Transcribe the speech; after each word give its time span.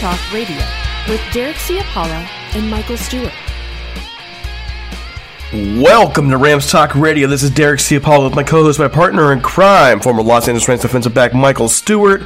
Talk 0.00 0.32
Radio 0.32 0.56
with 1.10 1.20
Derek 1.30 1.56
Ciapala 1.56 2.26
and 2.54 2.70
Michael 2.70 2.96
Stewart. 2.96 3.34
Welcome 5.52 6.30
to 6.30 6.38
Rams 6.38 6.70
Talk 6.70 6.94
Radio. 6.94 7.28
This 7.28 7.42
is 7.42 7.50
Derek 7.50 7.80
Ciapala 7.80 8.24
with 8.24 8.34
my 8.34 8.42
co-host, 8.42 8.78
my 8.78 8.88
partner 8.88 9.30
in 9.30 9.42
crime, 9.42 10.00
former 10.00 10.22
Los 10.22 10.48
Angeles 10.48 10.66
Rams 10.66 10.80
defensive 10.80 11.12
back 11.12 11.34
Michael 11.34 11.68
Stewart, 11.68 12.22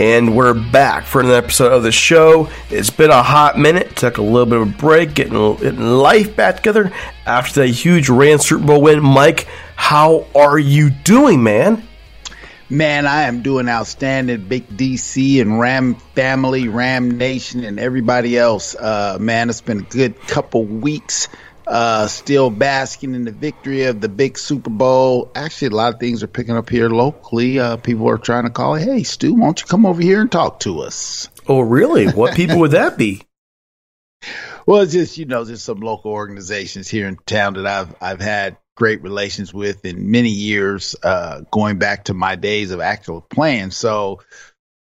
and 0.00 0.36
we're 0.36 0.52
back 0.52 1.04
for 1.04 1.20
another 1.20 1.36
episode 1.36 1.72
of 1.72 1.84
the 1.84 1.92
show. 1.92 2.50
It's 2.70 2.90
been 2.90 3.12
a 3.12 3.22
hot 3.22 3.56
minute. 3.56 3.94
Took 3.94 4.18
a 4.18 4.22
little 4.22 4.46
bit 4.46 4.60
of 4.60 4.68
a 4.68 4.72
break, 4.72 5.14
getting, 5.14 5.54
getting 5.58 5.78
life 5.78 6.34
back 6.34 6.56
together 6.56 6.90
after 7.24 7.60
that 7.60 7.68
huge 7.68 8.08
Rams 8.08 8.46
Super 8.46 8.66
Bowl 8.66 8.82
win. 8.82 9.00
Mike, 9.00 9.46
how 9.76 10.26
are 10.34 10.58
you 10.58 10.90
doing, 10.90 11.40
man? 11.40 11.86
Man, 12.72 13.06
I 13.06 13.24
am 13.24 13.42
doing 13.42 13.68
outstanding. 13.68 14.48
Big 14.48 14.66
DC 14.66 15.42
and 15.42 15.60
Ram 15.60 15.94
family, 16.14 16.68
Ram 16.68 17.18
Nation, 17.18 17.64
and 17.64 17.78
everybody 17.78 18.38
else. 18.38 18.74
Uh, 18.74 19.18
man, 19.20 19.50
it's 19.50 19.60
been 19.60 19.80
a 19.80 19.82
good 19.82 20.18
couple 20.22 20.64
weeks. 20.64 21.28
Uh, 21.66 22.06
still 22.06 22.48
basking 22.48 23.14
in 23.14 23.26
the 23.26 23.30
victory 23.30 23.84
of 23.84 24.00
the 24.00 24.08
big 24.08 24.38
Super 24.38 24.70
Bowl. 24.70 25.30
Actually, 25.34 25.68
a 25.68 25.76
lot 25.76 25.92
of 25.92 26.00
things 26.00 26.22
are 26.22 26.28
picking 26.28 26.56
up 26.56 26.70
here 26.70 26.88
locally. 26.88 27.58
Uh, 27.58 27.76
people 27.76 28.08
are 28.08 28.16
trying 28.16 28.44
to 28.44 28.50
call, 28.50 28.74
hey, 28.74 29.02
Stu, 29.02 29.34
why 29.34 29.48
don't 29.48 29.60
you 29.60 29.66
come 29.66 29.84
over 29.84 30.00
here 30.00 30.22
and 30.22 30.32
talk 30.32 30.60
to 30.60 30.80
us? 30.80 31.28
Oh, 31.46 31.60
really? 31.60 32.06
What 32.06 32.34
people 32.34 32.60
would 32.60 32.70
that 32.70 32.96
be? 32.96 33.20
Well, 34.66 34.82
it's 34.82 34.92
just 34.92 35.18
you 35.18 35.24
know, 35.24 35.44
just 35.44 35.64
some 35.64 35.80
local 35.80 36.12
organizations 36.12 36.88
here 36.88 37.08
in 37.08 37.16
town 37.26 37.54
that 37.54 37.66
I've 37.66 37.94
I've 38.00 38.20
had 38.20 38.56
great 38.76 39.02
relations 39.02 39.52
with 39.52 39.84
in 39.84 40.10
many 40.10 40.30
years, 40.30 40.96
uh, 41.02 41.42
going 41.50 41.78
back 41.78 42.04
to 42.04 42.14
my 42.14 42.36
days 42.36 42.70
of 42.70 42.80
actual 42.80 43.20
playing. 43.20 43.70
So, 43.70 44.20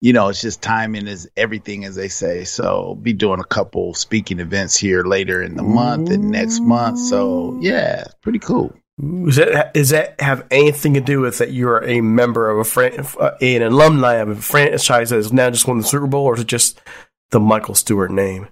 you 0.00 0.12
know, 0.12 0.28
it's 0.28 0.40
just 0.40 0.62
timing 0.62 1.06
is 1.06 1.28
everything, 1.36 1.84
as 1.84 1.94
they 1.94 2.08
say. 2.08 2.44
So, 2.44 2.98
be 3.00 3.12
doing 3.12 3.40
a 3.40 3.44
couple 3.44 3.94
speaking 3.94 4.40
events 4.40 4.76
here 4.76 5.04
later 5.04 5.42
in 5.42 5.56
the 5.56 5.62
month 5.62 6.10
and 6.10 6.30
next 6.30 6.60
month. 6.60 6.98
So, 6.98 7.58
yeah, 7.60 8.04
pretty 8.22 8.38
cool. 8.38 8.74
Is 9.02 9.36
that 9.36 9.72
is 9.74 9.90
that 9.90 10.20
have 10.20 10.46
anything 10.52 10.94
to 10.94 11.00
do 11.00 11.20
with 11.20 11.38
that 11.38 11.50
you're 11.50 11.82
a 11.82 12.00
member 12.00 12.48
of 12.48 12.58
a 12.58 12.64
fran- 12.64 13.04
uh, 13.18 13.32
an 13.40 13.62
alumni 13.62 14.14
of 14.14 14.28
a 14.28 14.36
franchise 14.36 15.10
that 15.10 15.16
has 15.16 15.32
now 15.32 15.50
just 15.50 15.66
won 15.66 15.78
the 15.78 15.84
Super 15.84 16.06
Bowl, 16.06 16.26
or 16.26 16.34
is 16.34 16.40
it 16.40 16.46
just 16.46 16.80
the 17.30 17.40
Michael 17.40 17.74
Stewart 17.74 18.12
name? 18.12 18.48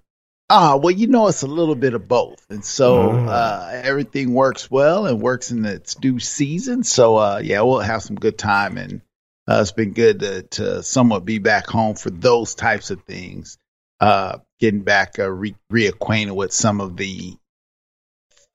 Ah, 0.50 0.76
well, 0.76 0.90
you 0.90 1.06
know, 1.06 1.28
it's 1.28 1.42
a 1.42 1.46
little 1.46 1.74
bit 1.74 1.94
of 1.94 2.08
both. 2.08 2.44
And 2.50 2.64
so 2.64 3.12
uh, 3.12 3.80
everything 3.82 4.34
works 4.34 4.70
well 4.70 5.06
and 5.06 5.20
works 5.20 5.50
in 5.50 5.64
its 5.64 5.94
due 5.94 6.18
season. 6.18 6.84
So, 6.84 7.16
uh, 7.16 7.40
yeah, 7.42 7.62
we'll 7.62 7.80
have 7.80 8.02
some 8.02 8.16
good 8.16 8.36
time. 8.36 8.76
And 8.76 9.00
uh, 9.48 9.60
it's 9.62 9.72
been 9.72 9.92
good 9.92 10.20
to, 10.20 10.42
to 10.42 10.82
somewhat 10.82 11.24
be 11.24 11.38
back 11.38 11.66
home 11.66 11.94
for 11.94 12.10
those 12.10 12.54
types 12.54 12.90
of 12.90 13.02
things. 13.04 13.56
Uh, 13.98 14.38
getting 14.60 14.82
back 14.82 15.18
uh, 15.18 15.30
re- 15.30 15.56
reacquainted 15.72 16.34
with 16.34 16.52
some 16.52 16.80
of 16.80 16.96
the 16.96 17.34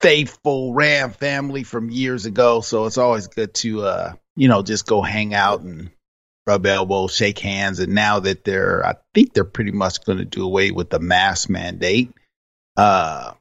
faithful 0.00 0.74
Ram 0.74 1.10
family 1.10 1.64
from 1.64 1.90
years 1.90 2.26
ago. 2.26 2.60
So 2.60 2.86
it's 2.86 2.98
always 2.98 3.26
good 3.26 3.54
to, 3.54 3.82
uh, 3.82 4.12
you 4.36 4.48
know, 4.48 4.62
just 4.62 4.86
go 4.86 5.02
hang 5.02 5.34
out 5.34 5.60
and 5.62 5.90
rub 6.48 6.64
elbows, 6.66 7.14
shake 7.14 7.38
hands. 7.38 7.78
And 7.78 7.94
now 7.94 8.20
that 8.20 8.44
they're, 8.44 8.84
I 8.84 8.94
think 9.14 9.34
they're 9.34 9.44
pretty 9.44 9.70
much 9.70 10.02
going 10.04 10.18
to 10.18 10.24
do 10.24 10.44
away 10.44 10.70
with 10.70 10.88
the 10.88 10.98
mask 10.98 11.50
mandate. 11.50 12.10
Uh, 12.76 13.34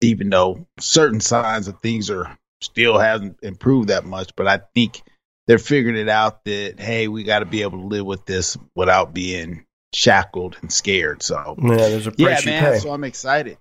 even 0.00 0.30
though 0.30 0.66
certain 0.80 1.20
signs 1.20 1.68
of 1.68 1.78
things 1.80 2.10
are 2.10 2.36
still 2.62 2.98
hasn't 2.98 3.38
improved 3.42 3.88
that 3.88 4.04
much, 4.04 4.34
but 4.36 4.46
I 4.46 4.60
think 4.74 5.02
they're 5.46 5.58
figuring 5.58 5.96
it 5.96 6.08
out 6.08 6.44
that 6.44 6.80
hey, 6.80 7.08
we 7.08 7.24
got 7.24 7.40
to 7.40 7.46
be 7.46 7.62
able 7.62 7.78
to 7.80 7.86
live 7.86 8.06
with 8.06 8.24
this 8.24 8.56
without 8.74 9.12
being 9.12 9.64
shackled 9.94 10.56
and 10.62 10.72
scared. 10.72 11.22
So 11.22 11.56
Yeah, 11.60 11.76
there's 11.76 12.06
a 12.06 12.12
yeah, 12.16 12.40
man. 12.44 12.72
pay. 12.72 12.78
So 12.78 12.90
I'm 12.90 13.04
excited. 13.04 13.58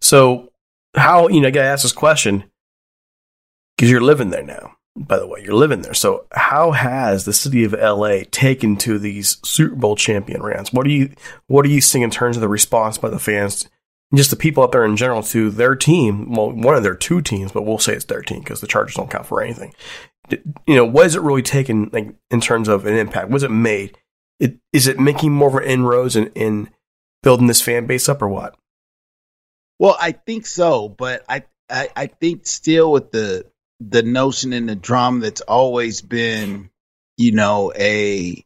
So, 0.00 0.50
how 0.96 1.28
you 1.28 1.40
know? 1.40 1.48
I 1.48 1.50
got 1.50 1.62
to 1.62 1.68
ask 1.68 1.82
this 1.82 1.92
question 1.92 2.44
because 3.76 3.90
you're 3.90 4.00
living 4.00 4.30
there 4.30 4.42
now. 4.42 4.73
By 4.96 5.18
the 5.18 5.26
way, 5.26 5.42
you're 5.42 5.54
living 5.54 5.82
there. 5.82 5.94
So, 5.94 6.26
how 6.30 6.70
has 6.70 7.24
the 7.24 7.32
city 7.32 7.64
of 7.64 7.72
LA 7.72 8.20
taken 8.30 8.76
to 8.78 8.98
these 8.98 9.38
Super 9.44 9.74
Bowl 9.74 9.96
champion 9.96 10.40
Rams? 10.40 10.72
What 10.72 10.84
do 10.84 10.92
you 10.92 11.14
What 11.48 11.64
are 11.64 11.70
you 11.70 11.80
seeing 11.80 12.02
in 12.02 12.10
terms 12.10 12.36
of 12.36 12.40
the 12.40 12.48
response 12.48 12.96
by 12.96 13.10
the 13.10 13.18
fans, 13.18 13.68
and 14.12 14.18
just 14.18 14.30
the 14.30 14.36
people 14.36 14.62
out 14.62 14.70
there 14.70 14.84
in 14.84 14.96
general 14.96 15.24
to 15.24 15.50
their 15.50 15.74
team? 15.74 16.30
Well, 16.30 16.52
one 16.52 16.76
of 16.76 16.84
their 16.84 16.94
two 16.94 17.20
teams, 17.22 17.50
but 17.50 17.64
we'll 17.64 17.78
say 17.78 17.94
it's 17.94 18.04
their 18.04 18.22
team 18.22 18.38
because 18.38 18.60
the 18.60 18.68
Chargers 18.68 18.94
don't 18.94 19.10
count 19.10 19.26
for 19.26 19.42
anything. 19.42 19.74
You 20.30 20.76
know, 20.76 20.84
what 20.84 21.06
is 21.06 21.16
it 21.16 21.22
really 21.22 21.42
taken 21.42 21.90
like 21.92 22.14
in 22.30 22.40
terms 22.40 22.68
of 22.68 22.86
an 22.86 22.94
impact? 22.94 23.30
Was 23.30 23.42
it 23.42 23.50
made? 23.50 23.98
It, 24.38 24.58
is 24.72 24.86
it 24.86 25.00
making 25.00 25.32
more 25.32 25.48
of 25.48 25.54
an 25.56 25.64
inroads 25.64 26.14
in, 26.14 26.28
in 26.28 26.70
building 27.24 27.48
this 27.48 27.60
fan 27.60 27.86
base 27.86 28.08
up, 28.08 28.22
or 28.22 28.28
what? 28.28 28.56
Well, 29.80 29.96
I 30.00 30.12
think 30.12 30.46
so, 30.46 30.88
but 30.88 31.24
I, 31.28 31.42
I 31.68 31.88
I 31.96 32.06
think 32.06 32.46
still 32.46 32.92
with 32.92 33.10
the 33.10 33.46
the 33.80 34.02
notion 34.02 34.52
and 34.52 34.68
the 34.68 34.76
drum 34.76 35.20
that's 35.20 35.40
always 35.40 36.00
been 36.00 36.70
you 37.16 37.32
know, 37.32 37.72
a 37.76 38.44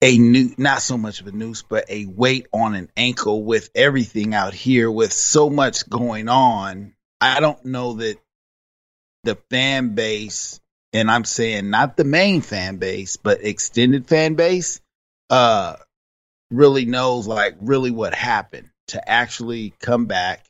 a 0.00 0.18
new 0.18 0.54
not 0.58 0.82
so 0.82 0.96
much 0.96 1.20
of 1.20 1.26
a 1.26 1.32
noose, 1.32 1.62
but 1.62 1.84
a 1.88 2.06
weight 2.06 2.46
on 2.52 2.74
an 2.74 2.90
ankle 2.96 3.42
with 3.42 3.70
everything 3.74 4.34
out 4.34 4.54
here 4.54 4.90
with 4.90 5.12
so 5.12 5.50
much 5.50 5.88
going 5.88 6.28
on. 6.28 6.94
I 7.20 7.40
don't 7.40 7.64
know 7.64 7.94
that 7.94 8.16
the 9.24 9.36
fan 9.50 9.94
base, 9.94 10.60
and 10.92 11.10
I'm 11.10 11.24
saying 11.24 11.70
not 11.70 11.96
the 11.96 12.04
main 12.04 12.42
fan 12.42 12.76
base, 12.76 13.16
but 13.16 13.44
extended 13.44 14.06
fan 14.06 14.34
base, 14.34 14.80
uh, 15.30 15.76
really 16.50 16.84
knows 16.84 17.26
like 17.26 17.56
really 17.60 17.90
what 17.90 18.14
happened 18.14 18.70
to 18.88 19.10
actually 19.10 19.74
come 19.80 20.06
back, 20.06 20.46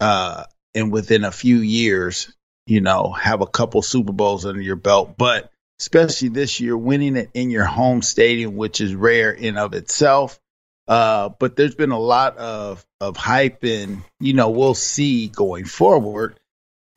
uh, 0.00 0.44
and 0.74 0.92
within 0.92 1.24
a 1.24 1.32
few 1.32 1.58
years, 1.58 2.32
you 2.68 2.82
know, 2.82 3.12
have 3.12 3.40
a 3.40 3.46
couple 3.46 3.80
Super 3.80 4.12
Bowls 4.12 4.44
under 4.44 4.60
your 4.60 4.76
belt, 4.76 5.16
but 5.16 5.50
especially 5.80 6.28
this 6.28 6.60
year, 6.60 6.76
winning 6.76 7.16
it 7.16 7.30
in 7.32 7.48
your 7.48 7.64
home 7.64 8.02
stadium, 8.02 8.56
which 8.56 8.82
is 8.82 8.94
rare 8.94 9.32
in 9.32 9.56
of 9.56 9.72
itself. 9.72 10.38
Uh, 10.86 11.30
but 11.30 11.56
there's 11.56 11.74
been 11.74 11.92
a 11.92 11.98
lot 11.98 12.36
of 12.36 12.84
of 13.00 13.16
hype, 13.16 13.64
and 13.64 14.02
you 14.20 14.34
know 14.34 14.50
we'll 14.50 14.74
see 14.74 15.28
going 15.28 15.64
forward. 15.64 16.38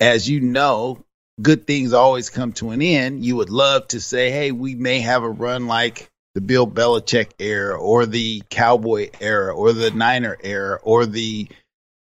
As 0.02 0.28
you 0.28 0.42
know, 0.42 1.06
good 1.42 1.66
things 1.68 1.94
always 1.94 2.30
come 2.30 2.52
to 2.54 2.72
an 2.72 2.82
end. 2.82 3.26
You 3.26 3.38
would 3.38 3.50
love 3.50 3.88
to 3.90 4.02
say, 4.02 4.30
"Hey, 4.30 4.52
we 4.52 4.76
may 4.76 5.00
have 5.00 5.24
a 5.24 5.30
run 5.30 5.68
like 5.68 6.10
the 6.36 6.42
Bill 6.42 6.68
Belichick 6.68 7.32
era, 7.40 7.80
or 7.80 8.06
the 8.06 8.44
Cowboy 8.50 9.10
era, 9.22 9.56
or 9.56 9.72
the 9.72 9.92
Niner 9.92 10.38
era, 10.44 10.80
or 10.84 11.06
the 11.06 11.48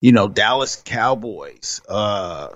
you 0.01 0.13
know 0.13 0.27
Dallas 0.29 0.77
Cowboys." 0.77 1.83
Uh, 1.87 2.49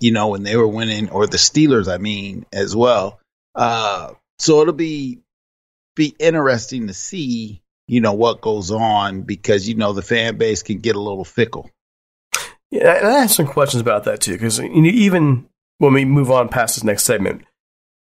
you 0.00 0.12
know 0.12 0.28
when 0.28 0.42
they 0.42 0.56
were 0.56 0.68
winning, 0.68 1.10
or 1.10 1.26
the 1.26 1.36
Steelers, 1.36 1.92
I 1.92 1.98
mean, 1.98 2.46
as 2.52 2.74
well. 2.74 3.20
Uh, 3.54 4.14
so 4.38 4.62
it'll 4.62 4.74
be 4.74 5.20
be 5.96 6.14
interesting 6.18 6.86
to 6.86 6.94
see, 6.94 7.62
you 7.86 8.00
know, 8.00 8.14
what 8.14 8.40
goes 8.40 8.70
on 8.70 9.22
because 9.22 9.68
you 9.68 9.74
know 9.74 9.92
the 9.92 10.02
fan 10.02 10.38
base 10.38 10.62
can 10.62 10.78
get 10.78 10.96
a 10.96 11.00
little 11.00 11.24
fickle. 11.24 11.70
Yeah, 12.70 12.96
and 12.96 13.06
I 13.06 13.20
have 13.20 13.30
some 13.30 13.46
questions 13.46 13.80
about 13.80 14.04
that 14.04 14.20
too 14.20 14.32
because 14.32 14.60
even 14.60 15.48
when 15.78 15.92
we 15.92 16.04
move 16.04 16.30
on 16.30 16.48
past 16.48 16.76
this 16.76 16.84
next 16.84 17.04
segment, 17.04 17.44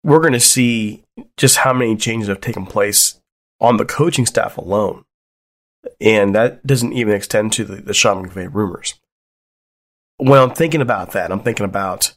we're 0.04 0.20
going 0.20 0.34
to 0.34 0.40
see 0.40 1.04
just 1.38 1.58
how 1.58 1.74
many 1.74 1.96
changes 1.96 2.30
have 2.30 2.42
taken 2.42 2.66
place 2.66 3.20
on 3.60 3.78
the 3.78 3.86
coaching 3.86 4.26
staff 4.26 4.58
alone, 4.58 5.06
and 6.00 6.36
that 6.36 6.66
doesn't 6.66 6.94
even 6.94 7.14
extend 7.14 7.54
to 7.54 7.66
the, 7.66 7.78
the 7.78 7.94
Sean 7.94 8.28
McVay 8.28 8.54
rumors. 8.54 8.96
When 10.20 10.40
I'm 10.40 10.52
thinking 10.52 10.82
about 10.82 11.12
that, 11.12 11.32
I'm 11.32 11.40
thinking 11.40 11.66
about 11.66 12.16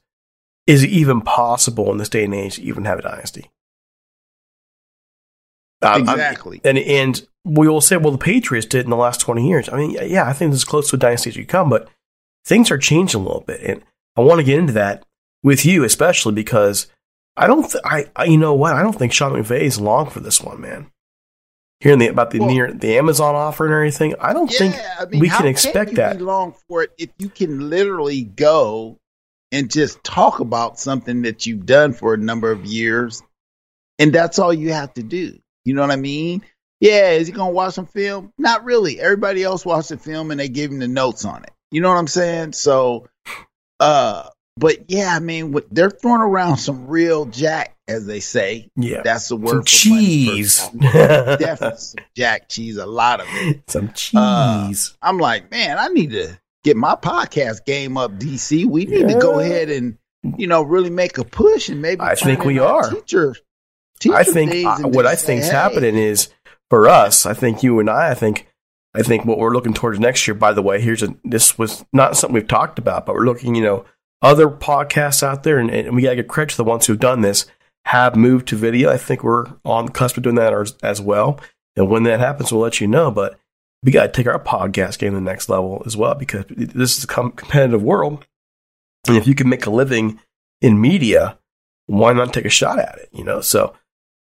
is 0.66 0.84
it 0.84 0.90
even 0.90 1.22
possible 1.22 1.90
in 1.90 1.98
this 1.98 2.08
day 2.08 2.24
and 2.24 2.34
age 2.34 2.56
to 2.56 2.62
even 2.62 2.84
have 2.84 2.98
a 2.98 3.02
dynasty? 3.02 3.50
Exactly. 5.82 6.60
and 6.64 6.78
and 6.78 7.26
we 7.44 7.68
will 7.68 7.80
say, 7.80 7.96
well, 7.96 8.12
the 8.12 8.18
Patriots 8.18 8.66
did 8.66 8.84
in 8.84 8.90
the 8.90 8.96
last 8.96 9.20
twenty 9.20 9.48
years. 9.48 9.68
I 9.68 9.76
mean, 9.76 9.96
yeah, 10.02 10.28
I 10.28 10.32
think 10.32 10.52
this 10.52 10.60
is 10.60 10.64
close 10.64 10.90
to 10.90 10.96
a 10.96 10.98
dynasty 10.98 11.30
as 11.30 11.36
you 11.36 11.44
come, 11.44 11.68
but 11.68 11.88
things 12.44 12.70
are 12.70 12.78
changing 12.78 13.20
a 13.20 13.24
little 13.24 13.40
bit, 13.40 13.60
and 13.62 13.82
I 14.16 14.20
want 14.20 14.38
to 14.38 14.44
get 14.44 14.58
into 14.58 14.74
that 14.74 15.04
with 15.42 15.64
you, 15.64 15.82
especially 15.82 16.34
because 16.34 16.86
I 17.36 17.46
don't, 17.48 17.68
th- 17.68 17.82
I, 17.84 18.06
I, 18.14 18.24
you 18.24 18.36
know 18.36 18.54
what, 18.54 18.74
I 18.74 18.82
don't 18.82 18.92
think 18.92 19.12
Sean 19.12 19.32
McVay 19.32 19.62
is 19.62 19.80
long 19.80 20.08
for 20.08 20.20
this 20.20 20.40
one, 20.40 20.60
man. 20.60 20.90
Hearing 21.82 21.98
the, 21.98 22.06
about 22.06 22.30
the 22.30 22.38
well, 22.38 22.48
near 22.48 22.72
the 22.72 22.96
Amazon 22.96 23.34
offer 23.34 23.64
and 23.64 23.74
everything, 23.74 24.14
I 24.20 24.32
don't 24.32 24.48
yeah, 24.52 24.58
think 24.58 24.76
I 25.00 25.04
mean, 25.06 25.20
we 25.20 25.28
can 25.28 25.46
expect 25.46 25.88
can 25.88 25.96
that. 25.96 26.20
long 26.20 26.54
for 26.68 26.84
it 26.84 26.92
if 26.96 27.10
you 27.18 27.28
can 27.28 27.70
literally 27.70 28.22
go 28.22 29.00
and 29.50 29.68
just 29.68 30.04
talk 30.04 30.38
about 30.38 30.78
something 30.78 31.22
that 31.22 31.44
you've 31.44 31.66
done 31.66 31.92
for 31.92 32.14
a 32.14 32.16
number 32.16 32.52
of 32.52 32.64
years. 32.64 33.20
And 33.98 34.12
that's 34.12 34.38
all 34.38 34.54
you 34.54 34.72
have 34.72 34.94
to 34.94 35.02
do. 35.02 35.36
You 35.64 35.74
know 35.74 35.80
what 35.80 35.90
I 35.90 35.96
mean? 35.96 36.44
Yeah, 36.78 37.10
is 37.10 37.26
he 37.26 37.32
gonna 37.32 37.50
watch 37.50 37.74
some 37.74 37.86
film? 37.86 38.32
Not 38.38 38.62
really. 38.62 39.00
Everybody 39.00 39.42
else 39.42 39.66
watched 39.66 39.88
the 39.88 39.96
film 39.98 40.30
and 40.30 40.38
they 40.38 40.48
gave 40.48 40.70
him 40.70 40.78
the 40.78 40.86
notes 40.86 41.24
on 41.24 41.42
it. 41.42 41.50
You 41.72 41.80
know 41.80 41.88
what 41.88 41.98
I'm 41.98 42.06
saying? 42.06 42.52
So, 42.52 43.08
uh, 43.80 44.28
but 44.56 44.90
yeah, 44.90 45.14
I 45.14 45.20
mean, 45.20 45.54
they're 45.70 45.90
throwing 45.90 46.20
around 46.20 46.58
some 46.58 46.86
real 46.86 47.24
jack, 47.24 47.76
as 47.88 48.06
they 48.06 48.20
say. 48.20 48.70
Yeah, 48.76 49.02
that's 49.02 49.28
the 49.28 49.36
word. 49.36 49.66
Cheese, 49.66 50.68
definitely 50.78 51.78
some 51.78 52.04
jack 52.14 52.48
cheese. 52.48 52.76
A 52.76 52.86
lot 52.86 53.20
of 53.20 53.26
it. 53.30 53.70
Some 53.70 53.92
cheese. 53.92 54.14
Uh, 54.16 54.68
I'm 55.00 55.18
like, 55.18 55.50
man, 55.50 55.78
I 55.78 55.88
need 55.88 56.10
to 56.10 56.38
get 56.64 56.76
my 56.76 56.96
podcast 56.96 57.64
game 57.64 57.96
up, 57.96 58.12
DC. 58.12 58.66
We 58.66 58.84
need 58.84 59.00
yeah. 59.00 59.14
to 59.14 59.18
go 59.18 59.40
ahead 59.40 59.70
and 59.70 59.96
you 60.36 60.46
know 60.46 60.62
really 60.62 60.90
make 60.90 61.16
a 61.16 61.24
push 61.24 61.70
and 61.70 61.80
maybe. 61.80 62.02
I 62.02 62.14
think 62.14 62.44
we 62.44 62.58
are. 62.58 62.90
Teacher, 62.90 63.34
teacher 64.00 64.14
I 64.14 64.24
think 64.24 64.66
uh, 64.66 64.88
what 64.88 65.06
I 65.06 65.14
think's 65.14 65.46
hey. 65.46 65.52
happening 65.52 65.96
is 65.96 66.28
for 66.68 66.88
us. 66.88 67.24
I 67.24 67.32
think 67.32 67.62
you 67.62 67.80
and 67.80 67.88
I. 67.88 68.10
I 68.10 68.14
think. 68.14 68.48
I 68.94 69.00
think 69.00 69.24
what 69.24 69.38
we're 69.38 69.54
looking 69.54 69.72
towards 69.72 69.98
next 69.98 70.28
year. 70.28 70.34
By 70.34 70.52
the 70.52 70.60
way, 70.60 70.78
here's 70.78 71.02
a. 71.02 71.14
This 71.24 71.56
was 71.56 71.86
not 71.94 72.14
something 72.14 72.34
we've 72.34 72.46
talked 72.46 72.78
about, 72.78 73.06
but 73.06 73.14
we're 73.14 73.24
looking. 73.24 73.54
You 73.54 73.62
know, 73.62 73.84
other 74.22 74.48
podcasts 74.48 75.22
out 75.22 75.42
there, 75.42 75.58
and, 75.58 75.70
and 75.70 75.94
we 75.94 76.02
got 76.02 76.10
to 76.10 76.16
give 76.16 76.28
credit 76.28 76.52
to 76.52 76.56
the 76.56 76.64
ones 76.64 76.86
who've 76.86 76.98
done 76.98 77.20
this. 77.20 77.46
Have 77.86 78.14
moved 78.14 78.48
to 78.48 78.56
video. 78.56 78.90
I 78.90 78.96
think 78.96 79.24
we're 79.24 79.46
on 79.64 79.86
the 79.86 79.92
cusp 79.92 80.16
of 80.16 80.22
doing 80.22 80.36
that 80.36 80.54
as, 80.54 80.76
as 80.82 81.00
well. 81.00 81.40
And 81.74 81.88
when 81.88 82.04
that 82.04 82.20
happens, 82.20 82.52
we'll 82.52 82.60
let 82.60 82.80
you 82.80 82.86
know. 82.86 83.10
But 83.10 83.38
we 83.82 83.90
got 83.90 84.02
to 84.02 84.12
take 84.12 84.28
our 84.28 84.38
podcast 84.38 84.98
game 84.98 85.12
to 85.12 85.16
the 85.16 85.20
next 85.20 85.48
level 85.48 85.82
as 85.84 85.96
well 85.96 86.14
because 86.14 86.44
this 86.48 86.96
is 86.96 87.04
a 87.04 87.08
competitive 87.08 87.82
world. 87.82 88.24
And 89.08 89.16
if 89.16 89.26
you 89.26 89.34
can 89.34 89.48
make 89.48 89.66
a 89.66 89.70
living 89.70 90.20
in 90.60 90.80
media, 90.80 91.38
why 91.86 92.12
not 92.12 92.32
take 92.32 92.44
a 92.44 92.50
shot 92.50 92.78
at 92.78 92.98
it? 92.98 93.08
You 93.12 93.24
know, 93.24 93.40
so 93.40 93.74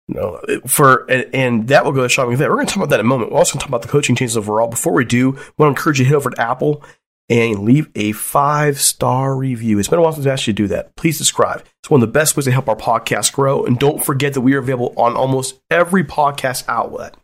you 0.06 0.14
know, 0.14 0.40
for 0.66 1.10
and, 1.10 1.34
and 1.34 1.68
that 1.68 1.84
will 1.84 1.92
go 1.92 2.02
to 2.02 2.08
shopping 2.08 2.32
event. 2.32 2.50
We're 2.50 2.56
going 2.56 2.66
to 2.66 2.74
talk 2.74 2.82
about 2.84 2.90
that 2.90 3.00
in 3.00 3.06
a 3.06 3.08
moment. 3.08 3.32
We're 3.32 3.38
also 3.38 3.54
going 3.54 3.60
to 3.60 3.64
talk 3.64 3.68
about 3.68 3.82
the 3.82 3.88
coaching 3.88 4.16
changes 4.16 4.36
overall. 4.36 4.68
Before 4.68 4.92
we 4.92 5.04
do, 5.04 5.36
I 5.36 5.40
want 5.58 5.76
to 5.76 5.80
encourage 5.80 5.98
you 5.98 6.04
to 6.04 6.08
head 6.10 6.16
over 6.16 6.30
to 6.30 6.40
Apple 6.40 6.84
and 7.30 7.60
leave 7.60 7.88
a 7.94 8.12
five 8.12 8.80
star 8.80 9.36
review. 9.36 9.78
It's 9.78 9.88
been 9.88 10.00
a 10.00 10.02
while 10.02 10.12
since 10.12 10.26
I 10.26 10.32
asked 10.32 10.46
you 10.46 10.52
to 10.52 10.62
do 10.62 10.68
that. 10.68 10.94
Please 10.96 11.16
subscribe. 11.16 11.64
It's 11.82 11.88
one 11.88 12.02
of 12.02 12.08
the 12.08 12.12
best 12.12 12.36
ways 12.36 12.44
to 12.46 12.52
help 12.52 12.68
our 12.68 12.76
podcast 12.76 13.32
grow. 13.32 13.64
And 13.64 13.78
don't 13.78 14.04
forget 14.04 14.34
that 14.34 14.40
we 14.40 14.54
are 14.54 14.58
available 14.58 14.92
on 14.96 15.16
almost 15.16 15.60
every 15.70 16.04
podcast 16.04 16.64
outlet. 16.68 17.14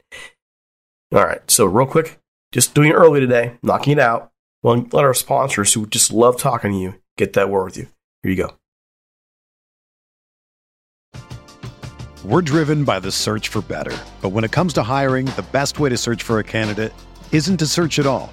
All 1.12 1.24
right. 1.24 1.42
So, 1.50 1.66
real 1.66 1.86
quick, 1.86 2.18
just 2.52 2.74
doing 2.74 2.90
it 2.90 2.94
early 2.94 3.20
today, 3.20 3.58
knocking 3.62 3.94
it 3.94 3.98
out. 3.98 4.30
Well, 4.62 4.86
let 4.92 5.04
our 5.04 5.14
sponsors 5.14 5.74
who 5.74 5.86
just 5.86 6.12
love 6.12 6.38
talking 6.38 6.72
to 6.72 6.78
you 6.78 6.94
get 7.18 7.34
that 7.34 7.50
word 7.50 7.64
with 7.64 7.76
you. 7.76 7.88
Here 8.22 8.32
you 8.32 8.36
go. 8.36 8.54
We're 12.24 12.42
driven 12.42 12.82
by 12.82 12.98
the 12.98 13.12
search 13.12 13.48
for 13.48 13.60
better. 13.62 13.96
But 14.20 14.30
when 14.30 14.42
it 14.42 14.50
comes 14.50 14.72
to 14.75 14.82
hiring, 14.82 15.26
the 15.26 15.46
best 15.52 15.78
way 15.78 15.90
to 15.90 15.96
search 15.96 16.25
for 16.25 16.40
a 16.40 16.44
candidate 16.44 16.92
isn't 17.30 17.58
to 17.58 17.66
search 17.66 18.00
at 18.00 18.06
all. 18.06 18.32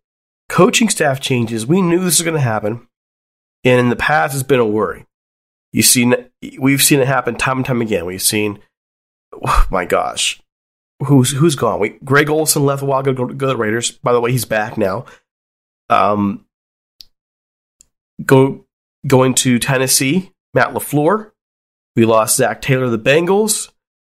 coaching 0.51 0.89
staff 0.89 1.21
changes. 1.21 1.65
We 1.65 1.81
knew 1.81 1.99
this 1.99 2.19
was 2.19 2.23
going 2.23 2.35
to 2.35 2.41
happen, 2.41 2.87
and 3.63 3.79
in 3.79 3.89
the 3.89 3.95
past, 3.95 4.33
it's 4.33 4.43
been 4.43 4.59
a 4.59 4.65
worry. 4.65 5.05
You've 5.71 5.85
seen, 5.85 6.13
we've 6.59 6.83
seen 6.83 6.99
it 6.99 7.07
happen 7.07 7.35
time 7.35 7.57
and 7.59 7.65
time 7.65 7.81
again. 7.81 8.05
We've 8.05 8.21
seen, 8.21 8.59
oh 9.33 9.65
my 9.71 9.85
gosh, 9.85 10.41
who's 11.05 11.31
who's 11.31 11.55
gone? 11.55 11.79
We, 11.79 11.89
Greg 12.03 12.29
Olson 12.29 12.65
left 12.65 12.83
a 12.83 12.85
while 12.85 12.99
ago 12.99 13.13
to 13.13 13.33
go 13.33 13.47
to 13.47 13.53
the 13.53 13.57
Raiders. 13.57 13.91
By 13.91 14.11
the 14.11 14.19
way, 14.19 14.31
he's 14.31 14.45
back 14.45 14.77
now. 14.77 15.05
Um, 15.89 16.45
go 18.23 18.65
going 19.07 19.33
to 19.35 19.57
Tennessee, 19.57 20.33
Matt 20.53 20.73
LaFleur. 20.73 21.31
We 21.95 22.05
lost 22.05 22.37
Zach 22.37 22.61
Taylor 22.61 22.85
to 22.85 22.97
the 22.97 22.99
Bengals. 22.99 23.71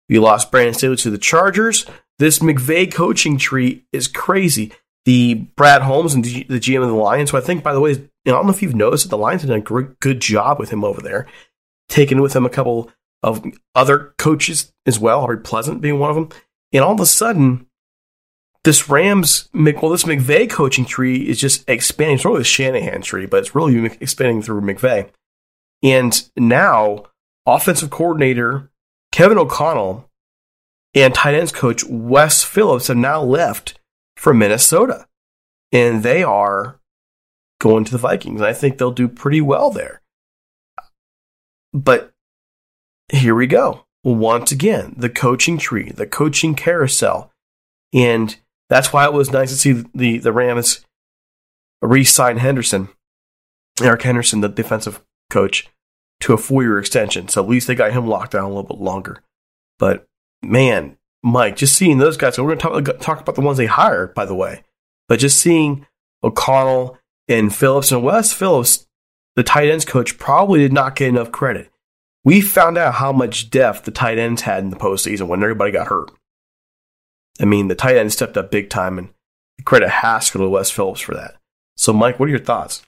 We 0.08 0.20
lost 0.20 0.52
Brandon 0.52 0.74
Staley 0.74 0.96
to 0.98 1.10
the 1.10 1.18
Chargers. 1.18 1.86
This 2.20 2.40
McVay 2.40 2.94
coaching 2.94 3.38
tree 3.38 3.86
is 3.92 4.08
crazy. 4.08 4.74
The 5.06 5.34
Brad 5.56 5.82
Holmes 5.82 6.14
and 6.14 6.24
the 6.24 6.46
GM 6.46 6.84
of 6.84 6.90
the 6.90 6.94
Lions, 6.96 7.32
who 7.32 7.38
I 7.38 7.42
think, 7.42 7.64
by 7.64 7.74
the 7.74 7.80
way, 7.80 7.92
you 7.92 8.10
know, 8.26 8.34
I 8.34 8.38
don't 8.38 8.46
know 8.46 8.54
if 8.54 8.62
you've 8.62 8.76
noticed 8.76 9.06
that 9.06 9.10
the 9.10 9.18
Lions 9.18 9.42
have 9.42 9.50
done 9.50 9.60
a 9.60 9.62
great, 9.62 10.00
good 10.00 10.20
job 10.20 10.60
with 10.60 10.70
him 10.70 10.84
over 10.84 11.02
there, 11.02 11.28
taking 11.90 12.22
with 12.22 12.36
him 12.36 12.46
a 12.46 12.50
couple 12.50 12.92
of 13.24 13.44
other 13.74 14.14
coaches 14.18 14.72
as 14.86 15.00
well, 15.00 15.22
Harvey 15.22 15.42
Pleasant 15.42 15.82
being 15.82 16.00
one 16.00 16.10
of 16.10 16.16
them. 16.16 16.30
And 16.72 16.84
all 16.84 16.94
of 16.94 17.00
a 17.00 17.06
sudden, 17.06 17.68
this 18.64 18.90
Rams, 18.90 19.50
well, 19.54 19.90
this 19.90 20.04
McVay 20.04 20.50
coaching 20.50 20.86
tree 20.86 21.28
is 21.28 21.40
just 21.40 21.68
expanding. 21.68 22.16
It's 22.16 22.26
really 22.26 22.40
the 22.40 22.44
Shanahan 22.44 23.02
tree, 23.02 23.26
but 23.26 23.38
it's 23.38 23.56
really 23.56 23.86
expanding 24.00 24.42
through 24.44 24.62
McVay. 24.62 25.10
And 25.82 26.30
now, 26.38 27.06
offensive 27.48 27.90
coordinator 27.90 28.70
Kevin 29.12 29.40
O'Connell 29.40 30.08
and 30.94 31.14
tight 31.14 31.34
ends 31.34 31.52
coach 31.52 31.84
Wes 31.86 32.44
Phillips 32.44 32.88
have 32.88 32.98
now 32.98 33.22
left 33.22 33.80
for 34.22 34.36
Minnesota. 34.36 35.08
And 35.72 36.04
they 36.04 36.22
are 36.22 36.80
going 37.60 37.86
to 37.86 37.92
the 37.92 37.98
Vikings. 37.98 38.40
And 38.40 38.48
I 38.48 38.54
think 38.54 38.78
they'll 38.78 38.92
do 38.92 39.08
pretty 39.08 39.42
well 39.42 39.72
there. 39.72 40.02
But 41.74 42.12
here 43.12 43.34
we 43.34 43.48
go. 43.48 43.86
Once 44.04 44.52
again, 44.52 44.94
the 44.96 45.10
coaching 45.10 45.58
tree, 45.58 45.90
the 45.90 46.06
coaching 46.06 46.54
carousel. 46.54 47.32
And 47.94 48.36
that's 48.70 48.94
why 48.94 49.06
it 49.06 49.14
was 49.14 49.32
nice 49.32 49.50
to 49.50 49.58
see 49.58 49.84
the, 49.96 50.20
the 50.20 50.32
Rams 50.32 50.86
re 51.82 52.04
sign 52.04 52.38
Henderson, 52.38 52.90
Eric 53.82 54.04
Henderson, 54.04 54.42
the 54.42 54.50
defensive 54.50 55.04
coach, 55.32 55.68
to 56.20 56.34
a 56.34 56.38
four 56.38 56.62
year 56.62 56.78
extension. 56.78 57.28
So 57.28 57.44
at 57.44 57.50
least 57.50 57.66
they 57.66 57.76
got 57.76 57.92
him 57.92 58.06
locked 58.06 58.34
down 58.34 58.44
a 58.44 58.50
little 58.50 58.64
bit 58.64 58.78
longer. 58.78 59.24
But 59.80 60.06
man, 60.44 60.98
Mike, 61.24 61.56
just 61.56 61.76
seeing 61.76 61.98
those 61.98 62.18
guys. 62.18 62.36
So 62.36 62.44
we're 62.44 62.56
going 62.56 62.60
to 62.60 62.84
talk, 62.84 62.96
uh, 62.96 63.04
talk 63.04 63.22
about 63.22 63.36
the 63.36 63.42
ones 63.42 63.58
they 63.58 63.68
hired, 63.68 64.14
by 64.14 64.26
the 64.26 64.36
way. 64.36 64.64
But 65.08 65.20
just 65.20 65.40
seeing 65.40 65.86
O'Connell 66.24 66.98
and 67.28 67.54
Phillips 67.54 67.92
and 67.92 68.04
Wes 68.04 68.34
Phillips, 68.34 68.88
the 69.36 69.44
tight 69.44 69.70
ends 69.70 69.86
coach, 69.86 70.18
probably 70.18 70.60
did 70.60 70.74
not 70.74 70.96
get 70.96 71.10
enough 71.10 71.32
credit. 71.32 71.70
We 72.24 72.42
found 72.42 72.78
out 72.78 72.96
how 72.96 73.12
much 73.12 73.50
depth 73.50 73.84
the 73.84 73.92
tight 73.92 74.18
ends 74.18 74.44
had 74.44 74.64
in 74.64 74.70
the 74.70 74.76
postseason 74.76 75.28
when 75.28 75.42
everybody 75.42 75.72
got 75.72 75.88
hurt. 75.88 76.12
I 77.40 77.46
mean, 77.46 77.68
the 77.68 77.76
tight 77.76 77.98
end 77.98 78.14
stepped 78.14 78.38
up 78.38 78.52
big 78.52 78.70
time, 78.70 78.98
and 78.98 79.10
credit 79.66 79.90
Haskell 79.90 80.42
to 80.42 80.50
Wes 80.50 80.70
Phillips 80.70 81.02
for 81.02 81.16
that. 81.16 81.36
So, 81.78 81.94
Mike, 81.94 82.20
what 82.20 82.28
are 82.28 82.32
your 82.32 82.40
thoughts? 82.40 82.84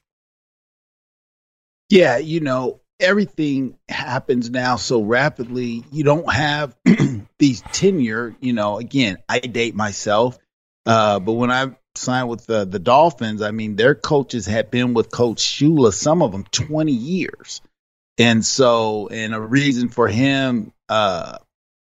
Yeah, 1.90 2.18
you 2.18 2.40
know, 2.40 2.82
everything 3.04 3.78
happens 3.90 4.50
now 4.50 4.78
so 4.78 5.02
rapidly. 5.04 5.84
You 5.92 6.04
don't 6.04 6.32
have 6.32 6.76
these 7.40 7.62
tenure. 7.62 8.36
You 8.40 8.54
know, 8.54 8.80
again, 8.80 9.18
I 9.30 9.40
date 9.40 9.76
myself, 9.76 10.38
uh, 10.86 11.20
but 11.20 11.34
when 11.34 11.52
I 11.52 11.76
signed 11.96 12.30
with 12.30 12.46
the, 12.46 12.66
the 12.66 12.80
Dolphins, 12.80 13.42
I 13.42 13.52
mean, 13.52 13.76
their 13.76 13.96
coaches 13.96 14.46
had 14.46 14.72
been 14.72 14.94
with 14.94 15.12
Coach 15.12 15.44
Shula, 15.44 15.94
some 15.94 16.22
of 16.22 16.32
them 16.32 16.46
20 16.52 16.92
years. 16.92 17.62
And 18.18 18.46
so, 18.46 19.08
and 19.10 19.34
a 19.34 19.42
reason 19.42 19.90
for 19.90 20.08
him, 20.08 20.72
uh, 20.90 21.38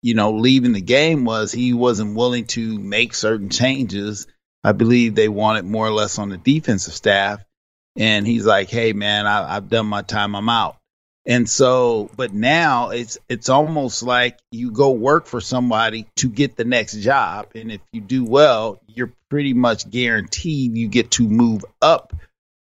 you 0.03 0.15
know, 0.15 0.33
leaving 0.33 0.73
the 0.73 0.81
game 0.81 1.25
was 1.25 1.53
he 1.53 1.73
wasn't 1.73 2.17
willing 2.17 2.47
to 2.49 2.79
make 2.79 3.15
certain 3.15 3.51
changes. 3.51 4.27
I 4.63 4.73
believe 4.73 5.15
they 5.15 5.29
wanted 5.29 5.65
more 5.65 5.87
or 5.87 5.93
less 5.93 6.19
on 6.19 6.29
the 6.29 6.37
defensive 6.37 6.95
staff. 6.95 7.45
And 7.97 8.27
he's 8.27 8.47
like, 8.47 8.71
hey, 8.71 8.93
man, 8.93 9.27
I, 9.27 9.57
I've 9.57 9.69
done 9.69 9.87
my 9.87 10.03
time. 10.03 10.37
I'm 10.37 10.49
out. 10.49 10.77
And 11.29 11.47
so, 11.47 12.11
but 12.17 12.33
now 12.33 12.89
it's 12.89 13.19
it's 13.29 13.51
almost 13.51 14.03
like 14.03 14.39
you 14.51 14.71
go 14.71 14.93
work 14.93 15.27
for 15.27 15.43
somebody 15.43 16.07
to 16.17 16.31
get 16.31 16.57
the 16.57 16.65
next 16.65 16.97
job, 17.01 17.49
and 17.55 17.71
if 17.71 17.83
you 17.93 18.01
do 18.01 18.25
well, 18.25 18.81
you're 18.87 19.13
pretty 19.29 19.53
much 19.53 19.91
guaranteed 19.91 20.75
you 20.75 20.89
get 20.89 21.11
to 21.13 21.29
move 21.29 21.67
up 21.83 22.15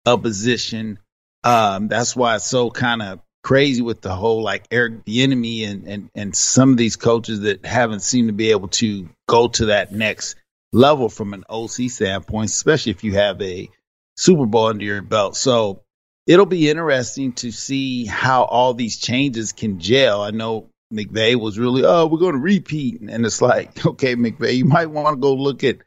a 0.05 0.17
position. 0.17 0.99
Um, 1.45 1.87
that's 1.87 2.17
why 2.17 2.35
it's 2.35 2.45
so 2.45 2.69
kind 2.69 3.01
of 3.01 3.21
crazy 3.45 3.81
with 3.81 4.01
the 4.01 4.13
whole 4.13 4.43
like 4.43 4.65
Eric 4.71 5.05
Bieniemy 5.05 5.65
and 5.65 5.87
and 5.87 6.09
and 6.13 6.35
some 6.35 6.71
of 6.71 6.77
these 6.77 6.97
coaches 6.97 7.39
that 7.41 7.65
haven't 7.65 8.01
seemed 8.01 8.27
to 8.27 8.33
be 8.33 8.51
able 8.51 8.67
to 8.67 9.07
go 9.29 9.47
to 9.47 9.67
that 9.67 9.93
next 9.93 10.35
level 10.73 11.07
from 11.07 11.33
an 11.33 11.45
OC 11.49 11.89
standpoint, 11.89 12.49
especially 12.49 12.91
if 12.91 13.05
you 13.05 13.13
have 13.13 13.41
a 13.41 13.69
Super 14.17 14.45
Bowl 14.45 14.67
under 14.67 14.83
your 14.83 15.01
belt. 15.01 15.37
So 15.37 15.81
it'll 16.29 16.45
be 16.45 16.69
interesting 16.69 17.33
to 17.33 17.51
see 17.51 18.05
how 18.05 18.43
all 18.43 18.75
these 18.75 18.97
changes 18.97 19.51
can 19.51 19.79
gel. 19.79 20.21
I 20.21 20.29
know 20.29 20.69
McVay 20.93 21.35
was 21.35 21.57
really, 21.57 21.83
oh, 21.83 22.05
we're 22.05 22.19
going 22.19 22.35
to 22.35 22.39
repeat. 22.39 23.01
And 23.01 23.25
it's 23.25 23.41
like, 23.41 23.83
okay, 23.85 24.15
McVay, 24.15 24.57
you 24.57 24.65
might 24.65 24.91
want 24.91 25.15
to 25.15 25.19
go 25.19 25.33
look 25.33 25.63
at, 25.63 25.77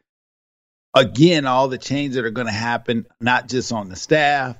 again, 0.93 1.45
all 1.45 1.69
the 1.69 1.77
changes 1.77 2.17
that 2.17 2.25
are 2.25 2.29
going 2.29 2.47
to 2.47 2.53
happen, 2.53 3.07
not 3.21 3.47
just 3.47 3.71
on 3.71 3.87
the 3.87 3.95
staff, 3.95 4.57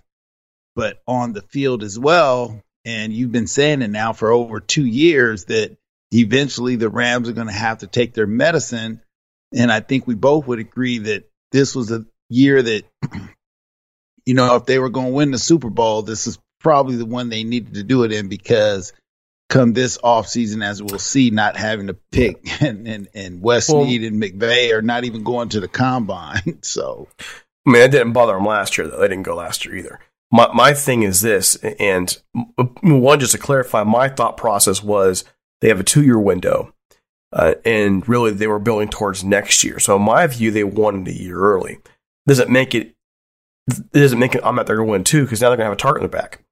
but 0.73 1.01
on 1.05 1.33
the 1.33 1.41
field 1.41 1.83
as 1.83 1.99
well. 1.99 2.61
And 2.85 3.11
you've 3.11 3.33
been 3.33 3.47
saying 3.47 3.81
it 3.81 3.89
now 3.89 4.13
for 4.13 4.31
over 4.31 4.61
two 4.61 4.85
years 4.85 5.45
that 5.45 5.75
eventually 6.13 6.77
the 6.77 6.89
Rams 6.89 7.27
are 7.27 7.33
going 7.33 7.47
to 7.47 7.53
have 7.53 7.79
to 7.79 7.87
take 7.87 8.13
their 8.13 8.27
medicine. 8.27 9.01
And 9.53 9.69
I 9.69 9.81
think 9.81 10.07
we 10.07 10.15
both 10.15 10.47
would 10.47 10.59
agree 10.59 10.99
that 10.99 11.25
this 11.51 11.75
was 11.75 11.91
a 11.91 12.05
year 12.29 12.61
that 12.61 12.85
you 14.25 14.33
know, 14.33 14.55
if 14.55 14.65
they 14.65 14.79
were 14.79 14.89
going 14.89 15.07
to 15.07 15.13
win 15.13 15.31
the 15.31 15.37
Super 15.37 15.69
Bowl, 15.69 16.01
this 16.01 16.27
is 16.27 16.39
probably 16.59 16.95
the 16.95 17.05
one 17.05 17.29
they 17.29 17.43
needed 17.43 17.75
to 17.75 17.83
do 17.83 18.03
it 18.03 18.11
in 18.11 18.29
because 18.29 18.93
come 19.49 19.73
this 19.73 19.97
offseason, 19.99 20.65
as 20.65 20.81
we'll 20.81 20.99
see, 20.99 21.29
not 21.29 21.55
having 21.55 21.87
to 21.87 21.93
pick 22.11 22.39
and, 22.61 22.87
and, 22.87 23.07
and 23.13 23.41
West 23.41 23.69
well, 23.69 23.83
and 23.83 24.21
McVay 24.21 24.73
are 24.73 24.81
not 24.81 25.03
even 25.03 25.23
going 25.23 25.49
to 25.49 25.59
the 25.59 25.67
combine. 25.67 26.41
So, 26.63 27.07
I 27.67 27.71
mean, 27.71 27.81
it 27.81 27.91
didn't 27.91 28.13
bother 28.13 28.33
them 28.33 28.45
last 28.45 28.77
year, 28.77 28.87
though. 28.87 28.99
They 28.99 29.07
didn't 29.07 29.23
go 29.23 29.35
last 29.35 29.65
year 29.65 29.75
either. 29.75 29.99
My, 30.31 30.51
my 30.53 30.73
thing 30.73 31.03
is 31.03 31.21
this, 31.21 31.55
and 31.55 32.17
one, 32.81 33.19
just 33.19 33.33
to 33.33 33.37
clarify, 33.37 33.83
my 33.83 34.09
thought 34.09 34.37
process 34.37 34.81
was 34.81 35.23
they 35.61 35.67
have 35.67 35.79
a 35.79 35.83
two 35.83 36.03
year 36.03 36.19
window. 36.19 36.73
Uh, 37.31 37.55
and 37.65 38.07
really, 38.07 38.31
they 38.31 38.47
were 38.47 38.59
building 38.59 38.87
towards 38.87 39.23
next 39.23 39.63
year. 39.63 39.79
So, 39.79 39.95
in 39.95 40.03
my 40.03 40.25
view, 40.27 40.51
they 40.51 40.63
wanted 40.63 41.07
a 41.07 41.13
year 41.13 41.37
early. 41.37 41.79
Does 42.27 42.39
it 42.39 42.49
make 42.49 42.73
it 42.73 42.92
it 43.67 43.93
doesn't 43.93 44.19
make 44.19 44.35
it, 44.35 44.41
I'm 44.43 44.55
not 44.55 44.67
there 44.67 44.77
to 44.77 44.83
win 44.83 45.03
too 45.03 45.23
because 45.23 45.41
now 45.41 45.49
they're 45.49 45.57
going 45.57 45.65
to 45.65 45.71
have 45.71 45.77
a 45.77 45.81
target 45.81 46.03
in 46.03 46.09
the 46.09 46.17
back. 46.17 46.43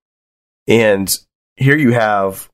And 0.67 1.15
here 1.55 1.77
you 1.77 1.91
have 1.91 2.49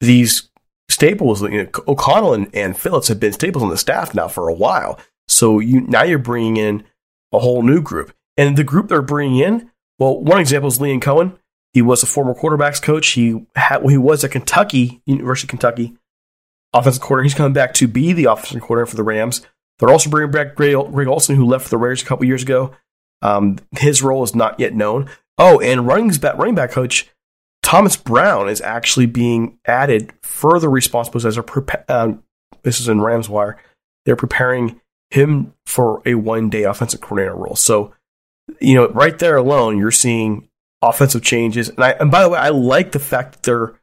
these 0.00 0.50
staples. 0.88 1.42
You 1.42 1.64
know, 1.64 1.68
O'Connell 1.86 2.34
and, 2.34 2.54
and 2.54 2.76
Phillips 2.76 3.08
have 3.08 3.20
been 3.20 3.32
staples 3.32 3.62
on 3.62 3.70
the 3.70 3.76
staff 3.76 4.14
now 4.14 4.28
for 4.28 4.48
a 4.48 4.54
while. 4.54 4.98
So 5.28 5.60
you 5.60 5.82
now 5.82 6.02
you're 6.02 6.18
bringing 6.18 6.56
in 6.56 6.84
a 7.32 7.38
whole 7.38 7.62
new 7.62 7.80
group, 7.80 8.12
and 8.36 8.56
the 8.56 8.64
group 8.64 8.88
they're 8.88 9.02
bringing 9.02 9.38
in 9.38 9.70
Well, 9.98 10.20
one 10.20 10.40
example 10.40 10.68
is 10.68 10.78
Liam 10.78 11.00
Coen. 11.00 11.38
He 11.72 11.80
was 11.80 12.02
a 12.02 12.06
former 12.06 12.34
quarterbacks 12.34 12.82
coach. 12.82 13.08
He 13.10 13.46
had, 13.54 13.88
he 13.88 13.96
was 13.96 14.24
at 14.24 14.32
Kentucky, 14.32 15.00
University 15.06 15.46
of 15.46 15.50
Kentucky, 15.50 15.96
offensive 16.74 17.00
coordinator. 17.00 17.24
He's 17.24 17.34
coming 17.34 17.52
back 17.52 17.72
to 17.74 17.86
be 17.86 18.12
the 18.12 18.24
offensive 18.24 18.60
coordinator 18.60 18.90
for 18.90 18.96
the 18.96 19.04
Rams. 19.04 19.46
They're 19.78 19.90
also 19.90 20.10
bringing 20.10 20.32
back 20.32 20.54
Greg, 20.54 20.74
Olson, 20.74 21.36
who 21.36 21.46
left 21.46 21.64
for 21.64 21.70
the 21.70 21.78
Raiders 21.78 22.02
a 22.02 22.04
couple 22.04 22.26
years 22.26 22.42
ago. 22.42 22.72
Um, 23.22 23.58
his 23.78 24.02
role 24.02 24.22
is 24.22 24.34
not 24.34 24.58
yet 24.60 24.74
known. 24.74 25.08
Oh, 25.38 25.60
and 25.60 25.86
running 25.86 26.10
back, 26.10 26.36
running 26.36 26.54
back 26.54 26.72
coach 26.72 27.08
Thomas 27.62 27.96
Brown 27.96 28.48
is 28.48 28.60
actually 28.60 29.06
being 29.06 29.58
added 29.64 30.12
further 30.22 30.68
responsibilities 30.68 31.26
as 31.26 31.38
a 31.38 31.42
prepa- 31.42 31.88
um, 31.88 32.22
this 32.62 32.80
is 32.80 32.88
in 32.88 33.00
Rams 33.00 33.28
Wire. 33.28 33.56
They're 34.04 34.16
preparing 34.16 34.80
him 35.10 35.54
for 35.66 36.02
a 36.04 36.14
one 36.14 36.50
day 36.50 36.64
offensive 36.64 37.00
coordinator 37.00 37.36
role. 37.36 37.56
So, 37.56 37.94
you 38.60 38.74
know, 38.74 38.88
right 38.88 39.18
there 39.18 39.36
alone, 39.36 39.78
you're 39.78 39.90
seeing 39.90 40.48
offensive 40.80 41.22
changes. 41.22 41.68
And, 41.68 41.84
I, 41.84 41.90
and 41.92 42.10
by 42.10 42.22
the 42.22 42.28
way, 42.28 42.38
I 42.38 42.48
like 42.48 42.92
the 42.92 42.98
fact 42.98 43.32
that 43.32 43.42
they're 43.44 43.74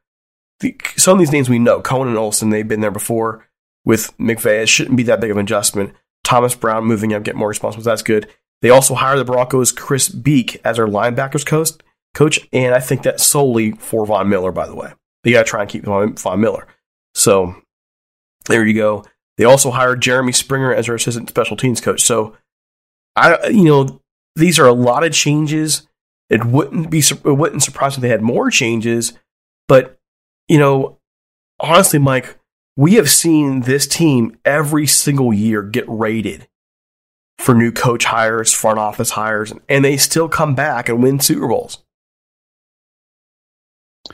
the, 0.60 0.76
some 0.98 1.14
of 1.14 1.20
these 1.20 1.32
names 1.32 1.50
we 1.50 1.60
know, 1.60 1.82
Coen 1.82 2.08
and 2.08 2.18
Olson, 2.18 2.50
they've 2.50 2.68
been 2.68 2.82
there 2.82 2.92
before 2.92 3.48
with 3.86 4.16
McVay. 4.18 4.64
It 4.64 4.70
shouldn't 4.70 4.98
be 4.98 5.04
that 5.04 5.22
big 5.22 5.32
of 5.32 5.38
an 5.38 5.44
adjustment. 5.44 5.94
Thomas 6.24 6.54
Brown 6.54 6.84
moving 6.84 7.14
up, 7.14 7.24
get 7.24 7.36
more 7.36 7.48
responsibilities. 7.48 7.86
That's 7.86 8.04
good. 8.04 8.28
They 8.62 8.70
also 8.70 8.94
hired 8.94 9.20
the 9.20 9.26
Broncos' 9.26 9.72
Chris 9.72 10.10
Beake 10.10 10.60
as 10.66 10.78
their 10.78 10.88
linebackers 10.88 11.46
coach, 11.46 11.72
coach, 12.14 12.40
and 12.52 12.76
I 12.76 12.80
think 12.80 13.04
that's 13.04 13.26
solely 13.26 13.72
for 13.74 14.06
Von 14.06 14.30
Miller, 14.30 14.52
by 14.52 14.68
the 14.68 14.76
way. 14.76 14.94
They 15.24 15.32
got 15.32 15.46
to 15.46 15.50
try 15.50 15.62
and 15.62 15.70
keep 15.70 15.84
Von, 15.86 16.42
Miller. 16.42 16.68
So 17.14 17.56
there 18.46 18.66
you 18.66 18.74
go. 18.74 19.06
They 19.38 19.46
also 19.46 19.72
hired 19.72 20.02
Jeremy 20.02 20.34
Springer 20.34 20.74
as 20.74 20.88
their 20.88 20.96
assistant 20.96 21.30
special 21.30 21.56
teams 21.56 21.80
coach. 21.80 22.02
So, 22.02 22.36
I, 23.16 23.48
you 23.48 23.64
know, 23.64 24.02
these 24.36 24.60
are 24.60 24.68
a 24.68 24.74
lot 24.74 25.04
of 25.04 25.14
changes. 25.14 25.88
It 26.30 26.44
wouldn't 26.44 26.90
be, 26.90 27.00
it 27.00 27.24
wouldn't 27.24 27.64
surprise 27.64 27.96
if 27.96 28.02
they 28.02 28.10
had 28.10 28.22
more 28.22 28.50
changes, 28.50 29.14
but 29.68 29.98
you 30.50 30.58
know, 30.58 30.98
honestly, 31.60 32.00
Mike, 32.00 32.38
we 32.76 32.96
have 32.96 33.10
seen 33.10 33.62
this 33.62 33.88
team 33.88 34.38
every 34.44 34.86
single 34.86 35.34
year 35.34 35.62
get 35.62 35.86
rated 35.88 36.49
for 37.40 37.56
new 37.56 37.72
coach 37.72 38.06
hires, 38.06 38.54
front 38.54 38.80
office 38.80 39.10
hires, 39.10 39.54
and 39.68 39.84
they 39.84 39.98
still 39.98 40.30
come 40.30 40.56
back 40.56 40.90
and 40.90 41.02
win 41.02 41.20
Super 41.20 41.48
Bowls. 41.48 41.80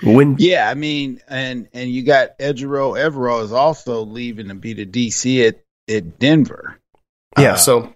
When 0.03 0.35
yeah, 0.39 0.69
I 0.69 0.73
mean, 0.73 1.21
and 1.27 1.67
and 1.73 1.89
you 1.89 2.03
got 2.03 2.37
Ejiro 2.37 2.97
Evero 2.97 3.41
is 3.43 3.51
also 3.51 4.05
leaving 4.05 4.49
to 4.49 4.55
be 4.55 4.73
the 4.73 4.85
DC 4.85 5.47
at 5.47 5.63
at 5.89 6.19
Denver. 6.19 6.79
Yeah, 7.37 7.53
uh, 7.53 7.57
so 7.57 7.93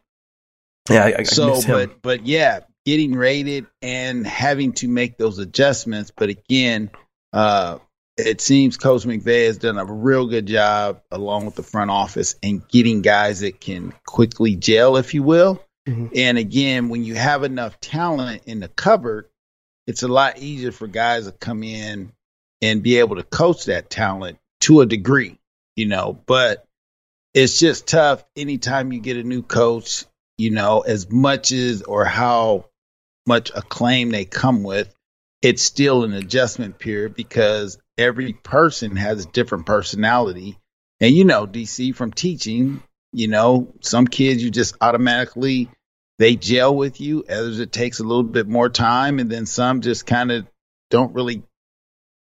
yeah, 0.89 1.05
I, 1.05 1.15
I 1.19 1.23
so 1.23 1.61
but 1.67 2.01
but 2.01 2.25
yeah, 2.25 2.61
getting 2.85 3.13
rated 3.13 3.67
and 3.81 4.25
having 4.25 4.73
to 4.73 4.87
make 4.87 5.17
those 5.17 5.39
adjustments. 5.39 6.11
But 6.15 6.29
again, 6.29 6.89
uh, 7.33 7.79
it 8.19 8.41
seems 8.41 8.77
Coach 8.77 9.03
McVay 9.03 9.47
has 9.47 9.57
done 9.57 9.77
a 9.77 9.85
real 9.85 10.27
good 10.27 10.45
job 10.45 11.01
along 11.11 11.45
with 11.45 11.55
the 11.55 11.63
front 11.63 11.91
office 11.91 12.35
in 12.41 12.63
getting 12.69 13.01
guys 13.01 13.39
that 13.41 13.59
can 13.59 13.93
quickly 14.05 14.55
gel, 14.55 14.97
if 14.97 15.13
you 15.13 15.23
will. 15.23 15.63
Mm-hmm. 15.87 16.07
And 16.15 16.37
again, 16.37 16.89
when 16.89 17.03
you 17.03 17.15
have 17.15 17.43
enough 17.43 17.79
talent 17.79 18.43
in 18.45 18.59
the 18.59 18.67
cupboard, 18.67 19.27
it's 19.87 20.03
a 20.03 20.07
lot 20.07 20.37
easier 20.37 20.71
for 20.71 20.87
guys 20.87 21.25
to 21.25 21.31
come 21.31 21.63
in 21.63 22.11
and 22.61 22.83
be 22.83 22.99
able 22.99 23.15
to 23.15 23.23
coach 23.23 23.65
that 23.65 23.89
talent 23.89 24.37
to 24.61 24.81
a 24.81 24.85
degree, 24.85 25.39
you 25.75 25.87
know. 25.87 26.19
But 26.25 26.65
it's 27.33 27.59
just 27.59 27.87
tough 27.87 28.23
anytime 28.35 28.91
you 28.91 28.99
get 28.99 29.17
a 29.17 29.23
new 29.23 29.41
coach, 29.41 30.05
you 30.37 30.51
know, 30.51 30.81
as 30.81 31.09
much 31.09 31.51
as 31.51 31.81
or 31.81 32.05
how 32.05 32.65
much 33.25 33.51
acclaim 33.55 34.09
they 34.09 34.25
come 34.25 34.63
with, 34.63 34.93
it's 35.41 35.63
still 35.63 36.03
an 36.03 36.13
adjustment 36.13 36.79
period 36.79 37.15
because 37.15 37.77
every 37.97 38.33
person 38.33 38.95
has 38.95 39.25
a 39.25 39.29
different 39.29 39.65
personality. 39.65 40.57
And 40.99 41.15
you 41.15 41.23
know, 41.23 41.47
DC 41.47 41.95
from 41.95 42.11
teaching, 42.11 42.83
you 43.11 43.27
know, 43.27 43.73
some 43.81 44.07
kids 44.07 44.43
you 44.43 44.51
just 44.51 44.75
automatically 44.81 45.69
they 46.17 46.35
gel 46.35 46.75
with 46.75 46.99
you, 46.99 47.23
others 47.29 47.59
it 47.59 47.71
takes 47.71 47.99
a 47.99 48.03
little 48.03 48.23
bit 48.23 48.47
more 48.47 48.69
time, 48.69 49.19
and 49.19 49.31
then 49.31 49.45
some 49.45 49.79
just 49.79 50.05
kind 50.05 50.31
of 50.31 50.45
don't 50.89 51.15
really 51.15 51.43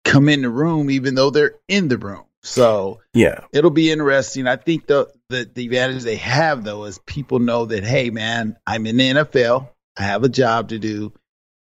come 0.04 0.28
in 0.28 0.42
the 0.42 0.50
room 0.50 0.90
even 0.90 1.14
though 1.14 1.30
they're 1.30 1.56
in 1.68 1.88
the 1.88 1.98
room. 1.98 2.24
So 2.42 3.00
yeah, 3.12 3.44
it'll 3.52 3.70
be 3.70 3.90
interesting. 3.90 4.46
I 4.46 4.56
think 4.56 4.86
the 4.86 5.08
the, 5.28 5.48
the 5.52 5.64
advantage 5.64 6.02
they 6.02 6.16
have 6.16 6.64
though 6.64 6.84
is 6.84 6.98
people 7.00 7.40
know 7.40 7.66
that 7.66 7.84
hey 7.84 8.10
man, 8.10 8.56
I'm 8.66 8.86
in 8.86 8.96
the 8.96 9.10
NFL, 9.10 9.68
I 9.96 10.02
have 10.02 10.22
a 10.22 10.28
job 10.28 10.68
to 10.68 10.78
do, 10.78 11.12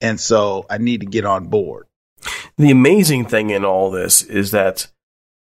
and 0.01 0.19
so 0.19 0.65
I 0.69 0.77
need 0.77 1.01
to 1.01 1.07
get 1.07 1.25
on 1.25 1.47
board. 1.47 1.87
The 2.57 2.71
amazing 2.71 3.25
thing 3.25 3.49
in 3.49 3.63
all 3.63 3.91
this 3.91 4.23
is 4.23 4.51
that 4.51 4.87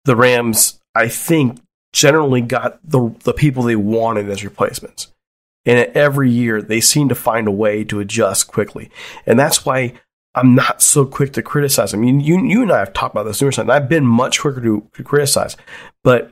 the 0.05 0.15
Rams, 0.15 0.79
I 0.93 1.07
think, 1.07 1.59
generally 1.93 2.41
got 2.41 2.79
the 2.87 3.13
the 3.23 3.33
people 3.33 3.63
they 3.63 3.75
wanted 3.75 4.29
as 4.29 4.43
replacements. 4.43 5.13
And 5.65 5.79
every 5.95 6.29
year 6.29 6.61
they 6.61 6.79
seem 6.79 7.09
to 7.09 7.15
find 7.15 7.47
a 7.47 7.51
way 7.51 7.83
to 7.85 7.99
adjust 7.99 8.47
quickly. 8.47 8.89
And 9.25 9.37
that's 9.37 9.65
why 9.65 9.93
I'm 10.33 10.55
not 10.55 10.81
so 10.81 11.05
quick 11.05 11.33
to 11.33 11.41
criticize 11.41 11.91
them. 11.91 12.03
You, 12.03 12.19
you, 12.19 12.45
you 12.45 12.61
and 12.61 12.71
I 12.71 12.79
have 12.79 12.93
talked 12.93 13.15
about 13.15 13.23
this 13.23 13.41
numerous 13.41 13.57
times. 13.57 13.69
I've 13.69 13.89
been 13.89 14.05
much 14.05 14.39
quicker 14.39 14.61
to, 14.61 14.87
to 14.93 15.03
criticize. 15.03 15.57
But 16.03 16.31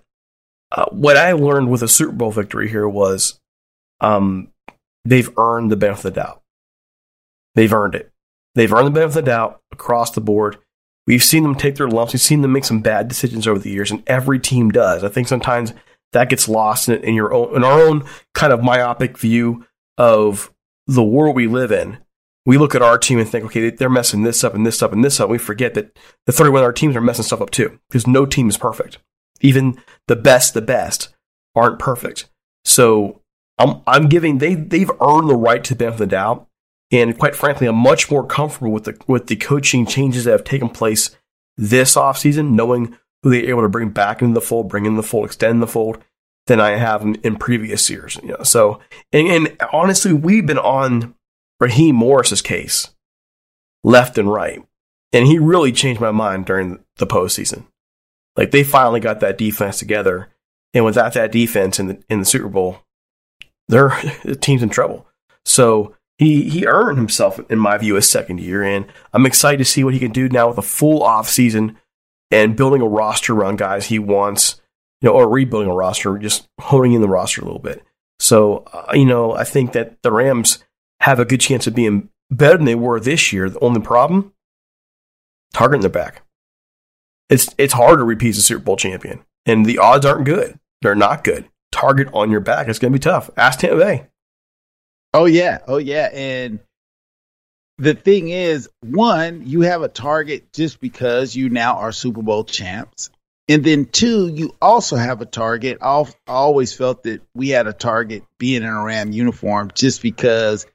uh, 0.71 0.85
what 0.91 1.17
I 1.17 1.33
learned 1.33 1.69
with 1.69 1.81
a 1.81 1.87
Super 1.87 2.13
Bowl 2.13 2.31
victory 2.31 2.69
here 2.69 2.87
was 2.87 3.39
um, 3.99 4.49
they've 5.03 5.29
earned 5.37 5.71
the 5.71 5.75
benefit 5.75 6.05
of 6.05 6.13
the 6.13 6.21
doubt. 6.21 6.41
They've 7.55 7.73
earned 7.73 7.95
it. 7.95 8.11
They've 8.53 8.71
earned 8.71 8.87
the 8.87 8.91
benefit 8.91 9.19
of 9.19 9.25
the 9.25 9.31
doubt 9.31 9.61
across 9.71 10.11
the 10.11 10.21
board. 10.21 10.57
We've 11.07 11.23
seen 11.23 11.43
them 11.43 11.55
take 11.55 11.75
their 11.75 11.87
lumps. 11.87 12.13
We've 12.13 12.21
seen 12.21 12.41
them 12.41 12.53
make 12.53 12.65
some 12.65 12.81
bad 12.81 13.07
decisions 13.07 13.47
over 13.47 13.59
the 13.59 13.69
years, 13.69 13.91
and 13.91 14.03
every 14.07 14.39
team 14.39 14.71
does. 14.71 15.03
I 15.03 15.09
think 15.09 15.27
sometimes 15.27 15.73
that 16.13 16.29
gets 16.29 16.47
lost 16.47 16.89
in, 16.89 17.03
in 17.03 17.13
your 17.13 17.33
own 17.33 17.55
in 17.55 17.63
our 17.63 17.81
own 17.81 18.05
kind 18.33 18.51
of 18.51 18.63
myopic 18.63 19.17
view 19.17 19.65
of 19.97 20.51
the 20.87 21.03
world 21.03 21.35
we 21.35 21.47
live 21.47 21.71
in. 21.71 21.99
We 22.45 22.57
look 22.57 22.75
at 22.75 22.81
our 22.81 22.97
team 22.97 23.19
and 23.19 23.27
think, 23.27 23.45
okay, 23.45 23.71
they're 23.71 23.89
messing 23.89 24.23
this 24.23 24.43
up 24.43 24.53
and 24.53 24.65
this 24.65 24.83
up 24.83 24.93
and 24.93 25.03
this 25.03 25.19
up. 25.19 25.29
We 25.29 25.39
forget 25.39 25.73
that 25.73 25.97
the 26.25 26.31
31 26.31 26.61
other 26.61 26.71
teams 26.71 26.95
are 26.95 27.01
messing 27.01 27.23
stuff 27.23 27.41
up 27.41 27.49
too, 27.49 27.79
because 27.89 28.05
no 28.05 28.25
team 28.25 28.49
is 28.49 28.57
perfect. 28.57 28.99
Even 29.41 29.81
the 30.07 30.15
best, 30.15 30.53
the 30.53 30.61
best 30.61 31.09
aren't 31.55 31.79
perfect. 31.79 32.29
So 32.63 33.21
I'm, 33.57 33.81
I'm 33.87 34.09
giving 34.09 34.39
they 34.39 34.55
they've 34.55 34.91
earned 35.01 35.29
the 35.29 35.35
right 35.35 35.63
to 35.63 35.75
benefit 35.75 35.99
the 35.99 36.07
doubt, 36.07 36.47
and 36.95 37.17
quite 37.17 37.35
frankly, 37.35 37.67
I'm 37.67 37.75
much 37.75 38.09
more 38.09 38.25
comfortable 38.25 38.71
with 38.71 38.85
the 38.85 38.97
with 39.07 39.27
the 39.27 39.35
coaching 39.35 39.85
changes 39.85 40.25
that 40.25 40.31
have 40.31 40.43
taken 40.43 40.69
place 40.69 41.15
this 41.57 41.95
offseason, 41.95 42.51
knowing 42.51 42.97
who 43.23 43.31
they're 43.31 43.49
able 43.49 43.63
to 43.63 43.69
bring 43.69 43.89
back 43.89 44.21
into 44.21 44.33
the 44.33 44.45
fold, 44.45 44.69
bring 44.69 44.85
in 44.85 44.95
the 44.95 45.03
fold, 45.03 45.25
extend 45.25 45.61
the 45.61 45.67
fold 45.67 46.03
than 46.47 46.59
I 46.59 46.71
have 46.71 47.01
in, 47.01 47.15
in 47.15 47.37
previous 47.37 47.89
years. 47.89 48.19
You 48.21 48.29
know, 48.29 48.43
so 48.43 48.79
and, 49.11 49.27
and 49.27 49.57
honestly, 49.73 50.13
we've 50.13 50.45
been 50.45 50.59
on 50.59 51.15
Raheem 51.59 51.95
Morris's 51.95 52.41
case 52.41 52.89
left 53.83 54.17
and 54.17 54.31
right, 54.31 54.63
and 55.11 55.25
he 55.25 55.39
really 55.39 55.71
changed 55.71 56.01
my 56.01 56.11
mind 56.11 56.45
during 56.45 56.83
the 56.97 57.07
postseason. 57.07 57.65
Like 58.35 58.51
they 58.51 58.63
finally 58.63 58.99
got 58.99 59.21
that 59.21 59.37
defense 59.37 59.79
together, 59.79 60.29
and 60.73 60.85
without 60.85 61.13
that 61.13 61.31
defense 61.31 61.79
in 61.79 61.87
the 61.87 62.03
in 62.09 62.19
the 62.19 62.25
Super 62.25 62.49
Bowl, 62.49 62.79
their 63.67 63.89
the 64.23 64.35
team's 64.35 64.61
in 64.61 64.69
trouble. 64.69 65.07
So 65.45 65.94
he 66.17 66.49
he 66.49 66.65
earned 66.65 66.97
himself, 66.97 67.39
in 67.49 67.59
my 67.59 67.77
view, 67.77 67.95
a 67.95 68.01
second 68.01 68.39
year, 68.39 68.63
and 68.63 68.85
I'm 69.13 69.25
excited 69.25 69.57
to 69.57 69.65
see 69.65 69.83
what 69.83 69.93
he 69.93 69.99
can 69.99 70.11
do 70.11 70.29
now 70.29 70.47
with 70.47 70.57
a 70.57 70.63
full 70.63 71.03
off 71.03 71.29
season 71.29 71.77
and 72.31 72.55
building 72.55 72.81
a 72.81 72.87
roster 72.87 73.33
around 73.33 73.57
guys 73.57 73.87
he 73.87 73.99
wants, 73.99 74.61
you 75.01 75.09
know, 75.09 75.15
or 75.15 75.29
rebuilding 75.29 75.69
a 75.69 75.75
roster, 75.75 76.17
just 76.17 76.47
honing 76.59 76.93
in 76.93 77.01
the 77.01 77.09
roster 77.09 77.41
a 77.41 77.45
little 77.45 77.59
bit. 77.59 77.83
So, 78.19 78.65
uh, 78.71 78.93
you 78.93 79.05
know, 79.05 79.33
I 79.33 79.43
think 79.43 79.73
that 79.73 80.01
the 80.01 80.11
Rams 80.11 80.63
have 81.01 81.19
a 81.19 81.25
good 81.25 81.41
chance 81.41 81.67
of 81.67 81.75
being 81.75 82.09
better 82.31 82.57
than 82.57 82.65
they 82.65 82.75
were 82.75 82.99
this 82.99 83.33
year. 83.33 83.49
The 83.49 83.59
only 83.59 83.81
problem, 83.81 84.33
target 85.53 85.75
in 85.75 85.81
their 85.81 85.89
back. 85.89 86.23
It's 87.29 87.53
it's 87.57 87.73
hard 87.73 87.99
to 87.99 88.03
repeat 88.03 88.29
as 88.29 88.37
a 88.37 88.41
Super 88.41 88.63
Bowl 88.63 88.77
champion, 88.77 89.25
and 89.45 89.65
the 89.65 89.79
odds 89.79 90.05
aren't 90.05 90.25
good. 90.25 90.59
They're 90.81 90.95
not 90.95 91.23
good. 91.23 91.49
Target 91.71 92.07
on 92.13 92.31
your 92.31 92.39
back. 92.39 92.67
It's 92.67 92.79
going 92.79 92.93
to 92.93 92.99
be 92.99 93.03
tough. 93.03 93.29
Ask 93.35 93.59
Tampa 93.59 93.77
Bay. 93.77 94.07
Oh 95.15 95.25
yeah, 95.25 95.59
oh 95.65 95.77
yeah, 95.77 96.09
and 96.11 96.59
the 97.77 97.93
thing 97.93 98.27
is, 98.29 98.69
one, 98.81 99.43
you 99.45 99.61
have 99.61 99.81
a 99.81 99.87
target 99.87 100.51
just 100.51 100.81
because 100.81 101.35
you 101.35 101.49
now 101.49 101.77
are 101.77 101.93
Super 101.93 102.21
Bowl 102.21 102.43
champs. 102.43 103.09
And 103.47 103.63
then 103.63 103.85
two, 103.85 104.27
you 104.27 104.55
also 104.61 104.97
have 104.97 105.21
a 105.21 105.25
target. 105.25 105.77
I 105.81 106.03
always 106.27 106.73
felt 106.73 107.03
that 107.03 107.21
we 107.33 107.49
had 107.49 107.67
a 107.67 107.73
target 107.73 108.23
being 108.39 108.63
in 108.63 108.69
a 108.69 108.83
Ram 108.83 109.11
uniform 109.11 109.71
just 109.73 110.01
because 110.01 110.65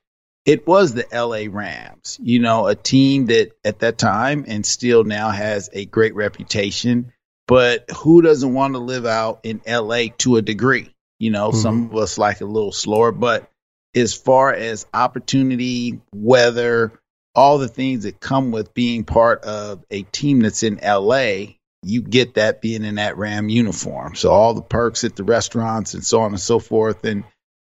it 0.46 0.66
was 0.66 0.94
the 0.94 1.06
LA 1.12 1.52
Rams, 1.54 2.18
you 2.22 2.38
know, 2.38 2.66
a 2.66 2.74
team 2.74 3.26
that 3.26 3.50
at 3.62 3.80
that 3.80 3.98
time 3.98 4.44
and 4.48 4.64
still 4.64 5.04
now 5.04 5.30
has 5.30 5.68
a 5.72 5.84
great 5.84 6.14
reputation. 6.14 7.12
But 7.46 7.90
who 7.90 8.22
doesn't 8.22 8.54
want 8.54 8.74
to 8.74 8.78
live 8.78 9.04
out 9.04 9.40
in 9.42 9.60
LA 9.68 10.04
to 10.18 10.36
a 10.36 10.42
degree? 10.42 10.94
You 11.18 11.30
know, 11.30 11.50
mm-hmm. 11.50 11.58
some 11.58 11.90
of 11.90 11.96
us 11.96 12.16
like 12.16 12.40
a 12.40 12.46
little 12.46 12.72
slower, 12.72 13.12
but 13.12 13.49
as 13.94 14.14
far 14.14 14.52
as 14.52 14.86
opportunity, 14.94 16.00
weather, 16.14 16.92
all 17.34 17.58
the 17.58 17.68
things 17.68 18.04
that 18.04 18.20
come 18.20 18.50
with 18.50 18.74
being 18.74 19.04
part 19.04 19.44
of 19.44 19.84
a 19.90 20.02
team 20.02 20.40
that's 20.40 20.62
in 20.62 20.80
LA, 20.82 21.54
you 21.82 22.02
get 22.02 22.34
that 22.34 22.60
being 22.60 22.84
in 22.84 22.96
that 22.96 23.16
Ram 23.16 23.48
uniform. 23.48 24.14
So 24.14 24.30
all 24.30 24.54
the 24.54 24.62
perks 24.62 25.04
at 25.04 25.16
the 25.16 25.24
restaurants 25.24 25.94
and 25.94 26.04
so 26.04 26.20
on 26.20 26.32
and 26.32 26.40
so 26.40 26.58
forth. 26.58 27.04
And, 27.04 27.24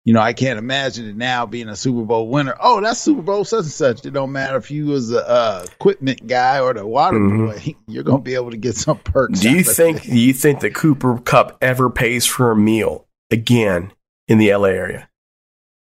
you 0.05 0.13
know, 0.13 0.21
I 0.21 0.35
can't 0.35 0.59
imagine 0.59 1.09
it 1.09 1.17
now 1.17 1.47
being 1.47 1.69
a 1.69 1.75
Super 1.75 2.03
Bowl 2.03 2.29
winner. 2.29 2.55
Oh, 2.61 2.81
that's 2.81 3.01
Super 3.01 3.23
Bowl 3.23 3.45
such 3.45 3.65
and 3.65 3.73
such. 3.73 4.07
It 4.07 4.13
don't 4.13 4.31
matter 4.31 4.57
if 4.57 4.71
you 4.71 4.87
was 4.87 5.11
a 5.11 5.29
uh, 5.29 5.67
equipment 5.67 6.27
guy 6.27 6.61
or 6.61 6.73
the 6.75 6.87
water 6.87 7.19
mm-hmm. 7.19 7.47
boy. 7.47 7.77
You're 7.93 8.05
going 8.05 8.19
to 8.19 8.25
be 8.25 8.35
able 8.35 8.53
to 8.53 8.57
get 8.57 8.77
some 8.77 8.99
perks. 8.99 9.41
Do 9.41 9.51
you 9.51 9.65
think? 9.65 10.03
Do 10.03 10.19
you 10.19 10.33
think 10.33 10.61
that 10.61 10.75
Cooper 10.75 11.19
Kupp 11.19 11.59
ever 11.61 11.91
pays 11.91 12.27
for 12.27 12.53
a 12.53 12.57
meal 12.57 13.07
again 13.31 13.93
in 14.29 14.39
the 14.39 14.55
LA 14.55 14.69
area? 14.69 15.09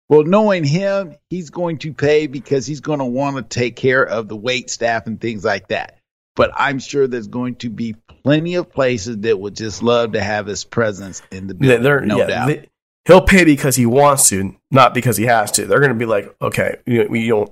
Well, 0.09 0.23
knowing 0.23 0.63
him, 0.63 1.15
he's 1.29 1.49
going 1.49 1.79
to 1.79 1.93
pay 1.93 2.27
because 2.27 2.65
he's 2.65 2.79
going 2.79 2.99
to 2.99 3.05
want 3.05 3.35
to 3.35 3.43
take 3.43 3.75
care 3.75 4.03
of 4.03 4.29
the 4.29 4.37
wait 4.37 4.69
staff 4.69 5.05
and 5.05 5.19
things 5.19 5.43
like 5.43 5.67
that. 5.67 5.99
But 6.35 6.51
I'm 6.55 6.79
sure 6.79 7.07
there's 7.07 7.27
going 7.27 7.55
to 7.55 7.69
be 7.69 7.95
plenty 8.23 8.55
of 8.55 8.69
places 8.69 9.17
that 9.19 9.37
would 9.37 9.55
just 9.55 9.83
love 9.83 10.13
to 10.13 10.21
have 10.21 10.45
his 10.45 10.63
presence 10.63 11.21
in 11.31 11.47
the 11.47 11.55
building. 11.55 12.07
no 12.07 12.19
yeah, 12.19 12.27
doubt. 12.27 12.47
They, 12.47 12.69
he'll 13.05 13.21
pay 13.21 13.43
because 13.43 13.75
he 13.75 13.85
wants 13.85 14.29
to, 14.29 14.55
not 14.71 14.93
because 14.93 15.17
he 15.17 15.25
has 15.25 15.51
to. 15.53 15.65
They're 15.65 15.79
going 15.79 15.93
to 15.93 15.97
be 15.97 16.05
like, 16.05 16.33
okay, 16.41 16.77
you, 16.85 17.13
you 17.13 17.29
don't, 17.29 17.51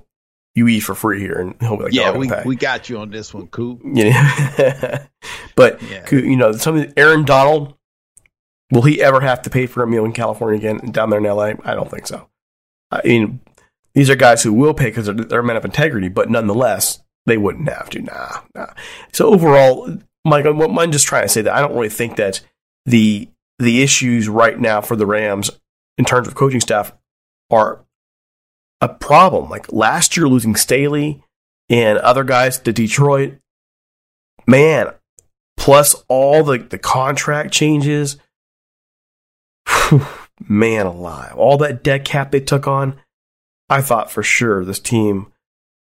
you 0.54 0.68
eat 0.68 0.80
for 0.80 0.94
free 0.94 1.20
here, 1.20 1.34
and 1.34 1.54
he'll 1.60 1.76
be 1.76 1.84
like, 1.84 1.92
yeah, 1.92 2.12
oh, 2.14 2.18
we, 2.18 2.30
we 2.46 2.56
got 2.56 2.88
you 2.88 2.98
on 2.98 3.10
this 3.10 3.34
one, 3.34 3.48
Coop. 3.48 3.82
Yeah, 3.84 5.04
but 5.54 5.82
yeah. 5.82 6.08
you 6.10 6.36
know, 6.36 6.52
some 6.52 6.86
Aaron 6.96 7.26
Donald, 7.26 7.74
will 8.70 8.82
he 8.82 9.02
ever 9.02 9.20
have 9.20 9.42
to 9.42 9.50
pay 9.50 9.66
for 9.66 9.82
a 9.82 9.86
meal 9.86 10.06
in 10.06 10.12
California 10.12 10.58
again 10.58 10.92
down 10.92 11.10
there 11.10 11.18
in 11.18 11.24
LA? 11.24 11.52
I 11.64 11.74
don't 11.74 11.90
think 11.90 12.06
so. 12.06 12.30
I 12.90 13.00
mean, 13.04 13.40
these 13.94 14.10
are 14.10 14.16
guys 14.16 14.42
who 14.42 14.52
will 14.52 14.74
pay 14.74 14.86
because 14.86 15.06
they're, 15.06 15.14
they're 15.14 15.42
men 15.42 15.56
of 15.56 15.64
integrity, 15.64 16.08
but 16.08 16.30
nonetheless, 16.30 17.02
they 17.24 17.36
wouldn't 17.36 17.68
have 17.68 17.90
to. 17.90 18.02
Nah, 18.02 18.40
nah. 18.54 18.72
So 19.12 19.28
overall, 19.28 19.98
Mike, 20.24 20.46
I'm, 20.46 20.60
I'm 20.60 20.92
just 20.92 21.06
trying 21.06 21.24
to 21.24 21.28
say 21.28 21.42
that 21.42 21.54
I 21.54 21.60
don't 21.60 21.74
really 21.74 21.88
think 21.88 22.16
that 22.16 22.40
the 22.84 23.28
the 23.58 23.82
issues 23.82 24.28
right 24.28 24.58
now 24.58 24.80
for 24.80 24.96
the 24.96 25.06
Rams 25.06 25.50
in 25.98 26.04
terms 26.04 26.28
of 26.28 26.34
coaching 26.34 26.60
staff 26.60 26.92
are 27.50 27.84
a 28.80 28.88
problem. 28.88 29.48
Like 29.48 29.72
last 29.72 30.16
year, 30.16 30.28
losing 30.28 30.56
Staley 30.56 31.22
and 31.68 31.98
other 31.98 32.24
guys 32.24 32.58
to 32.60 32.72
Detroit, 32.72 33.38
man, 34.46 34.92
plus 35.56 36.04
all 36.08 36.44
the, 36.44 36.58
the 36.58 36.78
contract 36.78 37.52
changes. 37.52 38.18
man 40.40 40.86
alive. 40.86 41.34
All 41.36 41.58
that 41.58 41.82
dead 41.82 42.04
cap 42.04 42.30
they 42.30 42.40
took 42.40 42.66
on, 42.66 43.00
I 43.68 43.80
thought 43.80 44.10
for 44.10 44.22
sure 44.22 44.64
this 44.64 44.80
team 44.80 45.32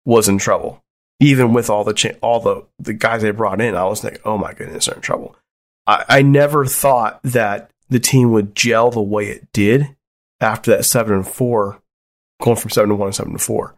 was 0.04 0.28
in 0.28 0.38
trouble. 0.38 0.82
Even 1.20 1.52
with 1.52 1.68
all 1.68 1.84
the 1.84 1.94
cha- 1.94 2.18
all 2.22 2.40
the, 2.40 2.64
the 2.78 2.92
guys 2.92 3.22
they 3.22 3.30
brought 3.32 3.60
in, 3.60 3.74
I 3.74 3.84
was 3.84 4.04
like, 4.04 4.20
oh 4.24 4.38
my 4.38 4.52
goodness, 4.52 4.86
they're 4.86 4.94
in 4.94 5.00
trouble. 5.00 5.36
I, 5.86 6.04
I 6.08 6.22
never 6.22 6.64
thought 6.64 7.20
that 7.24 7.70
the 7.88 7.98
team 7.98 8.32
would 8.32 8.54
gel 8.54 8.90
the 8.90 9.02
way 9.02 9.28
it 9.28 9.52
did 9.52 9.96
after 10.40 10.70
that 10.70 10.84
seven 10.84 11.14
and 11.14 11.26
four, 11.26 11.82
going 12.40 12.56
from 12.56 12.70
seven 12.70 12.90
to 12.90 12.94
one 12.94 13.08
and 13.08 13.14
seven 13.14 13.32
to 13.32 13.38
four. 13.38 13.74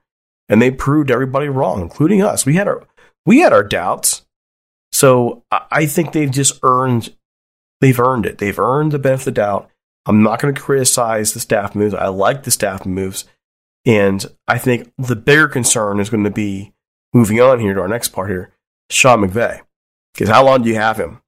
And 0.49 0.61
they 0.61 0.71
proved 0.71 1.11
everybody 1.11 1.49
wrong, 1.49 1.81
including 1.81 2.23
us. 2.23 2.45
We 2.45 2.55
had 2.55 2.69
our 2.69 2.87
we 3.25 3.39
had 3.39 3.53
our 3.53 3.65
doubts. 3.65 4.27
So 4.93 5.45
I 5.51 5.87
think 5.87 6.13
they've 6.13 6.31
just 6.31 6.59
earned 6.63 7.15
they've 7.81 7.99
earned 7.99 8.27
it. 8.27 8.39
They've 8.39 8.59
earned 8.59 8.93
the 8.93 8.99
benefit 8.99 9.23
of 9.23 9.25
the 9.27 9.41
doubt. 9.41 9.71
I'm 10.07 10.23
not 10.23 10.41
going 10.41 10.55
to 10.55 10.61
criticize 10.61 11.35
the 11.35 11.41
staff 11.41 11.75
moves. 11.75 11.95
I 11.95 12.09
like 12.09 12.43
the 12.43 12.51
staff 12.51 12.87
moves. 12.87 13.25
And 13.87 14.25
I 14.47 14.59
think 14.59 14.93
the 14.99 15.17
bigger 15.17 15.49
concern 15.49 16.01
is 16.01 16.11
going 16.11 16.25
to 16.25 16.31
be 16.31 16.73
moving 17.13 17.41
on 17.41 17.61
here 17.61 17.75
to 17.75 17.81
our 17.81 17.89
next 17.89 18.09
part 18.09 18.31
here 18.31 18.53
Sean 18.91 19.21
McVay. 19.21 19.61
Because 20.15 20.29
how 20.29 20.45
long 20.45 20.63
do 20.63 20.69
you 20.69 20.75
have 20.75 20.99
him? 20.99 21.23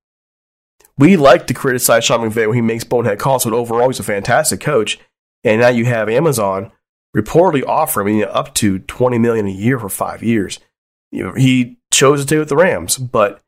We 0.99 1.17
like 1.17 1.47
to 1.47 1.55
criticize 1.55 2.05
Sean 2.05 2.29
McVay 2.29 2.47
when 2.47 2.57
he 2.57 2.61
makes 2.61 2.85
bonehead 2.85 3.19
calls, 3.19 3.45
but 3.45 3.53
overall, 3.53 3.89
he's 3.89 4.01
a 4.01 4.05
fantastic 4.05 4.61
coach. 4.61 4.99
And 5.45 5.61
now 5.61 5.69
you 5.69 5.85
have 5.87 6.09
Amazon 6.09 6.73
reportedly 7.17 7.65
offering 7.67 8.23
up 8.25 8.55
to 8.55 8.79
20 8.81 9.19
million 9.19 9.47
a 9.47 9.51
year 9.51 9.79
for 9.79 9.89
five 9.89 10.23
years. 10.23 10.59
He 11.11 11.77
chose 11.93 12.21
to 12.21 12.27
stay 12.27 12.39
with 12.39 12.49
the 12.49 12.57
Rams, 12.57 12.97
but 12.97 13.43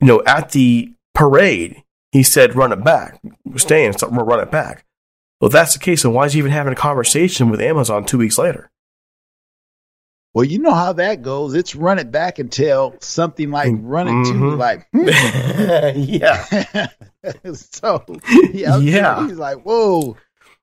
you 0.00 0.06
know, 0.06 0.22
at 0.26 0.50
the 0.50 0.94
parade, 1.14 1.82
he 2.12 2.22
said, 2.22 2.56
run 2.56 2.72
it 2.72 2.82
back. 2.82 3.20
We're 3.44 3.58
staying, 3.58 3.98
so 3.98 4.08
we'll 4.08 4.24
run 4.24 4.40
it 4.40 4.50
back. 4.50 4.84
Well, 5.40 5.46
if 5.46 5.52
that's 5.52 5.72
the 5.72 5.78
case, 5.78 6.02
then 6.02 6.12
why 6.12 6.26
is 6.26 6.32
he 6.32 6.38
even 6.38 6.50
having 6.50 6.72
a 6.72 6.76
conversation 6.76 7.50
with 7.50 7.60
Amazon 7.60 8.04
two 8.04 8.18
weeks 8.18 8.38
later? 8.38 8.70
Well, 10.32 10.44
you 10.44 10.60
know 10.60 10.74
how 10.74 10.92
that 10.92 11.22
goes. 11.22 11.54
It's 11.54 11.74
run 11.74 11.98
it 11.98 12.12
back 12.12 12.38
until 12.38 12.94
something 13.00 13.50
like 13.50 13.72
mm, 13.72 13.80
run 13.82 14.06
it 14.06 14.12
mm-hmm. 14.12 14.50
to 14.50 14.56
like, 14.56 14.86
hmm. 14.92 15.08
yeah. 15.98 16.88
so, 17.54 18.04
yeah, 18.52 18.78
yeah. 18.78 19.26
he's 19.26 19.38
like, 19.38 19.62
whoa. 19.62 20.16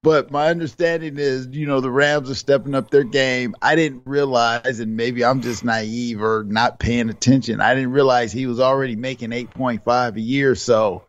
But 0.03 0.31
my 0.31 0.47
understanding 0.49 1.17
is, 1.17 1.47
you 1.51 1.65
know, 1.65 1.81
the 1.81 1.91
Rams 1.91 2.29
are 2.29 2.35
stepping 2.35 2.75
up 2.75 2.91
their 2.91 3.03
game. 3.03 3.55
I 3.61 3.75
didn't 3.75 4.03
realize, 4.05 4.79
and 4.79 4.95
maybe 4.95 5.25
I'm 5.25 5.41
just 5.41 5.65
naive 5.65 6.21
or 6.21 6.45
not 6.47 6.79
paying 6.79 7.09
attention. 7.09 7.59
I 7.59 7.73
didn't 7.73 7.91
realize 7.91 8.31
he 8.31 8.45
was 8.45 8.59
already 8.59 8.95
making 8.95 9.31
8.5 9.31 10.15
a 10.15 10.21
year. 10.21 10.55
So 10.55 11.06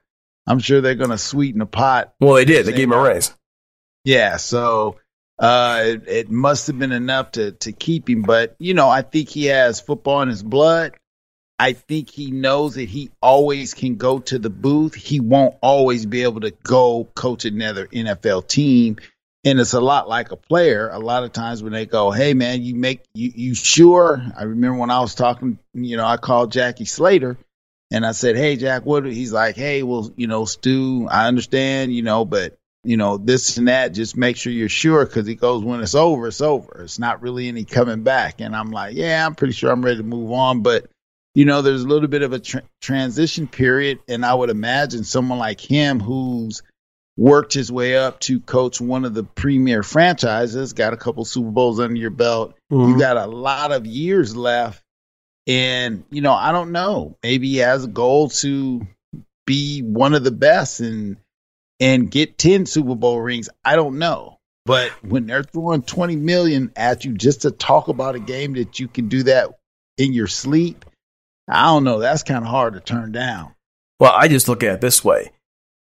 I'm 0.48 0.60
sure 0.60 0.80
they're 0.80 0.94
going 0.94 1.10
to 1.10 1.18
sweeten 1.18 1.58
the 1.58 1.66
pot. 1.66 2.14
Well, 2.20 2.34
they 2.34 2.46
did. 2.46 2.64
They 2.64 2.72
gave 2.72 2.84
him 2.84 2.92
a 2.92 3.02
raise. 3.02 3.34
Yeah, 4.04 4.38
so 4.38 4.96
uh, 5.38 5.82
it, 5.84 6.08
it 6.08 6.30
must 6.30 6.68
have 6.68 6.78
been 6.78 6.92
enough 6.92 7.32
to 7.32 7.52
to 7.52 7.72
keep 7.72 8.08
him. 8.08 8.22
But 8.22 8.56
you 8.58 8.72
know, 8.72 8.88
I 8.88 9.02
think 9.02 9.28
he 9.28 9.46
has 9.46 9.80
football 9.80 10.22
in 10.22 10.28
his 10.28 10.42
blood. 10.42 10.96
I 11.58 11.74
think 11.74 12.08
he 12.08 12.30
knows 12.30 12.76
that 12.76 12.88
he 12.88 13.10
always 13.20 13.74
can 13.74 13.96
go 13.96 14.20
to 14.20 14.38
the 14.38 14.48
booth. 14.48 14.94
He 14.94 15.20
won't 15.20 15.56
always 15.60 16.06
be 16.06 16.22
able 16.22 16.40
to 16.40 16.52
go 16.62 17.08
coach 17.14 17.44
another 17.44 17.86
NFL 17.88 18.46
team. 18.46 18.96
And 19.44 19.58
it's 19.58 19.72
a 19.72 19.80
lot 19.80 20.08
like 20.08 20.30
a 20.30 20.36
player. 20.36 20.88
A 20.88 20.98
lot 20.98 21.24
of 21.24 21.32
times 21.32 21.62
when 21.62 21.72
they 21.72 21.84
go, 21.84 22.10
"Hey 22.10 22.32
man, 22.32 22.62
you 22.62 22.74
make 22.74 23.02
you 23.12 23.30
you 23.34 23.54
sure?" 23.54 24.22
I 24.36 24.44
remember 24.44 24.78
when 24.78 24.90
I 24.90 25.00
was 25.00 25.14
talking, 25.14 25.58
you 25.74 25.96
know, 25.96 26.06
I 26.06 26.16
called 26.16 26.52
Jackie 26.52 26.86
Slater 26.86 27.36
and 27.90 28.04
I 28.04 28.12
said, 28.12 28.36
"Hey, 28.36 28.56
Jack, 28.56 28.84
what?" 28.84 29.04
He's 29.06 29.32
like, 29.32 29.56
"Hey, 29.56 29.82
well, 29.82 30.10
you 30.16 30.26
know, 30.26 30.44
Stu, 30.44 31.08
I 31.10 31.26
understand, 31.28 31.94
you 31.94 32.02
know, 32.02 32.24
but 32.24 32.56
you 32.84 32.96
know 32.96 33.16
this 33.16 33.56
and 33.56 33.68
that. 33.68 33.88
Just 33.88 34.16
make 34.16 34.36
sure 34.36 34.52
you're 34.52 34.68
sure 34.68 35.04
because 35.04 35.26
he 35.26 35.34
goes, 35.34 35.64
when 35.64 35.80
it's 35.80 35.94
over, 35.94 36.28
it's 36.28 36.40
over. 36.40 36.82
It's 36.84 36.98
not 36.98 37.22
really 37.22 37.48
any 37.48 37.64
coming 37.64 38.02
back." 38.02 38.40
And 38.40 38.54
I'm 38.54 38.70
like, 38.70 38.94
"Yeah, 38.94 39.24
I'm 39.24 39.34
pretty 39.34 39.54
sure 39.54 39.70
I'm 39.70 39.84
ready 39.84 39.98
to 39.98 40.04
move 40.04 40.32
on, 40.32 40.62
but." 40.62 40.86
You 41.34 41.44
know, 41.44 41.62
there's 41.62 41.84
a 41.84 41.86
little 41.86 42.08
bit 42.08 42.22
of 42.22 42.32
a 42.32 42.40
tra- 42.40 42.64
transition 42.80 43.46
period, 43.46 44.00
and 44.08 44.26
I 44.26 44.34
would 44.34 44.50
imagine 44.50 45.04
someone 45.04 45.38
like 45.38 45.60
him 45.60 46.00
who's 46.00 46.62
worked 47.16 47.52
his 47.52 47.70
way 47.70 47.96
up 47.96 48.18
to 48.20 48.40
coach 48.40 48.80
one 48.80 49.04
of 49.04 49.12
the 49.12 49.24
premier 49.24 49.82
franchises, 49.82 50.72
got 50.72 50.94
a 50.94 50.96
couple 50.96 51.24
Super 51.24 51.50
Bowls 51.50 51.80
under 51.80 51.96
your 52.00 52.10
belt. 52.10 52.54
Mm-hmm. 52.72 52.92
You 52.92 52.98
got 52.98 53.16
a 53.16 53.26
lot 53.26 53.70
of 53.70 53.86
years 53.86 54.34
left 54.34 54.82
and, 55.48 56.04
you 56.10 56.20
know, 56.20 56.34
I 56.34 56.52
don't 56.52 56.72
know. 56.72 57.16
Maybe 57.22 57.48
he 57.48 57.56
has 57.56 57.84
a 57.84 57.88
goal 57.88 58.28
to 58.28 58.86
be 59.46 59.80
one 59.80 60.12
of 60.12 60.22
the 60.22 60.30
best 60.30 60.80
and 60.80 61.16
and 61.80 62.10
get 62.10 62.38
10 62.38 62.66
Super 62.66 62.94
Bowl 62.94 63.20
rings. 63.20 63.48
I 63.64 63.76
don't 63.76 63.98
know. 63.98 64.38
But 64.66 64.90
when 65.02 65.26
they're 65.26 65.42
throwing 65.42 65.82
20 65.82 66.16
million 66.16 66.72
at 66.76 67.04
you 67.04 67.14
just 67.14 67.42
to 67.42 67.50
talk 67.50 67.88
about 67.88 68.16
a 68.16 68.20
game 68.20 68.52
that 68.54 68.78
you 68.78 68.86
can 68.86 69.08
do 69.08 69.22
that 69.22 69.58
in 69.96 70.12
your 70.12 70.26
sleep, 70.26 70.84
I 71.48 71.64
don't 71.64 71.84
know. 71.84 71.98
That's 71.98 72.22
kind 72.22 72.44
of 72.44 72.50
hard 72.50 72.74
to 72.74 72.80
turn 72.80 73.12
down. 73.12 73.54
Well, 73.98 74.12
I 74.14 74.28
just 74.28 74.48
look 74.48 74.62
at 74.62 74.74
it 74.74 74.80
this 74.82 75.02
way. 75.02 75.30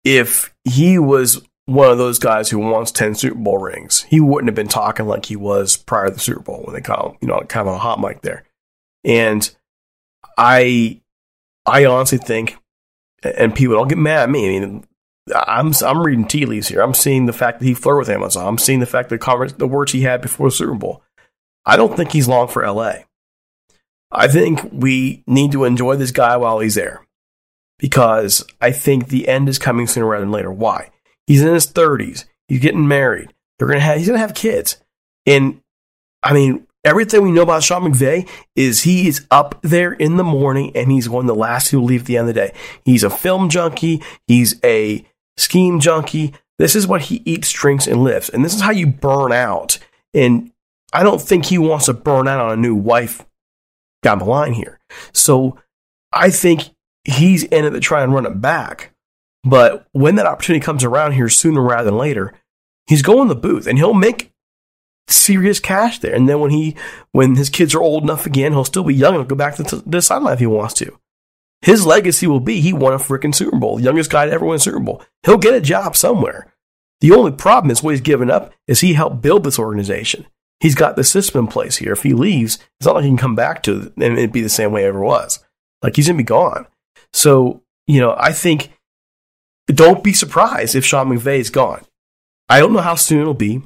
If 0.03 0.53
he 0.63 0.99
was 0.99 1.41
one 1.65 1.89
of 1.89 1.97
those 1.97 2.19
guys 2.19 2.51
who 2.51 2.59
wants 2.59 2.91
10 2.91 3.15
Super 3.15 3.39
Bowl 3.39 3.57
rings, 3.57 4.03
he 4.03 4.19
wouldn't 4.19 4.49
have 4.49 4.55
been 4.55 4.67
talking 4.67 5.07
like 5.07 5.25
he 5.25 5.35
was 5.35 5.77
prior 5.77 6.09
to 6.09 6.13
the 6.13 6.19
Super 6.19 6.41
Bowl 6.41 6.61
when 6.63 6.75
they 6.75 6.81
call 6.81 7.09
him, 7.09 7.17
you 7.21 7.27
know, 7.27 7.41
kind 7.47 7.67
of 7.67 7.73
a 7.73 7.79
hot 7.79 7.99
mic 7.99 8.21
there. 8.21 8.44
And 9.05 9.55
I, 10.37 11.01
I 11.65 11.85
honestly 11.85 12.17
think, 12.17 12.57
and 13.23 13.55
people 13.55 13.75
don't 13.75 13.87
get 13.87 13.97
mad 13.97 14.23
at 14.23 14.29
me. 14.29 14.45
I 14.45 14.59
mean, 14.59 14.85
I'm 15.33 15.73
I'm 15.83 16.05
reading 16.05 16.27
tea 16.27 16.45
leaves 16.45 16.67
here. 16.67 16.81
I'm 16.81 16.93
seeing 16.93 17.25
the 17.25 17.33
fact 17.33 17.59
that 17.59 17.65
he 17.65 17.73
flirted 17.73 18.07
with 18.07 18.15
Amazon. 18.15 18.47
I'm 18.47 18.57
seeing 18.57 18.79
the 18.79 18.85
fact 18.85 19.09
that 19.09 19.21
the, 19.21 19.53
the 19.57 19.67
words 19.67 19.91
he 19.91 20.01
had 20.01 20.21
before 20.21 20.47
the 20.47 20.55
Super 20.55 20.75
Bowl. 20.75 21.01
I 21.65 21.77
don't 21.77 21.95
think 21.95 22.11
he's 22.11 22.27
long 22.27 22.47
for 22.47 22.67
LA. 22.67 22.93
I 24.11 24.27
think 24.27 24.69
we 24.71 25.23
need 25.25 25.51
to 25.53 25.63
enjoy 25.63 25.95
this 25.95 26.11
guy 26.11 26.37
while 26.37 26.59
he's 26.59 26.75
there 26.75 27.05
because 27.79 28.45
I 28.61 28.71
think 28.71 29.07
the 29.07 29.27
end 29.27 29.49
is 29.49 29.57
coming 29.57 29.87
sooner 29.87 30.05
rather 30.05 30.23
than 30.23 30.31
later. 30.31 30.51
Why? 30.51 30.91
He's 31.25 31.41
in 31.41 31.53
his 31.53 31.67
30s. 31.67 32.25
He's 32.47 32.59
getting 32.59 32.87
married. 32.87 33.33
They're 33.57 33.67
gonna 33.67 33.79
have 33.79 33.97
he's 33.97 34.07
gonna 34.07 34.19
have 34.19 34.35
kids, 34.35 34.77
and 35.25 35.61
I 36.21 36.33
mean, 36.33 36.67
everything 36.85 37.23
we 37.23 37.31
know 37.31 37.41
about 37.41 37.63
Sean 37.63 37.91
McVay 37.91 38.29
is 38.55 38.83
he 38.83 39.07
is 39.07 39.25
up 39.31 39.59
there 39.63 39.91
in 39.91 40.17
the 40.17 40.23
morning 40.23 40.71
and 40.75 40.91
he's 40.91 41.09
one 41.09 41.25
of 41.25 41.27
the 41.27 41.35
last 41.35 41.71
who 41.71 41.81
leave 41.81 42.01
at 42.01 42.05
the 42.05 42.17
end 42.17 42.29
of 42.29 42.35
the 42.35 42.41
day. 42.41 42.53
He's 42.85 43.03
a 43.03 43.09
film 43.09 43.49
junkie. 43.49 44.01
He's 44.27 44.63
a 44.63 45.05
scheme 45.35 45.79
junkie. 45.79 46.33
This 46.57 46.75
is 46.75 46.87
what 46.87 47.01
he 47.01 47.21
eats, 47.25 47.51
drinks, 47.51 47.87
and 47.87 48.03
lives. 48.03 48.29
And 48.29 48.45
this 48.45 48.55
is 48.55 48.61
how 48.61 48.71
you 48.71 48.87
burn 48.87 49.33
out. 49.33 49.79
And 50.13 50.51
I 50.93 51.03
don't 51.03 51.21
think 51.21 51.45
he 51.45 51.57
wants 51.57 51.87
to 51.87 51.93
burn 51.93 52.27
out 52.27 52.39
on 52.39 52.51
a 52.51 52.61
new 52.61 52.75
wife 52.75 53.25
down 54.01 54.19
the 54.19 54.25
line 54.25 54.53
here. 54.53 54.79
So 55.11 55.57
I 56.13 56.29
think 56.29 56.69
he's 57.03 57.43
in 57.43 57.65
it 57.65 57.71
to 57.71 57.79
try 57.81 58.03
and 58.03 58.13
run 58.13 58.25
it 58.25 58.39
back. 58.39 58.93
But 59.43 59.87
when 59.91 60.15
that 60.15 60.25
opportunity 60.25 60.63
comes 60.63 60.83
around 60.83 61.13
here 61.13 61.29
sooner 61.29 61.61
rather 61.61 61.85
than 61.85 61.97
later, 61.97 62.33
he's 62.87 63.01
going 63.01 63.27
to 63.27 63.33
the 63.33 63.39
booth 63.39 63.67
and 63.67 63.77
he'll 63.77 63.93
make 63.93 64.31
serious 65.07 65.59
cash 65.59 65.99
there. 65.99 66.13
And 66.13 66.27
then 66.27 66.39
when 66.39 66.51
he 66.51 66.75
when 67.11 67.35
his 67.35 67.49
kids 67.49 67.73
are 67.75 67.81
old 67.81 68.03
enough 68.03 68.25
again, 68.25 68.51
he'll 68.51 68.63
still 68.63 68.83
be 68.83 68.95
young 68.95 69.15
and 69.15 69.27
go 69.27 69.35
back 69.35 69.55
to 69.55 69.83
the 69.85 70.01
sideline 70.01 70.33
if 70.33 70.39
he 70.39 70.45
wants 70.45 70.73
to. 70.75 70.97
His 71.61 71.85
legacy 71.85 72.27
will 72.27 72.39
be 72.39 72.61
he 72.61 72.73
won 72.73 72.93
a 72.93 72.97
freaking 72.97 73.33
Super 73.33 73.57
Bowl, 73.57 73.79
youngest 73.79 74.11
guy 74.11 74.25
to 74.25 74.31
ever 74.31 74.45
win 74.45 74.57
a 74.57 74.59
Super 74.59 74.79
Bowl. 74.79 75.01
He'll 75.23 75.37
get 75.37 75.55
a 75.55 75.61
job 75.61 75.95
somewhere. 75.95 76.53
The 77.01 77.11
only 77.11 77.31
problem 77.31 77.71
is 77.71 77.83
what 77.83 77.91
he's 77.91 78.01
given 78.01 78.31
up 78.31 78.53
is 78.67 78.79
he 78.79 78.93
helped 78.93 79.21
build 79.21 79.43
this 79.43 79.59
organization. 79.59 80.25
He's 80.59 80.75
got 80.75 80.95
the 80.95 81.03
system 81.03 81.45
in 81.45 81.51
place 81.51 81.77
here. 81.77 81.93
If 81.93 82.03
he 82.03 82.13
leaves, 82.13 82.55
it's 82.79 82.85
not 82.85 82.95
like 82.95 83.03
he 83.03 83.09
can 83.09 83.17
come 83.17 83.35
back 83.35 83.63
to 83.63 83.81
it 83.81 83.93
and 83.97 84.17
it'd 84.17 84.31
be 84.31 84.41
the 84.41 84.49
same 84.49 84.71
way 84.71 84.83
it 84.83 84.87
ever 84.87 85.01
was. 85.01 85.43
Like 85.81 85.95
he's 85.95 86.07
gonna 86.07 86.17
be 86.17 86.23
gone. 86.23 86.67
So, 87.13 87.61
you 87.87 87.99
know, 87.99 88.15
I 88.17 88.31
think 88.31 88.71
don't 89.67 90.03
be 90.03 90.13
surprised 90.13 90.75
if 90.75 90.85
Sean 90.85 91.09
McVay 91.09 91.39
is 91.39 91.49
gone. 91.49 91.83
I 92.47 92.59
don't 92.59 92.73
know 92.73 92.81
how 92.81 92.95
soon 92.95 93.21
it'll 93.21 93.33
be, 93.33 93.63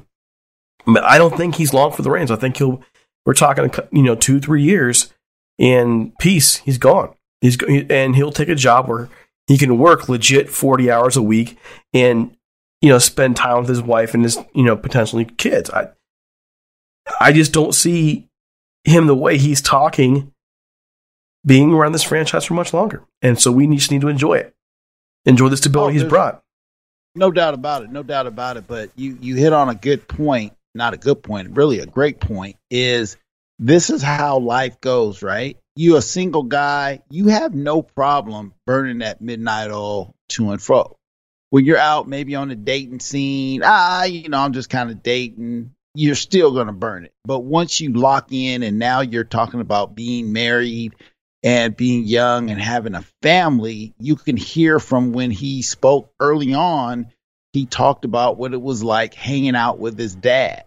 but 0.86 1.04
I 1.04 1.18
don't 1.18 1.36
think 1.36 1.56
he's 1.56 1.74
long 1.74 1.92
for 1.92 2.02
the 2.02 2.10
Rams. 2.10 2.30
I 2.30 2.36
think 2.36 2.56
he'll. 2.56 2.82
We're 3.26 3.34
talking, 3.34 3.70
you 3.92 4.02
know, 4.02 4.14
two 4.14 4.40
three 4.40 4.62
years 4.62 5.12
in 5.58 6.12
peace. 6.18 6.56
He's 6.56 6.78
gone. 6.78 7.14
He's 7.40 7.58
and 7.62 8.16
he'll 8.16 8.32
take 8.32 8.48
a 8.48 8.54
job 8.54 8.88
where 8.88 9.08
he 9.46 9.58
can 9.58 9.78
work 9.78 10.08
legit 10.08 10.48
forty 10.48 10.90
hours 10.90 11.16
a 11.16 11.22
week 11.22 11.58
and 11.92 12.36
you 12.80 12.88
know 12.88 12.98
spend 12.98 13.36
time 13.36 13.60
with 13.60 13.68
his 13.68 13.82
wife 13.82 14.14
and 14.14 14.22
his 14.22 14.38
you 14.54 14.62
know 14.62 14.76
potentially 14.76 15.24
kids. 15.24 15.70
I 15.70 15.88
I 17.20 17.32
just 17.32 17.52
don't 17.52 17.74
see 17.74 18.28
him 18.84 19.06
the 19.06 19.14
way 19.14 19.36
he's 19.38 19.60
talking 19.60 20.32
being 21.46 21.72
around 21.72 21.92
this 21.92 22.02
franchise 22.02 22.44
for 22.44 22.54
much 22.54 22.72
longer, 22.72 23.04
and 23.22 23.40
so 23.40 23.52
we 23.52 23.66
just 23.74 23.90
need 23.90 24.02
to 24.02 24.08
enjoy 24.08 24.34
it, 24.34 24.54
enjoy 25.24 25.48
the 25.48 25.56
stability 25.56 25.98
oh, 25.98 26.00
he's 26.00 26.08
brought. 26.08 26.42
No 27.14 27.30
doubt 27.30 27.54
about 27.54 27.82
it. 27.82 27.90
No 27.90 28.02
doubt 28.02 28.26
about 28.26 28.56
it. 28.56 28.66
But 28.66 28.90
you 28.96 29.18
you 29.20 29.36
hit 29.36 29.52
on 29.52 29.68
a 29.68 29.74
good 29.74 30.06
point. 30.06 30.52
Not 30.74 30.94
a 30.94 30.98
good 30.98 31.22
point. 31.22 31.56
Really, 31.56 31.80
a 31.80 31.86
great 31.86 32.20
point. 32.20 32.56
Is 32.70 33.16
this 33.58 33.90
is 33.90 34.02
how 34.02 34.38
life 34.38 34.80
goes, 34.80 35.22
right? 35.22 35.58
You 35.76 35.96
a 35.96 36.02
single 36.02 36.44
guy. 36.44 37.02
You 37.10 37.28
have 37.28 37.54
no 37.54 37.82
problem 37.82 38.54
burning 38.66 38.98
that 38.98 39.20
midnight 39.20 39.70
oil 39.70 40.14
to 40.30 40.50
and 40.50 40.62
fro. 40.62 40.96
When 41.50 41.64
you're 41.64 41.78
out, 41.78 42.08
maybe 42.08 42.36
on 42.36 42.50
a 42.50 42.54
dating 42.56 43.00
scene, 43.00 43.62
ah, 43.64 44.04
you 44.04 44.28
know, 44.28 44.38
I'm 44.38 44.52
just 44.52 44.70
kind 44.70 44.90
of 44.90 45.02
dating. 45.02 45.74
You're 45.94 46.14
still 46.14 46.54
gonna 46.54 46.72
burn 46.72 47.04
it. 47.04 47.12
But 47.24 47.40
once 47.40 47.80
you 47.80 47.92
lock 47.92 48.28
in, 48.30 48.62
and 48.62 48.78
now 48.78 49.00
you're 49.00 49.24
talking 49.24 49.60
about 49.60 49.96
being 49.96 50.32
married 50.32 50.94
and 51.42 51.76
being 51.76 52.04
young 52.04 52.50
and 52.50 52.60
having 52.60 52.94
a 52.94 53.04
family, 53.22 53.94
you 53.98 54.14
can 54.14 54.36
hear 54.36 54.78
from 54.78 55.12
when 55.12 55.30
he 55.30 55.62
spoke 55.62 56.12
early 56.20 56.54
on, 56.54 57.08
he 57.52 57.66
talked 57.66 58.04
about 58.04 58.36
what 58.36 58.52
it 58.52 58.60
was 58.60 58.82
like 58.82 59.14
hanging 59.14 59.56
out 59.56 59.78
with 59.78 59.98
his 59.98 60.14
dad. 60.14 60.64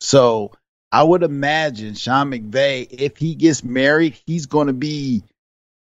So 0.00 0.52
I 0.92 1.02
would 1.02 1.22
imagine 1.22 1.94
Sean 1.94 2.30
McVay, 2.30 2.88
if 2.90 3.16
he 3.16 3.34
gets 3.34 3.62
married, 3.62 4.18
he's 4.26 4.46
going 4.46 4.66
to 4.66 4.72
be 4.72 5.22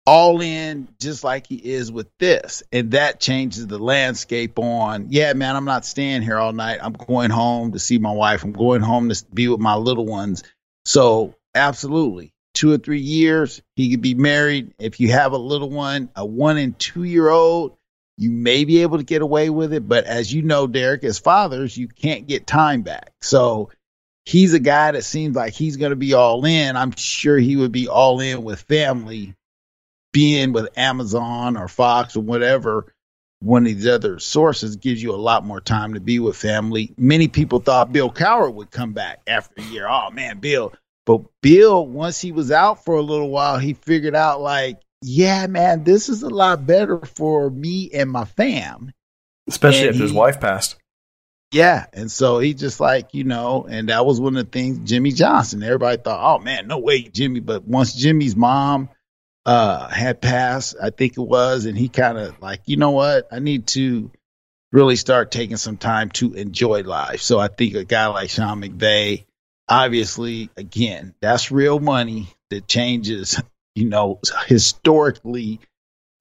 all 0.06 0.42
in 0.42 0.88
just 1.02 1.24
like 1.24 1.48
he 1.48 1.56
is 1.56 1.92
with 1.92 2.08
this. 2.20 2.64
And 2.72 2.92
that 2.92 3.20
changes 3.20 3.68
the 3.68 3.80
landscape 3.80 4.60
on, 4.60 5.08
yeah, 5.10 5.34
man, 5.34 5.56
I'm 5.56 5.66
not 5.66 5.86
staying 5.86 6.22
here 6.22 6.38
all 6.38 6.54
night. 6.54 6.80
I'm 6.82 6.94
going 6.94 7.32
home 7.32 7.72
to 7.74 7.80
see 7.80 7.98
my 7.98 8.12
wife. 8.12 8.44
I'm 8.44 8.54
going 8.54 8.82
home 8.82 9.10
to 9.10 9.26
be 9.34 9.48
with 9.48 9.60
my 9.60 9.76
little 9.76 10.06
ones. 10.06 10.44
So, 10.86 11.36
absolutely 11.56 12.32
two 12.54 12.72
or 12.72 12.78
three 12.78 13.02
years, 13.02 13.62
he 13.76 13.92
could 13.92 14.02
be 14.02 14.16
married. 14.16 14.74
If 14.80 15.00
you 15.00 15.12
have 15.12 15.34
a 15.34 15.38
little 15.38 15.70
one, 15.70 16.10
a 16.16 16.26
one 16.26 16.58
and 16.58 16.78
two 16.80 17.04
year 17.04 17.30
old, 17.30 17.78
you 18.18 18.32
may 18.32 18.64
be 18.64 18.82
able 18.82 18.98
to 18.98 19.04
get 19.04 19.22
away 19.22 19.50
with 19.50 19.74
it. 19.74 19.88
But 19.88 20.06
as 20.06 20.34
you 20.34 20.42
know, 20.42 20.68
Derek, 20.68 21.04
as 21.04 21.20
fathers, 21.20 21.78
you 21.78 21.88
can't 21.88 22.28
get 22.28 22.48
time 22.48 22.82
back. 22.82 23.12
So 23.22 23.72
he's 24.26 24.54
a 24.54 24.60
guy 24.60 24.92
that 24.92 25.04
seems 25.04 25.36
like 25.36 25.54
he's 25.54 25.78
going 25.78 25.92
to 25.92 25.96
be 25.96 26.14
all 26.14 26.46
in. 26.46 26.76
I'm 26.76 26.92
sure 26.96 27.38
he 27.38 27.56
would 27.56 27.72
be 27.72 27.88
all 27.88 28.20
in 28.20 28.44
with 28.44 28.62
family, 28.62 29.36
being 30.14 30.54
with 30.54 30.78
Amazon 30.78 31.58
or 31.58 31.68
Fox 31.68 32.16
or 32.16 32.22
whatever. 32.22 32.94
One 33.42 33.68
of 33.68 33.76
these 33.76 33.88
other 33.88 34.18
sources 34.18 34.78
gives 34.78 35.04
you 35.04 35.14
a 35.14 35.18
lot 35.18 35.46
more 35.46 35.62
time 35.62 35.94
to 35.94 36.00
be 36.00 36.20
with 36.20 36.38
family. 36.38 36.94
Many 36.98 37.28
people 37.28 37.60
thought 37.60 37.92
Bill 37.92 38.10
Cowher 38.10 38.52
would 38.52 38.72
come 38.72 38.94
back 38.94 39.22
after 39.28 39.62
a 39.62 39.66
year. 39.66 39.88
Oh 39.88 40.10
man, 40.10 40.40
Bill, 40.40 40.74
but 41.06 41.22
Bill, 41.42 41.86
once 41.86 42.20
he 42.20 42.32
was 42.32 42.50
out 42.50 42.86
for 42.86 42.96
a 42.96 43.02
little 43.02 43.30
while, 43.30 43.60
he 43.60 43.74
figured 43.74 44.16
out 44.16 44.42
like, 44.42 44.80
yeah, 45.08 45.46
man, 45.48 45.84
this 45.84 46.10
is 46.10 46.24
a 46.24 46.30
lot 46.30 46.66
better 46.66 47.00
for 47.00 47.50
me 47.50 47.92
and 47.94 48.10
my 48.10 48.26
fam. 48.26 48.92
Especially 49.48 49.82
and 49.82 49.90
if 49.90 49.96
he, 49.96 50.02
his 50.02 50.14
wife 50.14 50.40
passed. 50.42 50.78
Yeah. 51.52 51.86
And 51.94 52.12
so 52.12 52.40
he 52.40 52.56
just 52.56 52.80
like, 52.80 53.14
you 53.14 53.24
know, 53.24 53.68
and 53.70 53.90
that 53.90 54.06
was 54.06 54.20
one 54.20 54.36
of 54.36 54.46
the 54.46 54.52
things 54.52 54.90
Jimmy 54.90 55.12
Johnson. 55.12 55.62
Everybody 55.62 56.02
thought, 56.02 56.36
oh 56.36 56.44
man, 56.44 56.68
no 56.68 56.80
way, 56.80 57.04
Jimmy. 57.04 57.40
But 57.40 57.68
once 57.68 57.94
Jimmy's 57.94 58.36
mom 58.36 58.90
uh 59.46 59.88
had 59.90 60.22
passed, 60.22 60.76
I 60.82 60.90
think 60.90 61.14
it 61.18 61.22
was, 61.22 61.66
and 61.66 61.78
he 61.78 61.88
kind 61.88 62.18
of 62.18 62.42
like, 62.42 62.62
you 62.66 62.78
know 62.78 62.92
what? 62.92 63.28
I 63.32 63.38
need 63.38 63.68
to 63.68 64.12
really 64.72 64.96
start 64.96 65.30
taking 65.30 65.58
some 65.58 65.78
time 65.78 66.10
to 66.12 66.34
enjoy 66.34 66.82
life. 66.82 67.22
So 67.22 67.38
I 67.38 67.48
think 67.48 67.76
a 67.76 67.86
guy 67.86 68.08
like 68.08 68.32
Sean 68.32 68.62
McVay 68.62 69.26
obviously, 69.68 70.50
again, 70.58 71.14
that's 71.22 71.52
real 71.52 71.80
money 71.80 72.28
that 72.50 72.68
changes, 72.68 73.42
you 73.76 73.86
know, 73.86 74.20
historically 74.48 75.60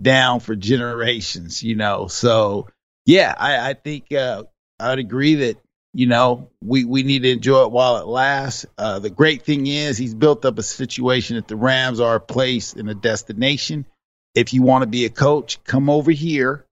down 0.03 0.41
for 0.41 0.57
generations, 0.57 1.63
you 1.63 1.77
know. 1.77 2.09
So, 2.09 2.69
yeah, 3.07 3.35
I, 3.37 3.71
I 3.71 3.75
think 3.75 4.13
uh, 4.13 4.45
I'd 4.79 4.99
agree 4.99 5.37
that, 5.37 5.57
you 5.93 6.07
know, 6.07 6.51
we, 6.63 6.85
we 6.85 7.05
need 7.05 7.23
to 7.23 7.31
enjoy 7.31 7.63
it 7.63 7.71
while 7.71 7.99
it 7.99 8.07
lasts. 8.07 8.67
Uh, 8.77 8.99
the 8.99 9.11
great 9.11 9.43
thing 9.43 9.69
is 9.69 9.97
he's 9.97 10.15
built 10.15 10.45
up 10.45 10.59
a 10.59 10.63
situation 10.63 11.37
that 11.37 11.47
the 11.47 11.57
Rams 11.57 12.01
are 12.01 12.17
a 12.17 12.21
place 12.21 12.73
and 12.73 12.91
a 12.91 12.95
destination. 12.95 13.87
If 14.35 14.53
you 14.53 14.63
want 14.63 14.83
to 14.83 14.89
be 14.89 15.05
a 15.05 15.11
coach, 15.11 15.63
come 15.63 15.89
over 15.89 16.11
here 16.11 16.67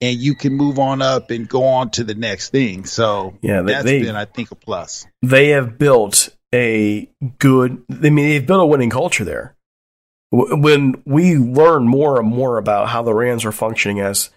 and 0.00 0.18
you 0.18 0.34
can 0.34 0.54
move 0.54 0.78
on 0.78 1.02
up 1.02 1.30
and 1.30 1.46
go 1.46 1.64
on 1.64 1.90
to 1.90 2.04
the 2.04 2.14
next 2.14 2.50
thing. 2.50 2.86
So 2.86 3.36
yeah, 3.42 3.60
they, 3.60 3.72
that's 3.72 3.84
they, 3.84 4.02
been, 4.02 4.16
I 4.16 4.24
think, 4.24 4.50
a 4.50 4.54
plus. 4.54 5.06
They 5.20 5.48
have 5.48 5.78
built 5.78 6.30
a 6.54 7.10
good. 7.38 7.82
I 7.90 8.10
mean, 8.10 8.28
they've 8.28 8.46
built 8.46 8.62
a 8.62 8.66
winning 8.66 8.90
culture 8.90 9.24
there. 9.24 9.54
When 10.34 11.00
we 11.04 11.36
learn 11.36 11.86
more 11.86 12.18
and 12.18 12.28
more 12.28 12.58
about 12.58 12.88
how 12.88 13.02
the 13.02 13.14
Rams 13.14 13.44
are 13.44 13.52
functioning 13.52 14.00
as 14.00 14.30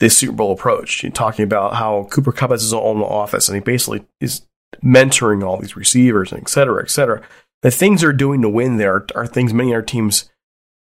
this 0.00 0.16
Super 0.16 0.32
Bowl 0.32 0.52
approach, 0.52 1.02
you're 1.02 1.12
talking 1.12 1.44
about 1.44 1.74
how 1.74 2.08
Cooper 2.10 2.32
Kupp 2.32 2.50
has 2.50 2.62
his 2.62 2.72
own 2.72 3.02
office 3.02 3.48
and 3.48 3.54
he 3.54 3.60
basically 3.60 4.04
is 4.20 4.42
mentoring 4.82 5.44
all 5.44 5.58
these 5.58 5.76
receivers 5.76 6.32
and 6.32 6.42
et 6.42 6.48
cetera, 6.48 6.82
et 6.82 6.90
cetera. 6.90 7.22
The 7.62 7.70
things 7.70 8.00
they're 8.00 8.12
doing 8.12 8.42
to 8.42 8.48
win 8.48 8.78
there 8.78 8.94
are, 8.94 9.06
are 9.14 9.26
things 9.26 9.52
many 9.52 9.74
other 9.74 9.82
teams, 9.82 10.30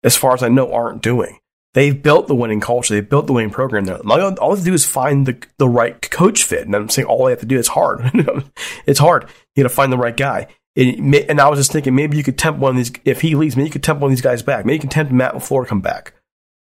as 0.04 0.18
far 0.18 0.34
as 0.34 0.44
I 0.44 0.50
know, 0.50 0.72
aren't 0.72 1.02
doing. 1.02 1.40
They've 1.74 2.02
built 2.02 2.28
the 2.28 2.36
winning 2.36 2.62
culture. 2.62 2.94
They've 2.94 3.10
built 3.10 3.28
the 3.28 3.34
winning 3.34 3.50
program 3.50 3.84
there. 3.86 3.98
All 3.98 4.18
they 4.18 4.22
have 4.24 4.60
to 4.60 4.64
do 4.64 4.74
is 4.74 4.86
find 4.86 5.26
the, 5.26 5.38
the 5.58 5.68
right 5.68 6.02
coach 6.10 6.44
fit. 6.44 6.66
And 6.66 6.74
I'm 6.74 6.90
saying 6.90 7.08
all 7.08 7.26
they 7.26 7.32
have 7.32 7.42
to 7.42 7.46
do 7.46 7.58
is 7.58 7.68
hard. 7.68 8.12
it's 8.86 9.00
hard. 9.00 9.26
You 9.56 9.64
got 9.64 9.70
to 9.70 9.76
find 9.76 9.92
the 9.92 9.98
right 9.98 10.16
guy. 10.16 10.48
May, 10.76 11.26
and 11.28 11.40
I 11.40 11.48
was 11.48 11.60
just 11.60 11.72
thinking 11.72 11.96
maybe 11.96 12.18
you 12.18 12.24
could 12.24 12.38
tempt 12.38 12.60
one 12.60 12.72
of 12.72 12.78
these, 12.78 12.92
if 13.06 13.22
he 13.22 13.36
leaves, 13.36 13.56
maybe 13.56 13.68
you 13.68 13.72
could 13.72 13.84
tempt 13.84 14.02
one 14.02 14.12
of 14.12 14.18
these 14.18 14.22
guys 14.22 14.44
back. 14.44 14.66
Maybe 14.66 14.76
you 14.76 14.82
can 14.82 14.90
tempt 14.90 15.12
Matt 15.12 15.34
LaFleur 15.34 15.64
to 15.64 15.70
come 15.70 15.82
back. 15.82 16.14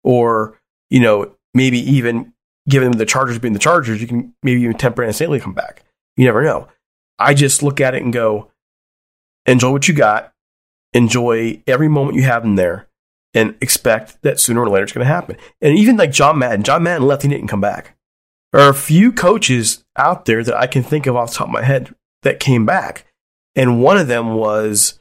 Or, 0.03 0.59
you 0.89 0.99
know, 0.99 1.35
maybe 1.53 1.79
even 1.79 2.33
given 2.69 2.91
the 2.91 3.05
Chargers 3.05 3.39
being 3.39 3.53
the 3.53 3.59
Chargers, 3.59 4.01
you 4.01 4.07
can 4.07 4.33
maybe 4.41 4.61
even 4.61 4.77
tempt 4.77 4.95
Brandon 4.95 5.13
Staley 5.13 5.39
to 5.39 5.43
come 5.43 5.53
back. 5.53 5.83
You 6.15 6.25
never 6.25 6.43
know. 6.43 6.69
I 7.19 7.33
just 7.33 7.61
look 7.61 7.81
at 7.81 7.93
it 7.93 8.03
and 8.03 8.13
go, 8.13 8.51
enjoy 9.45 9.71
what 9.71 9.87
you 9.87 9.93
got. 9.93 10.33
Enjoy 10.93 11.61
every 11.67 11.89
moment 11.89 12.15
you 12.15 12.23
have 12.23 12.45
in 12.45 12.55
there 12.55 12.87
and 13.33 13.55
expect 13.59 14.21
that 14.21 14.39
sooner 14.39 14.61
or 14.61 14.69
later 14.69 14.85
it's 14.85 14.93
going 14.93 15.05
to 15.05 15.13
happen. 15.13 15.35
And 15.61 15.77
even 15.77 15.97
like 15.97 16.11
John 16.11 16.39
Madden, 16.39 16.63
John 16.63 16.83
Madden 16.83 17.05
left, 17.05 17.23
he 17.23 17.27
didn't 17.27 17.49
come 17.49 17.59
back. 17.59 17.97
There 18.53 18.61
are 18.61 18.69
a 18.69 18.73
few 18.73 19.11
coaches 19.11 19.83
out 19.97 20.23
there 20.23 20.41
that 20.41 20.55
I 20.55 20.67
can 20.67 20.83
think 20.83 21.05
of 21.05 21.17
off 21.17 21.31
the 21.31 21.35
top 21.35 21.47
of 21.47 21.53
my 21.53 21.63
head 21.63 21.93
that 22.21 22.39
came 22.39 22.65
back. 22.65 23.05
And 23.55 23.81
one 23.81 23.97
of 23.97 24.07
them 24.07 24.35
was, 24.35 24.99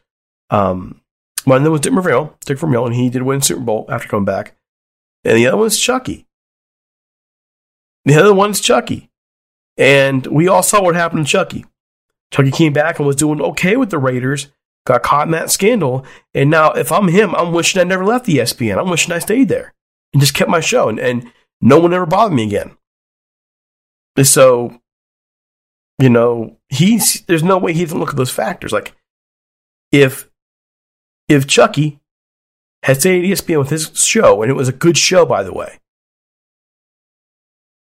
um, 0.50 1.00
one 1.44 1.58
of 1.58 1.64
them 1.64 1.72
was 1.72 1.80
Dick 1.80 1.92
Vermeil, 1.92 2.36
Dick 2.44 2.58
Vermeil, 2.58 2.86
and 2.86 2.94
he 2.94 3.10
did 3.10 3.22
win 3.22 3.42
Super 3.42 3.60
Bowl 3.60 3.86
after 3.88 4.08
coming 4.08 4.24
back. 4.24 4.56
And 5.24 5.36
the 5.36 5.46
other 5.46 5.56
one 5.56 5.64
was 5.64 5.78
Chucky. 5.78 6.26
The 8.04 8.16
other 8.16 8.34
one's 8.34 8.60
Chucky. 8.60 9.10
And 9.76 10.26
we 10.26 10.46
all 10.46 10.62
saw 10.62 10.82
what 10.82 10.94
happened 10.94 11.26
to 11.26 11.30
Chucky. 11.30 11.64
Chucky 12.30 12.50
came 12.50 12.72
back 12.72 12.98
and 12.98 13.06
was 13.06 13.16
doing 13.16 13.40
okay 13.40 13.76
with 13.76 13.90
the 13.90 13.98
Raiders, 13.98 14.48
got 14.86 15.02
caught 15.02 15.26
in 15.26 15.32
that 15.32 15.50
scandal. 15.50 16.04
And 16.34 16.50
now, 16.50 16.72
if 16.72 16.92
I'm 16.92 17.08
him, 17.08 17.34
I'm 17.34 17.52
wishing 17.52 17.80
I 17.80 17.84
never 17.84 18.04
left 18.04 18.26
the 18.26 18.38
ESPN. 18.38 18.78
I'm 18.78 18.90
wishing 18.90 19.12
I 19.12 19.18
stayed 19.18 19.48
there 19.48 19.72
and 20.12 20.20
just 20.20 20.34
kept 20.34 20.50
my 20.50 20.60
show, 20.60 20.88
and, 20.88 21.00
and 21.00 21.32
no 21.60 21.78
one 21.78 21.94
ever 21.94 22.06
bothered 22.06 22.36
me 22.36 22.44
again. 22.44 22.76
And 24.16 24.26
so, 24.26 24.80
You 25.98 26.10
know, 26.10 26.56
he's 26.68 27.22
there's 27.22 27.42
no 27.42 27.58
way 27.58 27.72
he 27.72 27.84
doesn't 27.84 27.98
look 27.98 28.10
at 28.10 28.16
those 28.16 28.30
factors. 28.30 28.72
Like 28.72 28.94
if 29.92 30.28
if 31.28 31.46
Chucky 31.46 32.00
had 32.82 33.00
stayed 33.00 33.24
at 33.24 33.38
ESPN 33.38 33.58
with 33.58 33.70
his 33.70 33.90
show, 33.94 34.42
and 34.42 34.50
it 34.50 34.54
was 34.54 34.68
a 34.68 34.72
good 34.72 34.98
show, 34.98 35.24
by 35.24 35.42
the 35.42 35.52
way, 35.52 35.78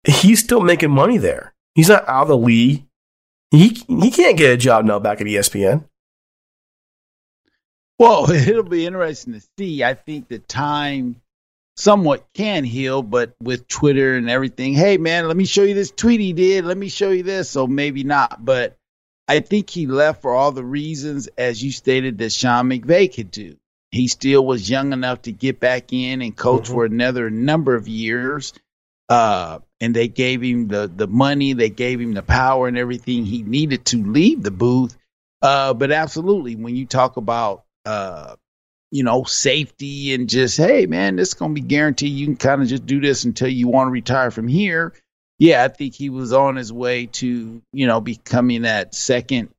he's 0.04 0.42
still 0.42 0.60
making 0.60 0.90
money 0.90 1.18
there. 1.18 1.54
He's 1.74 1.88
not 1.88 2.08
out 2.08 2.22
of 2.22 2.28
the 2.28 2.36
league. 2.36 2.84
He 3.50 3.80
he 3.86 4.10
can't 4.10 4.36
get 4.36 4.52
a 4.52 4.56
job 4.56 4.84
now 4.84 4.98
back 4.98 5.20
at 5.20 5.26
ESPN. 5.26 5.84
Well, 7.98 8.30
it'll 8.30 8.62
be 8.62 8.86
interesting 8.86 9.34
to 9.34 9.46
see. 9.58 9.84
I 9.84 9.94
think 9.94 10.28
the 10.28 10.38
time 10.38 11.20
somewhat 11.78 12.26
can 12.34 12.64
heal, 12.64 13.02
but 13.02 13.34
with 13.40 13.68
Twitter 13.68 14.16
and 14.16 14.28
everything, 14.28 14.74
hey 14.74 14.98
man, 14.98 15.28
let 15.28 15.36
me 15.36 15.44
show 15.44 15.62
you 15.62 15.74
this 15.74 15.92
tweet 15.92 16.20
he 16.20 16.32
did. 16.32 16.64
Let 16.64 16.76
me 16.76 16.88
show 16.88 17.10
you 17.10 17.22
this. 17.22 17.48
So 17.48 17.66
maybe 17.66 18.02
not, 18.02 18.44
but 18.44 18.76
I 19.28 19.40
think 19.40 19.70
he 19.70 19.86
left 19.86 20.22
for 20.22 20.34
all 20.34 20.50
the 20.52 20.64
reasons, 20.64 21.28
as 21.38 21.62
you 21.62 21.70
stated, 21.70 22.18
that 22.18 22.32
Sean 22.32 22.68
McVay 22.68 23.14
could 23.14 23.30
do. 23.30 23.56
He 23.90 24.08
still 24.08 24.44
was 24.44 24.68
young 24.68 24.92
enough 24.92 25.22
to 25.22 25.32
get 25.32 25.60
back 25.60 25.92
in 25.92 26.20
and 26.20 26.36
coach 26.36 26.64
mm-hmm. 26.64 26.74
for 26.74 26.84
another 26.84 27.30
number 27.30 27.74
of 27.74 27.86
years. 27.86 28.52
Uh, 29.08 29.60
and 29.80 29.94
they 29.94 30.08
gave 30.08 30.42
him 30.42 30.68
the, 30.68 30.90
the 30.94 31.06
money, 31.06 31.52
they 31.52 31.70
gave 31.70 32.00
him 32.00 32.12
the 32.12 32.22
power 32.22 32.68
and 32.68 32.76
everything 32.76 33.24
he 33.24 33.42
needed 33.42 33.84
to 33.86 34.04
leave 34.04 34.42
the 34.42 34.50
booth. 34.50 34.96
Uh, 35.40 35.72
but 35.72 35.92
absolutely, 35.92 36.56
when 36.56 36.74
you 36.74 36.84
talk 36.84 37.16
about 37.16 37.64
uh, 37.86 38.34
you 38.90 39.02
know, 39.02 39.24
safety 39.24 40.14
and 40.14 40.28
just, 40.28 40.56
hey, 40.56 40.86
man, 40.86 41.16
this 41.16 41.28
is 41.28 41.34
going 41.34 41.54
to 41.54 41.60
be 41.60 41.66
guaranteed. 41.66 42.12
You 42.12 42.26
can 42.26 42.36
kind 42.36 42.62
of 42.62 42.68
just 42.68 42.86
do 42.86 43.00
this 43.00 43.24
until 43.24 43.48
you 43.48 43.68
want 43.68 43.88
to 43.88 43.92
retire 43.92 44.30
from 44.30 44.48
here. 44.48 44.94
Yeah, 45.38 45.62
I 45.62 45.68
think 45.68 45.94
he 45.94 46.10
was 46.10 46.32
on 46.32 46.56
his 46.56 46.72
way 46.72 47.06
to, 47.06 47.62
you 47.72 47.86
know, 47.86 48.00
becoming 48.00 48.62
that 48.62 48.94
second 48.94 49.50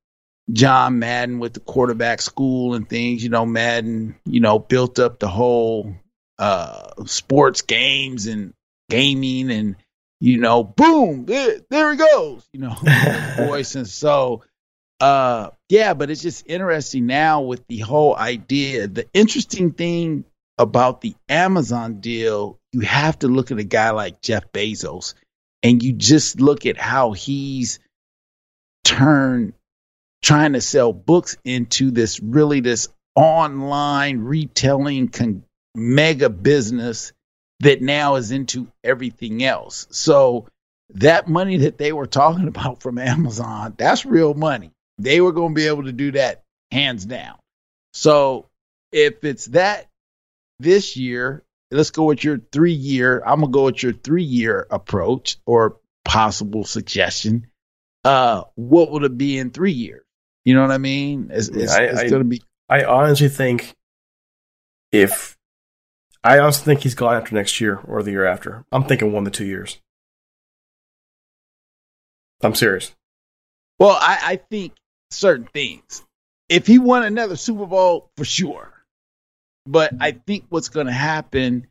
John 0.52 1.00
Madden 1.00 1.40
with 1.40 1.54
the 1.54 1.60
quarterback 1.60 2.22
school 2.22 2.74
and 2.74 2.90
things. 2.90 3.24
You 3.24 3.30
know, 3.30 3.46
Madden, 3.46 4.16
you 4.26 4.40
know, 4.40 4.60
built 4.60 5.00
up 5.00 5.20
the 5.20 5.28
whole 5.28 5.96
uh, 6.38 7.06
sports 7.06 7.62
games 7.62 8.28
and 8.28 8.54
gaming 8.90 9.52
and, 9.52 9.76
you 10.20 10.38
know, 10.38 10.64
boom, 10.64 11.26
there, 11.26 11.62
there 11.70 11.92
he 11.92 11.98
goes, 11.98 12.46
you 12.52 12.60
know, 12.60 12.76
voice. 13.38 13.76
And 13.76 13.88
so, 13.88 14.44
uh, 15.00 15.52
yeah, 15.70 15.94
but 15.94 16.10
it's 16.10 16.22
just 16.22 16.46
interesting 16.48 17.06
now 17.06 17.42
with 17.42 17.66
the 17.68 17.80
whole 17.80 18.16
idea. 18.16 18.88
The 18.88 19.08
interesting 19.14 19.72
thing 19.72 20.26
about 20.58 21.02
the 21.02 21.16
Amazon 21.30 22.02
deal, 22.02 22.58
you 22.74 22.82
have 22.82 23.18
to 23.20 23.28
look 23.28 23.52
at 23.52 23.60
a 23.60 23.64
guy 23.64 23.92
like 23.92 24.22
Jeff 24.22 24.52
Bezos 24.52 25.14
and 25.64 25.82
you 25.82 25.94
just 25.94 26.42
look 26.42 26.66
at 26.66 26.78
how 26.78 27.14
he's 27.14 27.80
turned 28.84 29.54
trying 30.22 30.54
to 30.54 30.62
sell 30.62 30.92
books 30.92 31.38
into 31.46 31.92
this 31.92 32.20
really 32.20 32.60
this 32.60 32.90
online 33.16 34.20
retailing 34.20 35.08
con- 35.08 35.44
mega 35.76 36.30
business 36.30 37.14
that 37.62 37.82
now 37.82 38.16
is 38.16 38.32
into 38.32 38.68
everything 38.84 39.44
else. 39.44 39.88
So 39.92 40.48
that 40.96 41.28
money 41.28 41.58
that 41.58 41.78
they 41.78 41.94
were 41.94 42.08
talking 42.08 42.48
about 42.50 42.82
from 42.82 42.98
Amazon, 42.98 43.76
that's 43.78 44.06
real 44.06 44.34
money. 44.34 44.72
They 45.00 45.22
were 45.22 45.32
going 45.32 45.56
to 45.56 45.56
be 45.56 45.68
able 45.68 45.84
to 45.84 45.92
do 45.92 46.12
that 46.12 46.44
hands 46.72 47.06
down. 47.06 47.38
So 47.94 48.48
if 48.92 49.24
it's 49.24 49.46
that 49.48 49.88
this 50.60 50.98
year, 50.98 51.44
let's 51.72 51.92
go 51.92 52.06
with 52.06 52.24
your 52.24 52.40
three 52.52 52.74
year. 52.74 53.24
I'm 53.26 53.42
gonna 53.42 53.52
go 53.52 53.66
with 53.66 53.82
your 53.82 53.94
three 53.94 54.24
year 54.24 54.68
approach 54.70 55.38
or 55.46 55.78
possible 56.06 56.64
suggestion. 56.64 57.48
Uh, 58.04 58.44
what 58.56 58.92
would 58.92 59.04
it 59.04 59.18
be 59.18 59.38
in 59.38 59.52
three 59.52 59.72
years? 59.72 60.04
You 60.46 60.56
know 60.56 60.62
what 60.62 60.72
I 60.72 60.78
mean? 60.78 61.30
It's, 61.32 61.48
it's, 61.48 61.74
I, 61.74 61.84
it's 61.84 62.12
gonna 62.12 62.24
be. 62.24 62.42
I 62.70 62.84
honestly 62.84 63.30
think 63.30 63.76
if 64.92 65.38
I 66.24 66.40
honestly 66.40 66.66
think 66.66 66.84
he's 66.84 66.96
gone 66.96 67.16
after 67.16 67.36
next 67.36 67.62
year 67.62 67.80
or 67.88 68.04
the 68.04 68.12
year 68.12 68.26
after. 68.26 68.66
I'm 68.72 68.84
thinking 68.84 69.12
one 69.12 69.26
to 69.26 69.32
two 69.32 69.46
years. 69.46 69.80
I'm 72.42 72.56
serious. 72.56 72.96
Well, 73.80 73.98
I, 74.00 74.20
I 74.24 74.36
think 74.38 74.74
certain 75.12 75.48
things. 75.54 76.04
If 76.50 76.66
he 76.66 76.80
won 76.80 77.04
another 77.04 77.36
Super 77.36 77.66
Bowl, 77.66 78.10
for 78.18 78.26
sure. 78.26 78.74
But 79.66 79.94
I 80.00 80.12
think 80.12 80.46
what's 80.50 80.70
going 80.70 80.88
to 80.88 80.94
happen, 80.94 81.68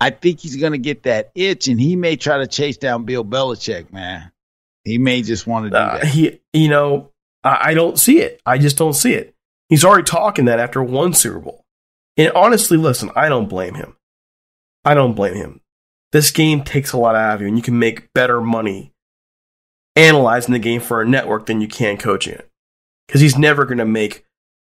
I 0.00 0.10
think 0.10 0.40
he's 0.40 0.56
going 0.56 0.72
to 0.72 0.78
get 0.78 1.04
that 1.04 1.32
itch, 1.34 1.68
and 1.68 1.80
he 1.80 1.96
may 1.96 2.16
try 2.16 2.38
to 2.38 2.46
chase 2.46 2.76
down 2.76 3.04
Bill 3.04 3.24
Belichick. 3.24 3.92
Man, 3.92 4.30
he 4.84 4.98
may 4.98 5.22
just 5.22 5.46
want 5.46 5.66
to 5.66 5.70
do 5.70 5.76
uh, 5.76 5.98
that. 5.98 6.04
He, 6.06 6.40
you 6.52 6.68
know, 6.68 7.10
I, 7.42 7.70
I 7.70 7.74
don't 7.74 7.98
see 7.98 8.20
it. 8.20 8.40
I 8.46 8.58
just 8.58 8.76
don't 8.76 8.94
see 8.94 9.14
it. 9.14 9.34
He's 9.68 9.84
already 9.84 10.04
talking 10.04 10.44
that 10.44 10.60
after 10.60 10.82
one 10.82 11.14
Super 11.14 11.40
Bowl. 11.40 11.64
And 12.16 12.30
honestly, 12.32 12.76
listen, 12.76 13.10
I 13.16 13.28
don't 13.28 13.48
blame 13.48 13.74
him. 13.74 13.96
I 14.84 14.94
don't 14.94 15.14
blame 15.14 15.34
him. 15.34 15.60
This 16.12 16.30
game 16.30 16.62
takes 16.62 16.92
a 16.92 16.98
lot 16.98 17.16
out 17.16 17.36
of 17.36 17.40
you, 17.40 17.48
and 17.48 17.56
you 17.56 17.62
can 17.62 17.78
make 17.78 18.12
better 18.12 18.40
money 18.40 18.92
analyzing 19.96 20.52
the 20.52 20.58
game 20.58 20.80
for 20.80 21.00
a 21.00 21.08
network 21.08 21.46
than 21.46 21.60
you 21.60 21.68
can 21.68 21.96
coaching 21.96 22.34
it 22.34 22.51
because 23.12 23.20
he's 23.20 23.36
never 23.36 23.66
going 23.66 23.76
to 23.76 23.84
make 23.84 24.24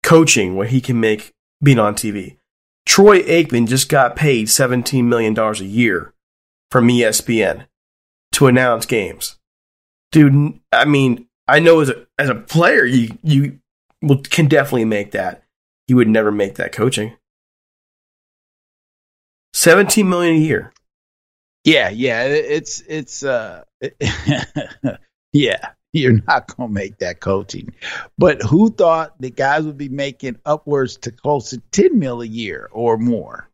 coaching 0.03 0.57
what 0.57 0.69
he 0.69 0.81
can 0.81 0.99
make 0.99 1.35
being 1.63 1.79
on 1.79 1.95
TV. 1.95 2.39
Troy 2.87 3.23
Aikman 3.25 3.69
just 3.69 3.91
got 3.91 4.17
paid 4.17 4.47
$17 4.47 5.05
million 5.05 5.39
a 5.39 5.53
year 5.57 6.15
from 6.71 6.89
ESPN 6.89 7.67
to 8.33 8.47
announce 8.47 8.87
games. 8.87 9.39
Dude, 10.13 10.59
I 10.73 10.87
mean, 10.87 11.27
I 11.47 11.59
know 11.59 11.81
as 11.81 11.91
a, 11.91 12.07
as 12.19 12.31
a 12.31 12.35
player, 12.35 12.87
you, 12.87 13.19
you 13.23 13.59
will, 14.01 14.23
can 14.23 14.49
definitely 14.49 14.87
make 14.87 15.11
that. 15.11 15.43
He 15.87 15.93
would 15.93 16.09
never 16.09 16.33
make 16.33 16.55
that 16.55 16.73
coaching. 16.73 17.13
17 19.53 20.09
million 20.09 20.37
a 20.37 20.39
year. 20.39 20.73
Yeah, 21.65 21.91
yeah, 21.91 22.25
it's 22.25 22.81
it's 22.89 23.23
uh 23.23 23.63
yeah. 25.33 25.73
you're 25.95 26.21
not 26.27 26.57
going 26.57 26.71
to 26.71 26.75
make 26.75 26.99
that 26.99 27.21
coaching. 27.21 27.75
But 28.17 28.43
who 28.43 28.71
thought 28.71 29.21
that 29.21 29.37
guys 29.37 29.65
would 29.65 29.77
be 29.77 29.91
making 29.91 30.39
upwards 30.45 30.97
to 30.99 31.13
close 31.13 31.51
to 31.51 31.59
10 31.73 31.99
mil 31.99 32.23
a 32.23 32.27
year 32.27 32.69
or 32.73 32.97
more? 32.97 33.49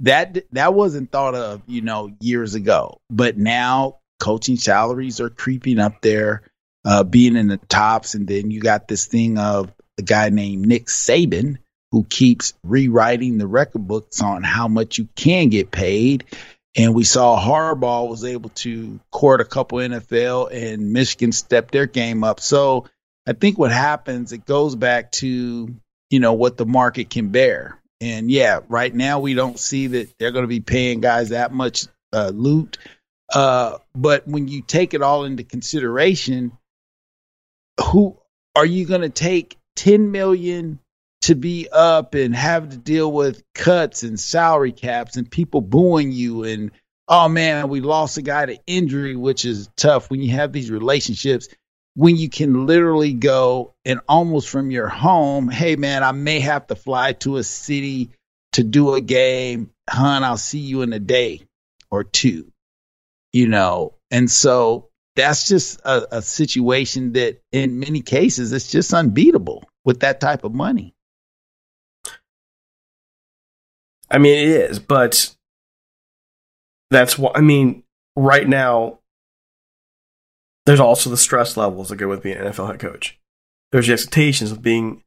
That 0.00 0.44
that 0.52 0.74
wasn't 0.74 1.10
thought 1.10 1.34
of, 1.34 1.62
you 1.66 1.80
know, 1.80 2.10
years 2.20 2.54
ago. 2.54 2.98
But 3.08 3.38
now 3.38 3.98
coaching 4.20 4.56
salaries 4.56 5.20
are 5.20 5.30
creeping 5.30 5.78
up 5.78 6.02
there, 6.02 6.42
uh, 6.84 7.04
being 7.04 7.36
in 7.36 7.48
the 7.48 7.56
tops, 7.56 8.14
and 8.14 8.26
then 8.26 8.50
you 8.50 8.60
got 8.60 8.88
this 8.88 9.06
thing 9.06 9.38
of 9.38 9.72
a 9.98 10.02
guy 10.02 10.28
named 10.28 10.66
Nick 10.66 10.86
Saban 10.86 11.58
who 11.92 12.04
keeps 12.04 12.52
rewriting 12.62 13.38
the 13.38 13.46
record 13.46 13.86
books 13.86 14.20
on 14.20 14.42
how 14.42 14.68
much 14.68 14.98
you 14.98 15.08
can 15.14 15.48
get 15.48 15.70
paid 15.70 16.24
and 16.76 16.94
we 16.94 17.04
saw 17.04 17.40
Harbaugh 17.40 18.08
was 18.08 18.24
able 18.24 18.50
to 18.50 19.00
court 19.10 19.40
a 19.40 19.44
couple 19.44 19.78
NFL 19.78 20.52
and 20.52 20.92
Michigan 20.92 21.32
stepped 21.32 21.72
their 21.72 21.86
game 21.86 22.22
up. 22.22 22.38
So 22.38 22.86
I 23.26 23.32
think 23.32 23.58
what 23.58 23.72
happens, 23.72 24.32
it 24.32 24.44
goes 24.44 24.76
back 24.76 25.10
to, 25.12 25.74
you 26.10 26.20
know, 26.20 26.34
what 26.34 26.58
the 26.58 26.66
market 26.66 27.08
can 27.08 27.30
bear. 27.30 27.80
And 28.00 28.30
yeah, 28.30 28.60
right 28.68 28.94
now 28.94 29.20
we 29.20 29.32
don't 29.32 29.58
see 29.58 29.86
that 29.88 30.18
they're 30.18 30.32
going 30.32 30.44
to 30.44 30.48
be 30.48 30.60
paying 30.60 31.00
guys 31.00 31.30
that 31.30 31.50
much 31.50 31.86
uh, 32.12 32.30
loot. 32.34 32.76
Uh, 33.34 33.78
but 33.94 34.28
when 34.28 34.46
you 34.46 34.60
take 34.60 34.92
it 34.92 35.02
all 35.02 35.24
into 35.24 35.44
consideration, 35.44 36.52
who 37.80 38.18
are 38.54 38.66
you 38.66 38.84
going 38.84 39.00
to 39.00 39.08
take 39.08 39.56
10 39.76 40.12
million 40.12 40.78
to 41.26 41.34
be 41.34 41.66
up 41.72 42.14
and 42.14 42.36
have 42.36 42.68
to 42.68 42.76
deal 42.76 43.10
with 43.10 43.42
cuts 43.52 44.04
and 44.04 44.18
salary 44.18 44.70
caps 44.70 45.16
and 45.16 45.28
people 45.28 45.60
booing 45.60 46.12
you 46.12 46.44
and 46.44 46.70
oh 47.08 47.28
man, 47.28 47.68
we 47.68 47.80
lost 47.80 48.16
a 48.16 48.22
guy 48.22 48.46
to 48.46 48.56
injury, 48.64 49.16
which 49.16 49.44
is 49.44 49.68
tough 49.76 50.08
when 50.08 50.22
you 50.22 50.30
have 50.36 50.52
these 50.52 50.70
relationships. 50.70 51.48
When 51.94 52.14
you 52.14 52.28
can 52.28 52.66
literally 52.66 53.12
go 53.12 53.74
and 53.84 54.00
almost 54.08 54.48
from 54.48 54.70
your 54.70 54.86
home, 54.86 55.48
hey 55.48 55.74
man, 55.74 56.04
I 56.04 56.12
may 56.12 56.38
have 56.40 56.68
to 56.68 56.76
fly 56.76 57.14
to 57.14 57.38
a 57.38 57.42
city 57.42 58.10
to 58.52 58.62
do 58.62 58.94
a 58.94 59.00
game. 59.00 59.70
Hun, 59.90 60.22
I'll 60.22 60.36
see 60.36 60.60
you 60.60 60.82
in 60.82 60.92
a 60.92 61.00
day 61.00 61.42
or 61.90 62.04
two. 62.04 62.52
You 63.32 63.48
know, 63.48 63.94
and 64.12 64.30
so 64.30 64.90
that's 65.16 65.48
just 65.48 65.80
a, 65.80 66.18
a 66.18 66.22
situation 66.22 67.14
that 67.14 67.40
in 67.50 67.80
many 67.80 68.02
cases 68.02 68.52
it's 68.52 68.70
just 68.70 68.94
unbeatable 68.94 69.64
with 69.84 70.00
that 70.00 70.20
type 70.20 70.44
of 70.44 70.54
money. 70.54 70.92
I 74.10 74.18
mean, 74.18 74.36
it 74.38 74.48
is, 74.48 74.78
but 74.78 75.34
that's 76.90 77.18
what 77.18 77.36
I 77.36 77.40
mean. 77.40 77.82
Right 78.14 78.48
now, 78.48 79.00
there's 80.64 80.80
also 80.80 81.10
the 81.10 81.16
stress 81.16 81.56
levels 81.56 81.88
that 81.88 81.96
go 81.96 82.08
with 82.08 82.22
being 82.22 82.36
an 82.36 82.46
NFL 82.46 82.68
head 82.68 82.80
coach. 82.80 83.18
There's 83.72 83.88
the 83.88 83.92
expectations 83.92 84.52
of 84.52 84.62
being 84.62 85.02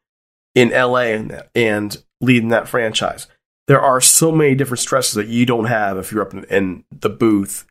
in 0.53 0.69
LA 0.69 1.13
and, 1.13 1.43
and 1.55 2.03
leading 2.21 2.49
that 2.49 2.67
franchise. 2.67 3.27
There 3.67 3.81
are 3.81 4.01
so 4.01 4.31
many 4.31 4.55
different 4.55 4.79
stresses 4.79 5.13
that 5.13 5.27
you 5.27 5.45
don't 5.45 5.65
have 5.65 5.97
if 5.97 6.11
you're 6.11 6.21
up 6.21 6.33
in, 6.33 6.43
in 6.45 6.83
the 6.91 7.09
booth, 7.09 7.65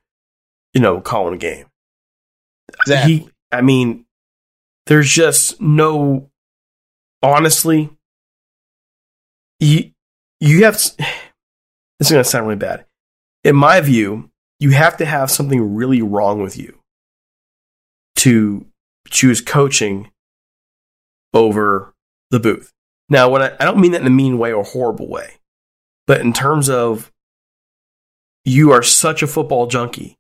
you 0.75 0.81
know, 0.81 1.01
calling 1.01 1.35
a 1.35 1.39
game. 1.39 1.67
Exactly. 2.81 3.15
He, 3.15 3.31
I 3.53 3.61
mean, 3.61 4.07
there's 4.87 5.11
just 5.11 5.61
no 5.61 6.31
honestly 7.23 7.91
you 9.61 9.91
you 10.41 10.65
have 10.65 10.75
this 10.77 10.97
is 12.01 12.11
going 12.11 12.23
to 12.23 12.29
sound 12.29 12.47
really 12.47 12.59
bad. 12.59 12.85
In 13.45 13.57
my 13.57 13.81
view 13.81 14.31
you 14.61 14.71
have 14.71 14.97
to 14.97 15.05
have 15.05 15.31
something 15.31 15.77
really 15.77 16.03
wrong 16.03 16.43
with 16.43 16.59
you 16.59 16.81
to 18.17 18.67
choose 19.09 19.41
coaching 19.41 20.11
over 21.33 21.95
the 22.31 22.41
booth. 22.41 22.73
Now 23.09 23.31
when 23.31 23.43
I, 23.43 23.53
I 23.61 23.65
don't 23.65 23.81
mean 23.81 23.93
that 23.93 24.01
in 24.01 24.07
a 24.07 24.11
mean 24.11 24.39
way 24.39 24.53
or 24.53 24.65
horrible 24.65 25.09
way 25.09 25.35
but 26.07 26.21
in 26.21 26.33
terms 26.33 26.69
of 26.69 27.13
you 28.45 28.73
are 28.73 28.83
such 28.83 29.23
a 29.23 29.27
football 29.27 29.67
junkie 29.67 30.19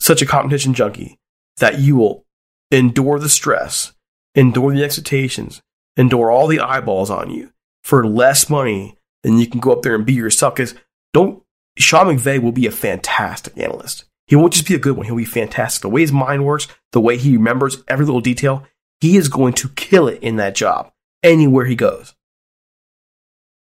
such 0.00 0.22
a 0.22 0.26
competition 0.26 0.74
junkie 0.74 1.18
that 1.58 1.78
you 1.78 1.96
will 1.96 2.24
endure 2.70 3.18
the 3.18 3.28
stress, 3.28 3.92
endure 4.34 4.72
the 4.72 4.84
expectations, 4.84 5.60
endure 5.96 6.30
all 6.30 6.46
the 6.46 6.60
eyeballs 6.60 7.10
on 7.10 7.30
you 7.30 7.50
for 7.82 8.06
less 8.06 8.48
money 8.48 8.96
than 9.22 9.38
you 9.38 9.46
can 9.46 9.60
go 9.60 9.72
up 9.72 9.82
there 9.82 9.94
and 9.94 10.06
be 10.06 10.12
yourself. 10.12 10.54
Because 10.56 10.74
don't 11.12 11.42
Sean 11.78 12.06
McVay 12.06 12.42
will 12.42 12.52
be 12.52 12.66
a 12.66 12.72
fantastic 12.72 13.56
analyst. 13.58 14.04
He 14.26 14.36
won't 14.36 14.52
just 14.52 14.68
be 14.68 14.74
a 14.74 14.78
good 14.78 14.96
one, 14.96 15.06
he'll 15.06 15.16
be 15.16 15.24
fantastic. 15.24 15.82
The 15.82 15.88
way 15.88 16.02
his 16.02 16.12
mind 16.12 16.44
works, 16.44 16.68
the 16.92 17.00
way 17.00 17.16
he 17.16 17.36
remembers 17.36 17.82
every 17.88 18.04
little 18.04 18.20
detail, 18.20 18.64
he 19.00 19.16
is 19.16 19.28
going 19.28 19.54
to 19.54 19.68
kill 19.70 20.08
it 20.08 20.22
in 20.22 20.36
that 20.36 20.54
job 20.54 20.92
anywhere 21.22 21.64
he 21.64 21.76
goes. 21.76 22.14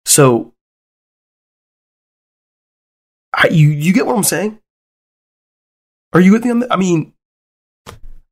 So 0.05 0.53
I, 3.33 3.47
you 3.47 3.69
you 3.69 3.91
get 3.91 4.05
what 4.05 4.15
I'm 4.15 4.23
saying? 4.23 4.59
Are 6.13 6.21
you 6.21 6.31
with 6.31 6.45
me? 6.45 6.65
I 6.71 6.77
mean, 6.77 7.13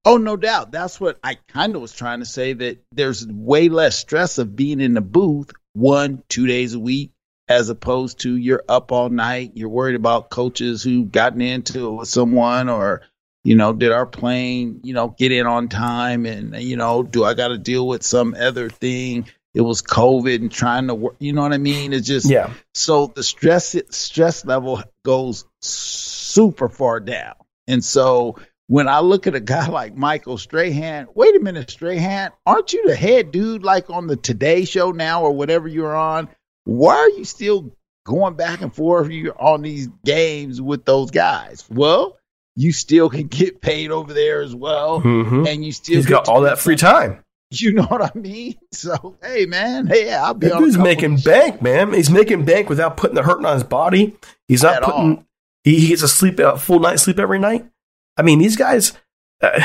Oh, 0.06 0.18
no 0.18 0.36
doubt. 0.36 0.72
That's 0.72 1.00
what 1.00 1.18
I 1.24 1.36
kind 1.48 1.76
of 1.76 1.82
was 1.82 1.94
trying 1.94 2.20
to 2.20 2.26
say 2.26 2.54
that 2.54 2.84
there's 2.92 3.26
way 3.26 3.70
less 3.70 3.98
stress 3.98 4.38
of 4.38 4.56
being 4.56 4.82
in 4.82 4.94
the 4.94 5.02
booth 5.02 5.52
one, 5.74 6.24
two 6.30 6.48
days 6.48 6.74
a 6.74 6.80
week, 6.80 7.12
as 7.48 7.70
opposed 7.70 8.20
to 8.22 8.36
you're 8.36 8.64
up 8.70 8.92
all 8.92 9.10
night. 9.10 9.52
You're 9.56 9.70
worried 9.70 9.96
about 9.96 10.30
coaches 10.30 10.82
who've 10.82 11.12
gotten 11.12 11.42
into 11.42 11.88
it 11.88 11.92
with 11.92 12.08
someone 12.08 12.70
or, 12.70 13.02
you 13.44 13.56
know, 13.56 13.74
did 13.74 13.92
our 13.92 14.06
plane, 14.06 14.80
you 14.84 14.94
know, 14.94 15.10
get 15.10 15.32
in 15.32 15.46
on 15.46 15.68
time? 15.68 16.26
And, 16.26 16.56
you 16.62 16.78
know, 16.78 17.04
do 17.04 17.26
I 17.26 17.34
got 17.34 17.50
to 17.50 17.58
deal 17.58 17.88
with 17.88 18.04
some 18.04 18.36
other 18.40 18.70
thing? 18.70 19.28
It 19.54 19.62
was 19.62 19.82
COVID 19.82 20.36
and 20.36 20.52
trying 20.52 20.88
to 20.88 20.96
work. 20.96 21.16
You 21.20 21.34
know 21.34 21.42
what 21.42 21.54
I 21.54 21.58
mean? 21.58 21.94
It's 21.94 22.08
just, 22.08 22.30
yeah. 22.30 22.54
So 22.74 23.08
the 23.08 23.24
stress, 23.24 23.76
stress 23.90 24.46
level 24.46 24.82
goes 25.04 25.46
super 25.62 26.70
far 26.70 27.00
down. 27.00 27.36
And 27.68 27.84
so, 27.84 28.38
when 28.68 28.88
I 28.88 29.00
look 29.00 29.28
at 29.28 29.36
a 29.36 29.40
guy 29.40 29.68
like 29.70 29.96
Michael 29.96 30.38
Strahan, 30.38 31.08
wait 31.16 31.36
a 31.36 31.40
minute, 31.40 31.70
Strahan, 31.70 32.32
aren't 32.46 32.74
you 32.74 32.88
the 32.88 32.96
head 32.96 33.32
dude 33.32 33.64
like 33.64 33.90
on 33.90 34.08
the 34.08 34.16
Today 34.16 34.66
Show 34.66 34.92
now 34.92 35.24
or 35.24 35.32
whatever 35.32 35.68
you're 35.68 35.96
on? 35.96 36.30
Why 36.66 36.96
are 36.96 37.10
you 37.10 37.26
still 37.26 37.76
going 38.06 38.36
back 38.36 38.62
and 38.62 38.74
forth 38.74 39.12
on 39.38 39.62
these 39.62 39.90
games 40.06 40.62
with 40.62 40.86
those 40.86 41.12
guys? 41.12 41.66
Well, 41.70 42.18
you 42.56 42.72
still 42.72 43.10
can 43.10 43.28
get 43.28 43.62
paid 43.62 43.92
over 43.92 44.14
there 44.14 44.42
as 44.42 44.56
well, 44.56 45.02
mm-hmm. 45.02 45.46
and 45.48 45.66
you 45.66 45.72
still 45.72 45.96
he's 45.96 46.06
got 46.06 46.28
all 46.28 46.42
that 46.42 46.60
free 46.60 46.76
time. 46.76 47.24
You 47.52 47.72
know 47.74 47.84
what 47.84 48.02
I 48.02 48.18
mean? 48.18 48.56
So 48.74 49.16
hey, 49.22 49.46
man, 49.46 49.86
hey, 49.86 50.12
I'll 50.12 50.34
be. 50.34 50.48
That 50.48 50.60
making 50.80 51.18
bank, 51.18 51.62
man. 51.62 51.94
He's 51.94 52.10
making 52.10 52.44
bank 52.44 52.70
without 52.70 52.98
putting 52.98 53.16
the 53.16 53.22
hurt 53.22 53.46
on 53.46 53.54
his 53.54 53.64
body. 53.64 54.18
He's 54.48 54.64
not 54.64 54.78
At 54.78 54.84
putting. 54.84 55.28
He, 55.64 55.80
he 55.80 55.88
gets 55.90 56.02
a 56.02 56.08
sleep, 56.08 56.40
a 56.40 56.58
full 56.58 56.80
night 56.80 57.00
sleep 57.00 57.20
every 57.20 57.38
night. 57.38 57.68
I 58.18 58.22
mean, 58.22 58.40
these 58.40 58.56
guys, 58.56 58.94
uh, 59.42 59.62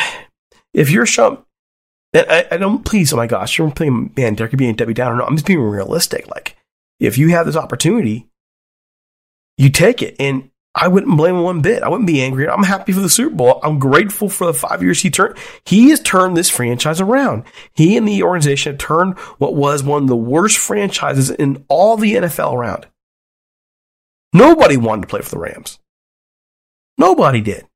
if 0.72 0.90
you're 0.90 1.06
Sean, 1.06 1.44
I, 2.14 2.46
I, 2.50 2.56
don't, 2.56 2.84
please, 2.84 3.12
oh 3.12 3.16
my 3.16 3.26
gosh, 3.26 3.58
you're 3.58 3.70
playing, 3.70 4.12
man, 4.16 4.34
Derek, 4.34 4.52
you're 4.52 4.58
being 4.58 4.74
Debbie 4.74 4.94
Downer. 4.94 5.16
No, 5.16 5.24
I'm 5.24 5.36
just 5.36 5.46
being 5.46 5.60
realistic. 5.60 6.28
Like, 6.28 6.56
if 6.98 7.18
you 7.18 7.28
have 7.30 7.46
this 7.46 7.56
opportunity, 7.56 8.28
you 9.58 9.70
take 9.70 10.02
it. 10.02 10.16
And 10.18 10.50
I 10.74 10.88
wouldn't 10.88 11.16
blame 11.16 11.34
him 11.36 11.42
one 11.42 11.60
bit. 11.60 11.82
I 11.82 11.88
wouldn't 11.88 12.06
be 12.06 12.22
angry. 12.22 12.48
I'm 12.48 12.62
happy 12.62 12.92
for 12.92 13.00
the 13.00 13.10
Super 13.10 13.34
Bowl. 13.34 13.60
I'm 13.62 13.78
grateful 13.78 14.28
for 14.28 14.46
the 14.46 14.54
five 14.54 14.82
years 14.82 15.02
he 15.02 15.10
turned. 15.10 15.36
He 15.64 15.90
has 15.90 16.00
turned 16.00 16.36
this 16.36 16.48
franchise 16.48 17.00
around. 17.00 17.44
He 17.74 17.96
and 17.96 18.06
the 18.06 18.22
organization 18.22 18.72
have 18.72 18.78
turned 18.78 19.18
what 19.38 19.54
was 19.54 19.82
one 19.82 20.02
of 20.02 20.08
the 20.08 20.16
worst 20.16 20.56
franchises 20.56 21.30
in 21.30 21.64
all 21.68 21.96
the 21.96 22.14
NFL 22.14 22.54
around. 22.54 22.86
Nobody 24.32 24.76
wanted 24.76 25.02
to 25.02 25.08
play 25.08 25.20
for 25.20 25.30
the 25.30 25.38
Rams. 25.38 25.78
Nobody 26.96 27.40
did. 27.40 27.66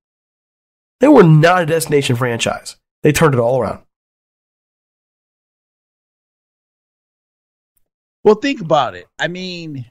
They 1.03 1.09
were 1.09 1.24
not 1.24 1.64
a 1.64 1.66
destination 1.66 2.14
franchise. 2.14 2.76
They 3.03 3.11
turned 3.11 3.34
it 3.34 3.40
all 3.40 3.61
around. 3.61 3.82
Well, 8.22 8.36
think 8.36 8.61
about 8.61 8.94
it. 8.94 9.09
I 9.18 9.26
mean, 9.26 9.84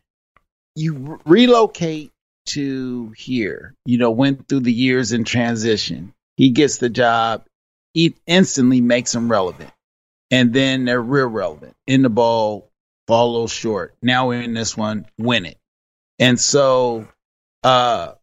you 0.78 1.20
relocate 1.26 2.12
to 2.46 3.14
here, 3.18 3.74
you 3.86 3.98
know, 3.98 4.12
went 4.12 4.48
through 4.48 4.62
the 4.62 4.72
years 4.72 5.12
in 5.12 5.26
transition. 5.26 6.14
He 6.38 6.52
gets 6.52 6.78
the 6.78 6.90
job, 6.90 7.44
he 7.94 8.16
instantly 8.26 8.80
makes 8.80 9.12
them 9.12 9.30
relevant. 9.30 9.72
And 10.32 10.54
then 10.54 10.86
they're 10.86 11.02
real 11.02 11.28
relevant. 11.28 11.74
In 11.88 12.04
the 12.04 12.10
ball, 12.10 12.70
fall 13.08 13.30
a 13.30 13.34
little 13.34 13.48
short. 13.50 13.96
Now 14.02 14.32
in 14.32 14.54
this 14.54 14.78
one, 14.78 15.06
win 15.18 15.46
it. 15.46 15.58
And 16.20 16.40
so 16.40 17.06
uh 17.66 18.14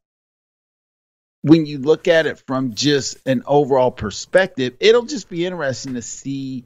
when 1.49 1.66
you 1.66 1.78
look 1.78 2.09
at 2.09 2.26
it 2.26 2.42
from 2.46 2.74
just 2.74 3.18
an 3.26 3.42
overall 3.46 3.90
perspective, 3.90 4.76
it'll 4.80 5.07
just 5.07 5.28
be 5.28 5.46
interesting 5.46 5.94
to 5.94 6.03
see. 6.03 6.64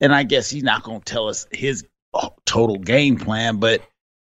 And 0.00 0.14
I 0.14 0.24
guess 0.24 0.50
he's 0.50 0.62
not 0.62 0.82
going 0.82 1.00
to 1.00 1.04
tell 1.04 1.28
us 1.28 1.46
his 1.50 1.86
uh, 2.12 2.28
total 2.44 2.76
game 2.76 3.16
plan, 3.16 3.56
but 3.58 3.82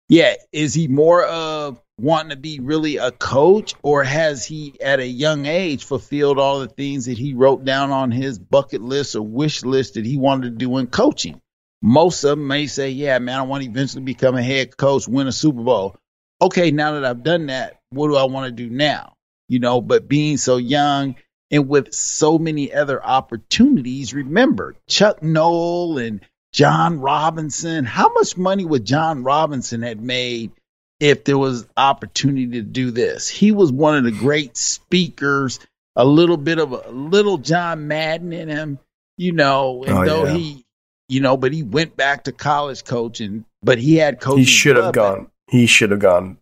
yeah, 0.08 0.34
is 0.52 0.74
he 0.74 0.88
more 0.88 1.24
of 1.24 1.80
wanting 1.98 2.30
to 2.30 2.36
be 2.36 2.60
really 2.60 2.96
a 2.96 3.10
coach, 3.10 3.74
or 3.82 4.04
has 4.04 4.44
he 4.44 4.74
at 4.82 5.00
a 5.00 5.06
young 5.06 5.46
age 5.46 5.84
fulfilled 5.84 6.38
all 6.38 6.60
the 6.60 6.68
things 6.68 7.06
that 7.06 7.16
he 7.16 7.32
wrote 7.32 7.64
down 7.64 7.90
on 7.90 8.10
his 8.10 8.38
bucket 8.38 8.82
list 8.82 9.14
or 9.14 9.22
wish 9.22 9.64
list 9.64 9.94
that 9.94 10.04
he 10.04 10.18
wanted 10.18 10.42
to 10.42 10.50
do 10.50 10.76
in 10.78 10.88
coaching? 10.88 11.40
Most 11.80 12.24
of 12.24 12.30
them 12.30 12.46
may 12.46 12.66
say, 12.66 12.90
Yeah, 12.90 13.18
man, 13.18 13.38
I 13.38 13.42
want 13.42 13.64
to 13.64 13.70
eventually 13.70 14.02
become 14.02 14.36
a 14.36 14.42
head 14.42 14.76
coach, 14.76 15.08
win 15.08 15.28
a 15.28 15.32
Super 15.32 15.62
Bowl. 15.62 15.96
Okay, 16.40 16.70
now 16.70 16.92
that 16.92 17.04
I've 17.04 17.22
done 17.22 17.46
that, 17.46 17.80
what 17.90 18.08
do 18.08 18.16
I 18.16 18.24
want 18.24 18.46
to 18.46 18.52
do 18.52 18.68
now? 18.68 19.11
You 19.52 19.58
know, 19.58 19.82
but 19.82 20.08
being 20.08 20.38
so 20.38 20.56
young 20.56 21.14
and 21.50 21.68
with 21.68 21.92
so 21.92 22.38
many 22.38 22.72
other 22.72 23.04
opportunities, 23.04 24.14
remember 24.14 24.74
Chuck 24.88 25.22
Noll 25.22 25.98
and 25.98 26.22
John 26.54 27.00
Robinson. 27.00 27.84
How 27.84 28.10
much 28.14 28.38
money 28.38 28.64
would 28.64 28.86
John 28.86 29.24
Robinson 29.24 29.82
had 29.82 30.00
made 30.00 30.52
if 31.00 31.24
there 31.24 31.36
was 31.36 31.66
opportunity 31.76 32.46
to 32.52 32.62
do 32.62 32.90
this? 32.92 33.28
He 33.28 33.52
was 33.52 33.70
one 33.70 33.98
of 33.98 34.04
the 34.04 34.10
great 34.10 34.56
speakers, 34.56 35.60
a 35.96 36.04
little 36.06 36.38
bit 36.38 36.58
of 36.58 36.72
a 36.72 36.90
little 36.90 37.36
John 37.36 37.88
Madden 37.88 38.32
in 38.32 38.48
him, 38.48 38.78
you 39.18 39.32
know, 39.32 39.84
and 39.84 39.98
oh, 39.98 40.06
though 40.06 40.24
yeah. 40.24 40.34
he 40.34 40.64
you 41.10 41.20
know, 41.20 41.36
but 41.36 41.52
he 41.52 41.62
went 41.62 41.94
back 41.94 42.24
to 42.24 42.32
college 42.32 42.84
coaching, 42.84 43.44
but 43.62 43.76
he 43.76 43.96
had 43.96 44.18
coaching. 44.18 44.38
He 44.38 44.44
should 44.46 44.76
have 44.76 44.94
gone. 44.94 45.30
He 45.50 45.66
should 45.66 45.90
have 45.90 46.00
gone 46.00 46.38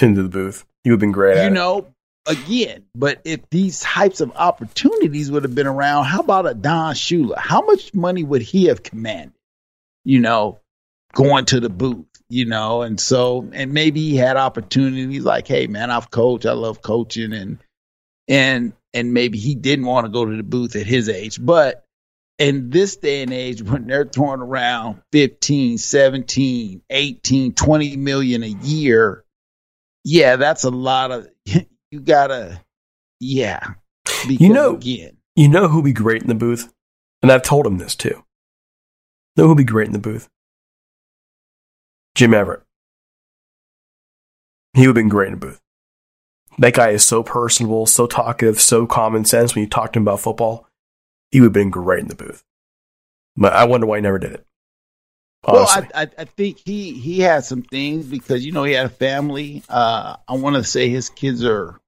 into 0.00 0.22
the 0.22 0.30
booth. 0.30 0.64
He 0.82 0.90
would 0.90 0.94
have 0.94 1.00
been 1.00 1.12
great. 1.12 1.44
You 1.44 1.50
know, 1.50 1.93
again, 2.26 2.84
but 2.94 3.20
if 3.24 3.48
these 3.50 3.80
types 3.80 4.20
of 4.20 4.32
opportunities 4.36 5.30
would 5.30 5.44
have 5.44 5.54
been 5.54 5.66
around, 5.66 6.04
how 6.04 6.20
about 6.20 6.46
a 6.46 6.54
Don 6.54 6.94
Shula? 6.94 7.36
How 7.36 7.62
much 7.62 7.94
money 7.94 8.24
would 8.24 8.42
he 8.42 8.66
have 8.66 8.82
commanded? 8.82 9.34
You 10.04 10.20
know, 10.20 10.60
going 11.14 11.46
to 11.46 11.60
the 11.60 11.70
booth, 11.70 12.06
you 12.28 12.44
know, 12.44 12.82
and 12.82 13.00
so 13.00 13.48
and 13.52 13.72
maybe 13.72 14.00
he 14.00 14.16
had 14.16 14.36
opportunities 14.36 15.24
like, 15.24 15.46
hey 15.46 15.66
man, 15.66 15.90
I've 15.90 16.10
coached, 16.10 16.46
I 16.46 16.52
love 16.52 16.82
coaching 16.82 17.32
and 17.32 17.58
and 18.28 18.72
and 18.92 19.12
maybe 19.12 19.38
he 19.38 19.54
didn't 19.54 19.86
want 19.86 20.06
to 20.06 20.12
go 20.12 20.24
to 20.24 20.36
the 20.36 20.42
booth 20.42 20.76
at 20.76 20.86
his 20.86 21.08
age. 21.08 21.44
But 21.44 21.84
in 22.38 22.70
this 22.70 22.96
day 22.96 23.22
and 23.22 23.32
age 23.32 23.62
when 23.62 23.86
they're 23.86 24.04
throwing 24.04 24.40
around 24.40 25.00
15, 25.12 25.78
17, 25.78 26.82
18, 26.90 27.54
20 27.54 27.96
million 27.96 28.42
a 28.42 28.48
year, 28.48 29.24
yeah, 30.04 30.36
that's 30.36 30.64
a 30.64 30.70
lot 30.70 31.10
of 31.10 31.28
you 31.94 32.00
gotta, 32.00 32.60
yeah. 33.20 33.60
You 34.26 34.52
know, 34.52 34.74
again, 34.74 35.16
you 35.36 35.48
know 35.48 35.68
who'd 35.68 35.84
be 35.84 35.92
great 35.92 36.22
in 36.22 36.28
the 36.28 36.34
booth, 36.34 36.72
and 37.22 37.30
I've 37.30 37.44
told 37.44 37.66
him 37.66 37.78
this 37.78 37.94
too. 37.94 38.24
Know 39.36 39.46
who'd 39.46 39.58
be 39.58 39.64
great 39.64 39.86
in 39.86 39.92
the 39.92 40.00
booth? 40.00 40.28
Jim 42.16 42.34
Everett. 42.34 42.62
He 44.72 44.80
would 44.80 44.96
have 44.96 45.02
been 45.04 45.08
great 45.08 45.28
in 45.28 45.38
the 45.38 45.46
booth. 45.46 45.60
That 46.58 46.74
guy 46.74 46.90
is 46.90 47.06
so 47.06 47.22
personable, 47.22 47.86
so 47.86 48.08
talkative, 48.08 48.60
so 48.60 48.88
common 48.88 49.24
sense 49.24 49.54
when 49.54 49.62
you 49.62 49.70
talk 49.70 49.92
to 49.92 49.98
him 50.00 50.02
about 50.02 50.18
football. 50.18 50.66
He 51.30 51.40
would 51.40 51.46
have 51.46 51.52
been 51.52 51.70
great 51.70 52.00
in 52.00 52.08
the 52.08 52.16
booth. 52.16 52.42
But 53.36 53.52
I 53.52 53.66
wonder 53.66 53.86
why 53.86 53.98
he 53.98 54.02
never 54.02 54.18
did 54.18 54.32
it. 54.32 54.46
Honestly. 55.44 55.82
Well, 55.82 55.90
I, 55.94 56.02
I, 56.02 56.08
I 56.18 56.24
think 56.24 56.58
he 56.64 56.92
he 56.92 57.20
had 57.20 57.44
some 57.44 57.62
things 57.62 58.06
because 58.06 58.44
you 58.44 58.50
know 58.50 58.64
he 58.64 58.72
had 58.72 58.86
a 58.86 58.90
family. 58.90 59.62
Uh, 59.68 60.16
I 60.26 60.34
want 60.34 60.56
to 60.56 60.64
say 60.64 60.88
his 60.88 61.08
kids 61.08 61.44
are 61.44 61.80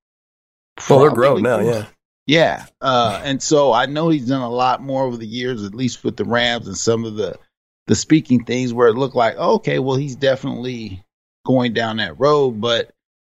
well, 0.89 1.01
they're 1.01 1.11
grown 1.11 1.43
now, 1.43 1.61
yeah. 1.61 1.87
Yeah. 2.27 2.67
Uh, 2.81 3.21
and 3.25 3.43
so 3.43 3.73
I 3.73 3.87
know 3.87 4.09
he's 4.09 4.27
done 4.27 4.43
a 4.43 4.51
lot 4.51 4.83
more 4.83 5.05
over 5.05 5.17
the 5.17 5.27
years, 5.27 5.63
at 5.65 5.75
least 5.75 6.05
with 6.05 6.17
the 6.17 6.25
Rams 6.25 6.67
and 6.67 6.77
some 6.77 7.05
of 7.05 7.15
the 7.15 7.39
the 7.87 7.95
speaking 7.95 8.45
things 8.45 8.75
where 8.75 8.89
it 8.89 8.95
looked 8.95 9.15
like, 9.15 9.37
okay, 9.37 9.79
well, 9.79 9.97
he's 9.97 10.17
definitely 10.17 11.05
going 11.45 11.73
down 11.73 11.99
that 11.99 12.19
road. 12.19 12.61
But 12.61 12.91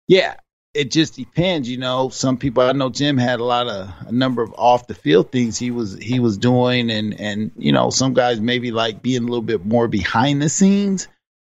yeah, 0.10 0.36
it 0.74 0.92
just 0.92 1.16
depends, 1.16 1.70
you 1.70 1.78
know. 1.78 2.10
Some 2.10 2.38
people 2.38 2.64
I 2.64 2.74
know 2.74 2.90
Jim 2.90 3.18
had 3.18 3.40
a 3.40 3.46
lot 3.46 3.68
of 3.68 3.90
a 4.08 4.12
number 4.12 4.42
of 4.42 4.54
off 4.58 4.88
the 4.88 4.94
field 4.94 5.32
things 5.32 5.58
he 5.58 5.72
was 5.72 5.98
he 5.98 6.20
was 6.20 6.38
doing 6.38 6.92
and 6.92 7.18
and 7.20 7.52
you 7.58 7.72
know, 7.72 7.92
some 7.92 8.14
guys 8.14 8.42
maybe 8.42 8.72
like 8.72 9.02
being 9.02 9.24
a 9.24 9.28
little 9.28 9.42
bit 9.42 9.66
more 9.66 9.88
behind 9.88 10.42
the 10.42 10.50
scenes. 10.50 11.08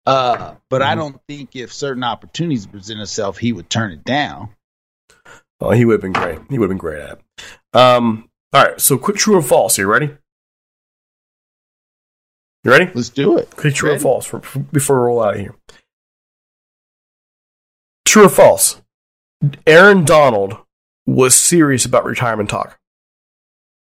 Uh, 0.07 0.55
but 0.69 0.81
mm-hmm. 0.81 0.91
I 0.91 0.95
don't 0.95 1.21
think 1.27 1.55
if 1.55 1.71
certain 1.71 2.03
opportunities 2.03 2.65
present 2.65 2.99
itself, 2.99 3.37
he 3.37 3.53
would 3.53 3.69
turn 3.69 3.91
it 3.91 4.03
down. 4.03 4.49
Oh, 5.59 5.71
he 5.71 5.85
would 5.85 5.93
have 5.93 6.01
been 6.01 6.13
great. 6.13 6.39
He 6.49 6.59
would 6.59 6.65
have 6.65 6.69
been 6.69 6.77
great 6.77 7.01
at 7.01 7.19
it. 7.19 7.77
Um, 7.77 8.29
all 8.53 8.63
right, 8.63 8.79
so 8.79 8.97
quick 8.97 9.17
true 9.17 9.35
or 9.35 9.41
false. 9.41 9.77
Are 9.77 9.81
you 9.83 9.87
ready? 9.87 10.15
You 12.63 12.71
ready? 12.71 12.91
Let's 12.93 13.09
do 13.09 13.37
it. 13.37 13.49
Quick 13.55 13.73
true 13.73 13.89
ready? 13.89 13.99
or 13.99 14.01
false 14.01 14.25
for, 14.25 14.41
for, 14.41 14.59
before 14.59 14.99
we 14.99 15.05
roll 15.05 15.23
out 15.23 15.35
of 15.35 15.39
here. 15.39 15.55
True 18.05 18.25
or 18.25 18.29
false? 18.29 18.81
Aaron 19.65 20.05
Donald 20.05 20.57
was 21.05 21.35
serious 21.35 21.85
about 21.85 22.05
retirement 22.05 22.49
talk. 22.49 22.77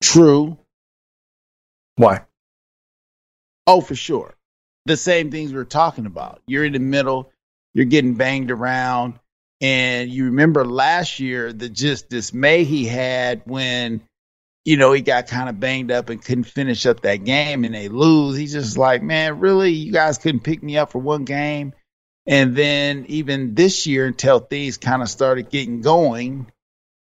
True. 0.02 0.58
Why? 1.96 2.22
Oh, 3.66 3.80
for 3.80 3.94
sure. 3.94 4.34
The 4.86 4.96
same 4.96 5.30
things 5.30 5.52
we 5.52 5.58
are 5.58 5.64
talking 5.64 6.06
about. 6.06 6.42
You're 6.46 6.64
in 6.64 6.74
the 6.74 6.78
middle, 6.78 7.32
you're 7.72 7.86
getting 7.86 8.14
banged 8.14 8.50
around, 8.50 9.18
and 9.60 10.10
you 10.10 10.26
remember 10.26 10.64
last 10.64 11.20
year 11.20 11.52
the 11.52 11.68
just 11.68 12.08
dismay 12.08 12.64
he 12.64 12.84
had 12.86 13.42
when, 13.44 14.02
you 14.64 14.76
know, 14.76 14.92
he 14.92 15.02
got 15.02 15.28
kind 15.28 15.48
of 15.48 15.60
banged 15.60 15.90
up 15.90 16.10
and 16.10 16.22
couldn't 16.22 16.44
finish 16.44 16.86
up 16.86 17.00
that 17.00 17.24
game 17.24 17.64
and 17.64 17.74
they 17.74 17.88
lose. 17.88 18.36
He's 18.36 18.52
just 18.52 18.76
like, 18.76 19.02
man, 19.02 19.40
really? 19.40 19.72
You 19.72 19.92
guys 19.92 20.18
couldn't 20.18 20.40
pick 20.40 20.62
me 20.62 20.76
up 20.76 20.90
for 20.90 20.98
one 20.98 21.24
game? 21.24 21.72
And 22.26 22.56
then 22.56 23.06
even 23.08 23.54
this 23.54 23.86
year 23.86 24.06
until 24.06 24.40
things 24.40 24.78
kind 24.78 25.02
of 25.02 25.08
started 25.08 25.50
getting 25.50 25.82
going. 25.82 26.50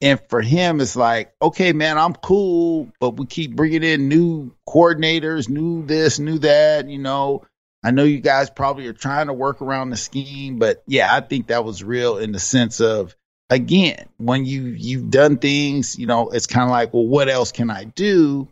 And 0.00 0.20
for 0.28 0.42
him, 0.42 0.80
it's 0.80 0.96
like, 0.96 1.32
okay, 1.40 1.72
man, 1.72 1.96
I'm 1.96 2.14
cool, 2.14 2.92
but 3.00 3.16
we 3.16 3.26
keep 3.26 3.56
bringing 3.56 3.84
in 3.84 4.08
new 4.08 4.52
coordinators, 4.68 5.48
new 5.48 5.86
this, 5.86 6.18
new 6.18 6.38
that, 6.40 6.88
you 6.88 6.98
know 6.98 7.44
I 7.84 7.90
know 7.90 8.02
you 8.02 8.20
guys 8.20 8.48
probably 8.48 8.86
are 8.86 8.94
trying 8.94 9.26
to 9.26 9.34
work 9.34 9.60
around 9.60 9.90
the 9.90 9.98
scheme, 9.98 10.58
but 10.58 10.82
yeah, 10.86 11.14
I 11.14 11.20
think 11.20 11.48
that 11.48 11.64
was 11.64 11.84
real 11.84 12.16
in 12.16 12.32
the 12.32 12.40
sense 12.40 12.80
of 12.80 13.14
again, 13.50 14.08
when 14.16 14.46
you 14.46 14.62
you've 14.62 15.10
done 15.10 15.36
things, 15.36 15.98
you 15.98 16.06
know, 16.06 16.30
it's 16.30 16.46
kind 16.46 16.64
of 16.64 16.70
like, 16.70 16.94
well, 16.94 17.06
what 17.06 17.28
else 17.28 17.52
can 17.52 17.70
I 17.70 17.84
do? 17.84 18.48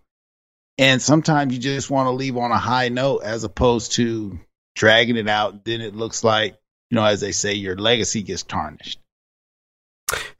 And 0.76 1.00
sometimes 1.00 1.54
you 1.54 1.60
just 1.60 1.90
want 1.90 2.06
to 2.06 2.12
leave 2.12 2.36
on 2.36 2.50
a 2.50 2.58
high 2.58 2.90
note 2.90 3.22
as 3.24 3.44
opposed 3.44 3.92
to 3.92 4.38
dragging 4.74 5.16
it 5.16 5.28
out. 5.28 5.64
Then 5.64 5.80
it 5.80 5.94
looks 5.94 6.24
like, 6.24 6.58
you 6.90 6.96
know, 6.96 7.04
as 7.04 7.20
they 7.20 7.32
say, 7.32 7.54
your 7.54 7.76
legacy 7.76 8.22
gets 8.22 8.42
tarnished. 8.42 8.98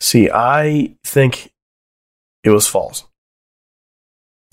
See, 0.01 0.31
I 0.31 0.97
think 1.05 1.51
it 2.45 2.51
was 2.51 2.67
false. 2.67 3.07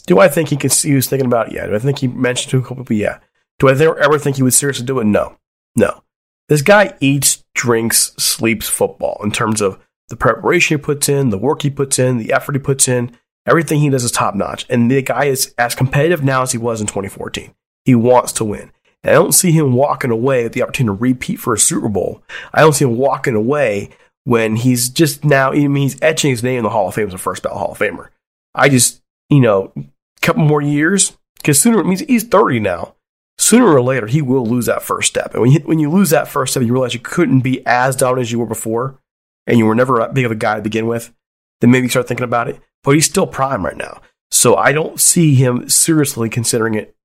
Do 0.05 0.19
I 0.19 0.27
think 0.27 0.49
he 0.49 0.57
could? 0.57 0.73
He 0.73 0.93
was 0.93 1.09
thinking 1.09 1.25
about 1.25 1.49
it? 1.49 1.55
Yeah. 1.55 1.67
Do 1.67 1.75
I 1.75 1.79
think 1.79 1.99
he 1.99 2.07
mentioned 2.07 2.51
to 2.51 2.57
a 2.57 2.61
couple 2.61 2.77
people? 2.83 2.95
Yeah. 2.95 3.19
Do 3.59 3.67
I 3.67 3.73
ever 3.73 4.17
think 4.17 4.37
he 4.37 4.43
would 4.43 4.53
seriously 4.53 4.85
do 4.85 4.99
it? 4.99 5.05
No. 5.05 5.37
No. 5.75 6.03
This 6.47 6.61
guy 6.61 6.95
eats, 6.99 7.43
drinks, 7.53 8.13
sleeps 8.17 8.67
football 8.67 9.19
in 9.23 9.31
terms 9.31 9.61
of 9.61 9.79
the 10.07 10.15
preparation 10.15 10.77
he 10.77 10.83
puts 10.83 11.07
in, 11.07 11.29
the 11.29 11.37
work 11.37 11.61
he 11.61 11.69
puts 11.69 11.99
in, 11.99 12.17
the 12.17 12.33
effort 12.33 12.55
he 12.55 12.59
puts 12.59 12.87
in. 12.87 13.15
Everything 13.45 13.79
he 13.79 13.89
does 13.89 14.03
is 14.03 14.11
top 14.11 14.33
notch. 14.33 14.65
And 14.69 14.89
the 14.89 15.01
guy 15.01 15.25
is 15.25 15.53
as 15.57 15.75
competitive 15.75 16.23
now 16.23 16.41
as 16.41 16.51
he 16.51 16.57
was 16.57 16.81
in 16.81 16.87
2014. 16.87 17.53
He 17.85 17.95
wants 17.95 18.31
to 18.33 18.45
win. 18.45 18.71
And 19.03 19.11
I 19.11 19.13
don't 19.13 19.33
see 19.33 19.51
him 19.51 19.73
walking 19.73 20.11
away 20.11 20.43
with 20.43 20.53
the 20.53 20.63
opportunity 20.63 20.97
to 20.97 21.01
repeat 21.01 21.39
for 21.39 21.53
a 21.53 21.59
Super 21.59 21.89
Bowl. 21.89 22.23
I 22.53 22.61
don't 22.61 22.73
see 22.73 22.85
him 22.85 22.97
walking 22.97 23.35
away 23.35 23.89
when 24.23 24.55
he's 24.55 24.89
just 24.89 25.23
now, 25.23 25.51
I 25.51 25.67
mean, 25.67 25.83
he's 25.83 26.01
etching 26.01 26.31
his 26.31 26.43
name 26.43 26.57
in 26.59 26.63
the 26.63 26.69
Hall 26.69 26.87
of 26.87 26.95
Fame 26.95 27.07
as 27.07 27.13
a 27.13 27.17
first 27.17 27.43
ballot 27.43 27.59
Hall 27.59 27.71
of 27.71 27.79
Famer. 27.79 28.09
I 28.53 28.69
just, 28.69 29.01
you 29.29 29.39
know, 29.39 29.71
a 29.77 29.83
couple 30.21 30.43
more 30.43 30.61
years, 30.61 31.17
because 31.37 31.61
sooner 31.61 31.79
it 31.79 31.85
means 31.85 32.01
he's 32.01 32.23
30 32.23 32.59
now 32.59 32.95
sooner 33.39 33.65
or 33.65 33.81
later 33.81 34.05
he 34.05 34.21
will 34.21 34.45
lose 34.45 34.67
that 34.67 34.83
first 34.83 35.07
step. 35.07 35.33
And 35.33 35.41
when 35.41 35.51
you, 35.51 35.59
when 35.61 35.79
you 35.79 35.89
lose 35.89 36.11
that 36.11 36.27
first 36.27 36.53
step, 36.53 36.63
you 36.63 36.73
realize 36.73 36.93
you 36.93 36.99
couldn't 36.99 37.39
be 37.39 37.65
as 37.65 37.95
dominant 37.95 38.27
as 38.27 38.31
you 38.31 38.39
were 38.39 38.45
before, 38.45 38.99
and 39.47 39.57
you 39.57 39.65
were 39.65 39.75
never 39.75 39.97
that 39.99 40.13
big 40.13 40.25
of 40.25 40.31
a 40.31 40.35
guy 40.35 40.57
to 40.57 40.61
begin 40.61 40.85
with. 40.85 41.13
Then 41.61 41.71
maybe 41.71 41.89
start 41.89 42.07
thinking 42.07 42.25
about 42.25 42.49
it. 42.49 42.59
But 42.83 42.91
he's 42.91 43.05
still 43.05 43.27
prime 43.27 43.65
right 43.65 43.75
now, 43.75 44.01
so 44.31 44.55
I 44.55 44.71
don't 44.71 44.99
see 44.99 45.35
him 45.35 45.67
seriously 45.67 46.29
considering 46.29 46.75
it 46.75 46.95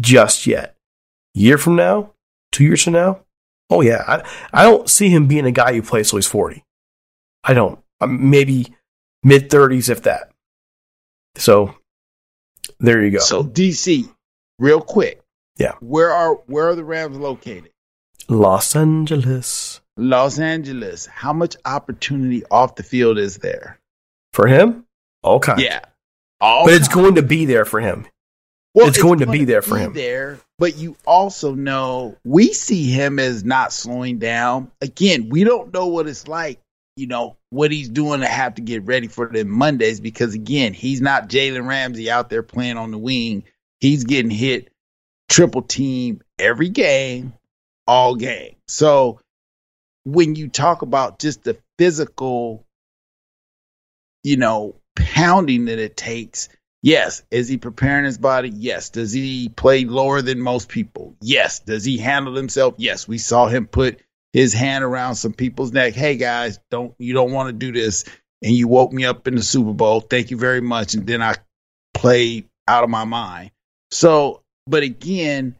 just 0.00 0.46
yet. 0.46 0.76
Year 1.34 1.58
from 1.58 1.76
now, 1.76 2.12
two 2.50 2.64
years 2.64 2.82
from 2.82 2.94
now, 2.94 3.20
oh 3.70 3.80
yeah, 3.80 4.02
I, 4.06 4.22
I 4.52 4.62
don't 4.64 4.88
see 4.90 5.08
him 5.08 5.28
being 5.28 5.46
a 5.46 5.52
guy 5.52 5.72
who 5.72 5.82
plays 5.82 6.10
till 6.10 6.16
he's 6.16 6.26
forty. 6.26 6.64
I 7.44 7.54
don't. 7.54 7.78
Um, 8.00 8.30
maybe 8.30 8.74
mid 9.22 9.50
thirties, 9.50 9.88
if 9.88 10.02
that. 10.02 10.32
So 11.36 11.74
there 12.80 13.04
you 13.04 13.12
go. 13.12 13.18
So 13.18 13.44
DC, 13.44 14.08
real 14.58 14.80
quick, 14.80 15.23
yeah. 15.56 15.74
Where 15.80 16.10
are 16.10 16.34
where 16.46 16.68
are 16.68 16.74
the 16.74 16.84
Rams 16.84 17.16
located? 17.16 17.70
Los 18.28 18.74
Angeles. 18.74 19.80
Los 19.96 20.38
Angeles. 20.38 21.06
How 21.06 21.32
much 21.32 21.56
opportunity 21.64 22.42
off 22.50 22.74
the 22.74 22.82
field 22.82 23.18
is 23.18 23.38
there? 23.38 23.78
For 24.32 24.46
him? 24.46 24.86
All 25.22 25.40
kinds. 25.40 25.62
Yeah. 25.62 25.80
All 26.40 26.66
but 26.66 26.74
it's 26.74 26.88
going 26.88 27.14
to 27.16 27.22
be 27.22 27.44
there 27.44 27.64
for 27.64 27.80
him. 27.80 28.06
Well, 28.74 28.88
it's, 28.88 28.96
it's 28.96 29.02
going, 29.02 29.18
going, 29.18 29.28
to 29.28 29.32
be 29.32 29.44
there 29.44 29.62
for 29.62 29.78
him. 29.78 29.92
There, 29.92 30.40
but 30.58 30.76
you 30.76 30.96
also 31.06 31.54
know 31.54 32.16
we 32.24 32.52
see 32.52 32.90
him 32.90 33.20
as 33.20 33.44
not 33.44 33.72
slowing 33.72 34.18
down. 34.18 34.72
Again, 34.80 35.28
we 35.28 35.44
don't 35.44 35.72
know 35.72 35.86
what 35.86 36.08
it's 36.08 36.26
like, 36.26 36.60
you 36.96 37.06
know, 37.06 37.36
what 37.50 37.70
he's 37.70 37.88
doing 37.88 38.20
to 38.20 38.26
have 38.26 38.56
to 38.56 38.62
get 38.62 38.84
ready 38.84 39.06
for 39.06 39.28
the 39.28 39.44
Mondays 39.44 40.00
because 40.00 40.34
again, 40.34 40.74
he's 40.74 41.00
not 41.00 41.28
Jalen 41.28 41.68
Ramsey 41.68 42.10
out 42.10 42.30
there 42.30 42.42
playing 42.42 42.76
on 42.76 42.90
the 42.90 42.98
wing. 42.98 43.44
He's 43.78 44.02
getting 44.02 44.30
hit 44.30 44.72
triple 45.34 45.62
team 45.62 46.22
every 46.38 46.68
game, 46.68 47.32
all 47.88 48.14
game. 48.14 48.54
So 48.68 49.18
when 50.04 50.36
you 50.36 50.48
talk 50.48 50.82
about 50.82 51.18
just 51.18 51.42
the 51.42 51.58
physical, 51.76 52.64
you 54.22 54.36
know, 54.36 54.76
pounding 54.94 55.64
that 55.64 55.80
it 55.80 55.96
takes, 55.96 56.50
yes. 56.82 57.24
Is 57.32 57.48
he 57.48 57.56
preparing 57.56 58.04
his 58.04 58.16
body? 58.16 58.48
Yes. 58.48 58.90
Does 58.90 59.10
he 59.10 59.48
play 59.48 59.84
lower 59.84 60.22
than 60.22 60.38
most 60.40 60.68
people? 60.68 61.16
Yes. 61.20 61.58
Does 61.58 61.84
he 61.84 61.98
handle 61.98 62.36
himself? 62.36 62.74
Yes. 62.78 63.08
We 63.08 63.18
saw 63.18 63.48
him 63.48 63.66
put 63.66 63.98
his 64.32 64.52
hand 64.52 64.84
around 64.84 65.16
some 65.16 65.32
people's 65.32 65.72
neck. 65.72 65.94
Hey 65.94 66.16
guys, 66.16 66.60
don't 66.70 66.94
you 66.98 67.12
don't 67.12 67.32
want 67.32 67.48
to 67.48 67.52
do 67.52 67.72
this. 67.72 68.04
And 68.40 68.52
you 68.52 68.68
woke 68.68 68.92
me 68.92 69.04
up 69.04 69.26
in 69.26 69.34
the 69.34 69.42
Super 69.42 69.72
Bowl. 69.72 70.00
Thank 70.00 70.30
you 70.30 70.36
very 70.36 70.60
much. 70.60 70.94
And 70.94 71.08
then 71.08 71.22
I 71.22 71.34
played 71.92 72.48
out 72.68 72.84
of 72.84 72.90
my 72.90 73.04
mind. 73.04 73.50
So 73.90 74.43
but 74.66 74.82
again, 74.82 75.56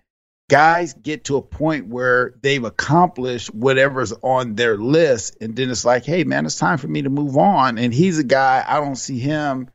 guys 0.50 0.94
get 0.94 1.24
to 1.24 1.36
a 1.36 1.42
point 1.42 1.88
where 1.88 2.34
they've 2.42 2.64
accomplished 2.64 3.54
whatever's 3.54 4.12
on 4.22 4.54
their 4.54 4.76
list. 4.76 5.36
And 5.40 5.56
then 5.56 5.70
it's 5.70 5.84
like, 5.84 6.04
hey, 6.04 6.24
man, 6.24 6.46
it's 6.46 6.56
time 6.56 6.78
for 6.78 6.88
me 6.88 7.02
to 7.02 7.10
move 7.10 7.36
on. 7.36 7.78
And 7.78 7.92
he's 7.92 8.18
a 8.18 8.24
guy, 8.24 8.64
I 8.66 8.80
don't 8.80 8.96
see 8.96 9.18
him. 9.18 9.70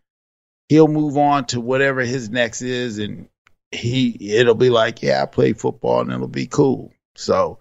He'll 0.68 0.88
move 0.88 1.18
on 1.18 1.46
to 1.48 1.60
whatever 1.60 2.02
his 2.02 2.30
next 2.30 2.62
is. 2.62 3.00
And 3.00 3.28
he, 3.72 4.36
it'll 4.38 4.56
be 4.56 4.70
like, 4.70 5.02
yeah, 5.02 5.24
I 5.24 5.26
played 5.26 5.60
football 5.60 6.02
and 6.02 6.12
it'll 6.12 6.28
be 6.28 6.48
cool. 6.48 6.92
So 7.16 7.60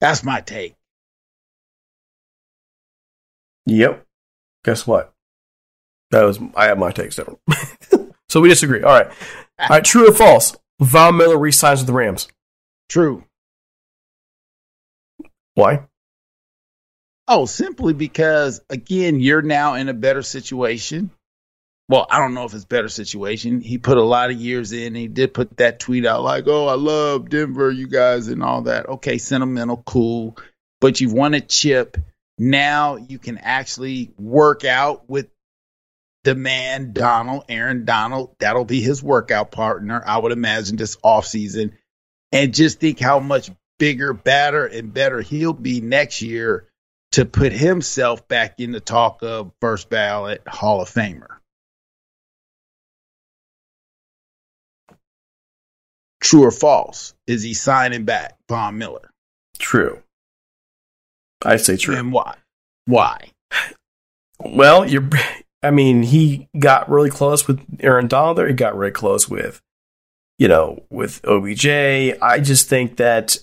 that's 0.00 0.24
my 0.24 0.40
take. 0.40 0.74
Yep. 3.66 4.04
Guess 4.64 4.86
what? 4.86 5.12
That 6.12 6.22
was, 6.22 6.38
I 6.54 6.66
have 6.66 6.78
my 6.78 6.92
takes 6.92 7.16
different. 7.16 7.40
so 8.28 8.40
we 8.40 8.48
disagree. 8.48 8.82
All 8.82 8.92
right. 8.92 9.08
All 9.58 9.68
right. 9.68 9.84
True 9.84 10.08
or 10.08 10.14
false? 10.14 10.56
Von 10.80 11.16
Miller 11.16 11.38
resigns 11.38 11.80
with 11.80 11.86
the 11.86 11.92
Rams. 11.92 12.28
True. 12.88 13.24
Why? 15.54 15.86
Oh, 17.28 17.46
simply 17.46 17.92
because 17.92 18.60
again, 18.70 19.20
you're 19.20 19.42
now 19.42 19.74
in 19.74 19.88
a 19.88 19.94
better 19.94 20.22
situation. 20.22 21.10
Well, 21.88 22.06
I 22.10 22.18
don't 22.18 22.34
know 22.34 22.44
if 22.44 22.54
it's 22.54 22.64
better 22.64 22.88
situation. 22.88 23.60
He 23.60 23.78
put 23.78 23.96
a 23.96 24.02
lot 24.02 24.30
of 24.30 24.36
years 24.36 24.72
in. 24.72 24.94
He 24.94 25.08
did 25.08 25.32
put 25.32 25.56
that 25.56 25.78
tweet 25.78 26.04
out 26.04 26.22
like, 26.22 26.44
"Oh, 26.46 26.66
I 26.66 26.74
love 26.74 27.30
Denver, 27.30 27.70
you 27.70 27.86
guys, 27.86 28.28
and 28.28 28.42
all 28.42 28.62
that." 28.62 28.88
Okay, 28.88 29.18
sentimental, 29.18 29.82
cool, 29.86 30.36
but 30.80 31.00
you've 31.00 31.12
won 31.12 31.34
a 31.34 31.40
chip. 31.40 31.96
Now 32.38 32.96
you 32.96 33.18
can 33.18 33.38
actually 33.38 34.12
work 34.18 34.64
out 34.64 35.08
with 35.08 35.28
the 36.26 36.34
man 36.34 36.92
Donald, 36.92 37.44
Aaron 37.48 37.84
Donald, 37.84 38.34
that'll 38.40 38.64
be 38.64 38.80
his 38.80 39.00
workout 39.00 39.52
partner, 39.52 40.02
I 40.04 40.18
would 40.18 40.32
imagine, 40.32 40.74
this 40.76 40.96
offseason. 40.96 41.72
And 42.32 42.52
just 42.52 42.80
think 42.80 42.98
how 42.98 43.20
much 43.20 43.48
bigger, 43.78 44.12
badder, 44.12 44.66
and 44.66 44.92
better 44.92 45.20
he'll 45.20 45.52
be 45.52 45.80
next 45.80 46.22
year 46.22 46.66
to 47.12 47.26
put 47.26 47.52
himself 47.52 48.26
back 48.26 48.58
in 48.58 48.72
the 48.72 48.80
talk 48.80 49.22
of 49.22 49.52
first 49.60 49.88
ballot 49.88 50.42
Hall 50.48 50.82
of 50.82 50.90
Famer. 50.90 51.36
True 56.20 56.42
or 56.42 56.50
false? 56.50 57.14
Is 57.28 57.44
he 57.44 57.54
signing 57.54 58.04
back 58.04 58.36
Von 58.48 58.78
Miller? 58.78 59.10
True. 59.60 60.02
I 61.44 61.56
say 61.56 61.76
true. 61.76 61.94
And 61.94 62.12
why? 62.12 62.34
Why? 62.86 63.30
Well, 64.40 64.90
you're 64.90 65.08
I 65.66 65.70
mean, 65.70 66.04
he 66.04 66.48
got 66.58 66.88
really 66.88 67.10
close 67.10 67.48
with 67.48 67.60
Aaron 67.80 68.06
Donald 68.06 68.38
there. 68.38 68.46
He 68.46 68.54
got 68.54 68.76
really 68.76 68.92
close 68.92 69.28
with, 69.28 69.60
you 70.38 70.46
know, 70.46 70.84
with 70.90 71.20
OBJ. 71.24 71.66
I 71.66 72.38
just 72.40 72.68
think 72.68 72.96
that 72.96 73.38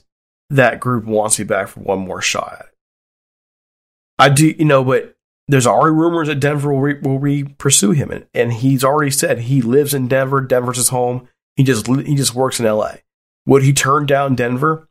that 0.50 0.80
group 0.80 1.06
wants 1.06 1.38
me 1.38 1.46
back 1.46 1.68
for 1.68 1.82
one 1.82 2.00
more 2.00 2.22
shot. 2.22 2.68
I 4.18 4.30
do, 4.30 4.48
you 4.48 4.66
know, 4.66 4.84
but 4.84 5.16
there's 5.48 5.68
already 5.68 5.96
rumors 5.96 6.28
that 6.28 6.40
Denver 6.40 6.72
will 6.72 6.80
re, 6.80 7.00
will 7.02 7.20
re 7.20 7.44
pursue 7.44 7.92
him, 7.92 8.10
and, 8.12 8.26
and 8.34 8.54
he's 8.54 8.84
already 8.84 9.12
said 9.12 9.40
he 9.40 9.62
lives 9.62 9.94
in 9.94 10.08
Denver. 10.08 10.40
Denver's 10.42 10.78
his 10.78 10.90
home. 10.90 11.28
He 11.56 11.64
just 11.64 11.88
he 11.88 12.16
just 12.16 12.34
works 12.34 12.60
in 12.60 12.66
L.A. 12.66 13.00
Would 13.46 13.64
he 13.64 13.74
turn 13.74 14.06
down 14.06 14.36
Denver 14.36 14.88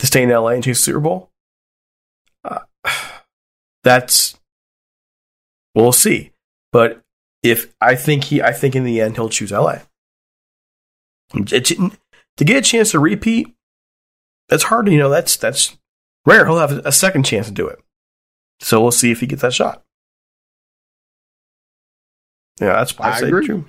to 0.00 0.06
stay 0.06 0.22
in 0.24 0.30
L.A. 0.30 0.54
and 0.54 0.64
chase 0.64 0.80
Super 0.80 1.00
Bowl? 1.00 1.30
Uh, 2.44 2.60
that's 3.84 4.36
we'll 5.74 5.92
see. 5.92 6.29
But 6.72 7.02
if 7.42 7.72
I 7.80 7.94
think 7.94 8.24
he, 8.24 8.42
I 8.42 8.52
think 8.52 8.76
in 8.76 8.84
the 8.84 9.00
end 9.00 9.16
he'll 9.16 9.28
choose 9.28 9.52
LA. 9.52 9.78
to 11.34 12.44
get 12.44 12.56
a 12.56 12.60
chance 12.62 12.90
to 12.92 12.98
repeat, 12.98 13.54
that's 14.48 14.64
hard. 14.64 14.88
You 14.88 14.98
know, 14.98 15.10
that's 15.10 15.36
that's 15.36 15.76
rare. 16.26 16.44
He'll 16.46 16.58
have 16.58 16.72
a 16.84 16.92
second 16.92 17.24
chance 17.24 17.46
to 17.46 17.52
do 17.52 17.66
it. 17.68 17.78
So 18.60 18.80
we'll 18.80 18.90
see 18.90 19.10
if 19.10 19.20
he 19.20 19.26
gets 19.26 19.42
that 19.42 19.54
shot. 19.54 19.82
Yeah, 22.60 22.74
that's 22.74 22.98
why 22.98 23.06
I, 23.06 23.12
I 23.12 23.20
say 23.20 23.28
agree. 23.28 23.46
true. 23.46 23.64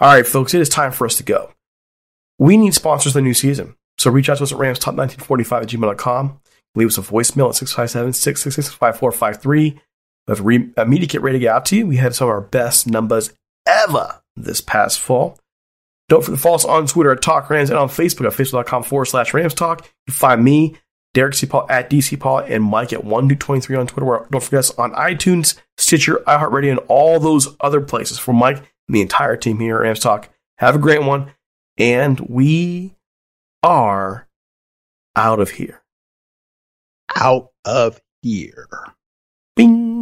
All 0.00 0.12
right, 0.12 0.26
folks, 0.26 0.52
it 0.52 0.60
is 0.60 0.68
time 0.68 0.92
for 0.92 1.06
us 1.06 1.16
to 1.16 1.22
go. 1.22 1.50
We 2.38 2.56
need 2.56 2.74
sponsors 2.74 3.12
for 3.12 3.18
the 3.18 3.22
new 3.22 3.32
season. 3.34 3.76
So 3.98 4.10
reach 4.10 4.28
out 4.28 4.38
to 4.38 4.42
us 4.42 4.52
at 4.52 4.58
ramstop1945 4.58 5.62
at 5.62 5.68
gmail.com. 5.68 6.40
Leave 6.74 6.88
us 6.88 6.98
a 6.98 7.02
voicemail 7.02 7.48
at 7.48 7.54
657 7.54 8.12
666 8.12 8.74
5453. 8.74 9.80
We 10.26 10.32
have 10.32 10.40
a, 10.40 10.42
re- 10.42 10.70
uh, 10.76 10.84
media 10.84 11.08
kit 11.08 11.22
ready 11.22 11.38
to 11.38 11.42
get 11.42 11.54
out 11.54 11.66
to 11.66 11.76
you. 11.76 11.86
We 11.86 11.96
had 11.96 12.14
some 12.14 12.28
of 12.28 12.34
our 12.34 12.40
best 12.40 12.86
numbers 12.86 13.32
ever 13.66 14.22
this 14.36 14.60
past 14.60 15.00
fall. 15.00 15.38
Don't 16.08 16.22
forget 16.22 16.38
to 16.38 16.42
follow 16.42 16.56
us 16.56 16.64
on 16.64 16.86
Twitter 16.86 17.12
at 17.12 17.22
Talk 17.22 17.48
Rams 17.48 17.70
and 17.70 17.78
on 17.78 17.88
Facebook 17.88 18.26
at 18.26 18.32
facebook.com 18.32 18.82
forward 18.82 19.06
slash 19.06 19.32
Rams 19.32 19.54
Talk. 19.54 19.88
You 20.06 20.12
find 20.12 20.44
me, 20.44 20.76
Derek 21.14 21.34
C. 21.34 21.46
Paul 21.46 21.66
at 21.70 21.88
DC 21.88 22.18
Paul, 22.18 22.40
and 22.40 22.62
Mike 22.62 22.92
at 22.92 23.04
123 23.04 23.76
on 23.76 23.86
Twitter. 23.86 24.26
Don't 24.30 24.42
forget 24.42 24.58
us 24.58 24.70
on 24.76 24.92
iTunes, 24.92 25.58
Stitcher, 25.78 26.22
iHeartRadio, 26.26 26.72
and 26.72 26.80
all 26.88 27.20
those 27.20 27.56
other 27.60 27.80
places. 27.80 28.18
For 28.18 28.34
Mike 28.34 28.58
and 28.58 28.96
the 28.96 29.00
entire 29.00 29.36
team 29.36 29.60
here 29.60 29.76
at 29.76 29.82
Rams 29.82 30.00
Talk, 30.00 30.28
have 30.58 30.74
a 30.74 30.78
great 30.78 31.02
one. 31.02 31.32
And 31.78 32.20
we 32.20 32.96
are 33.62 34.28
out 35.16 35.40
of 35.40 35.50
here. 35.50 35.82
Out 37.16 37.50
of 37.64 38.00
here. 38.22 38.68
Bing. 39.56 39.93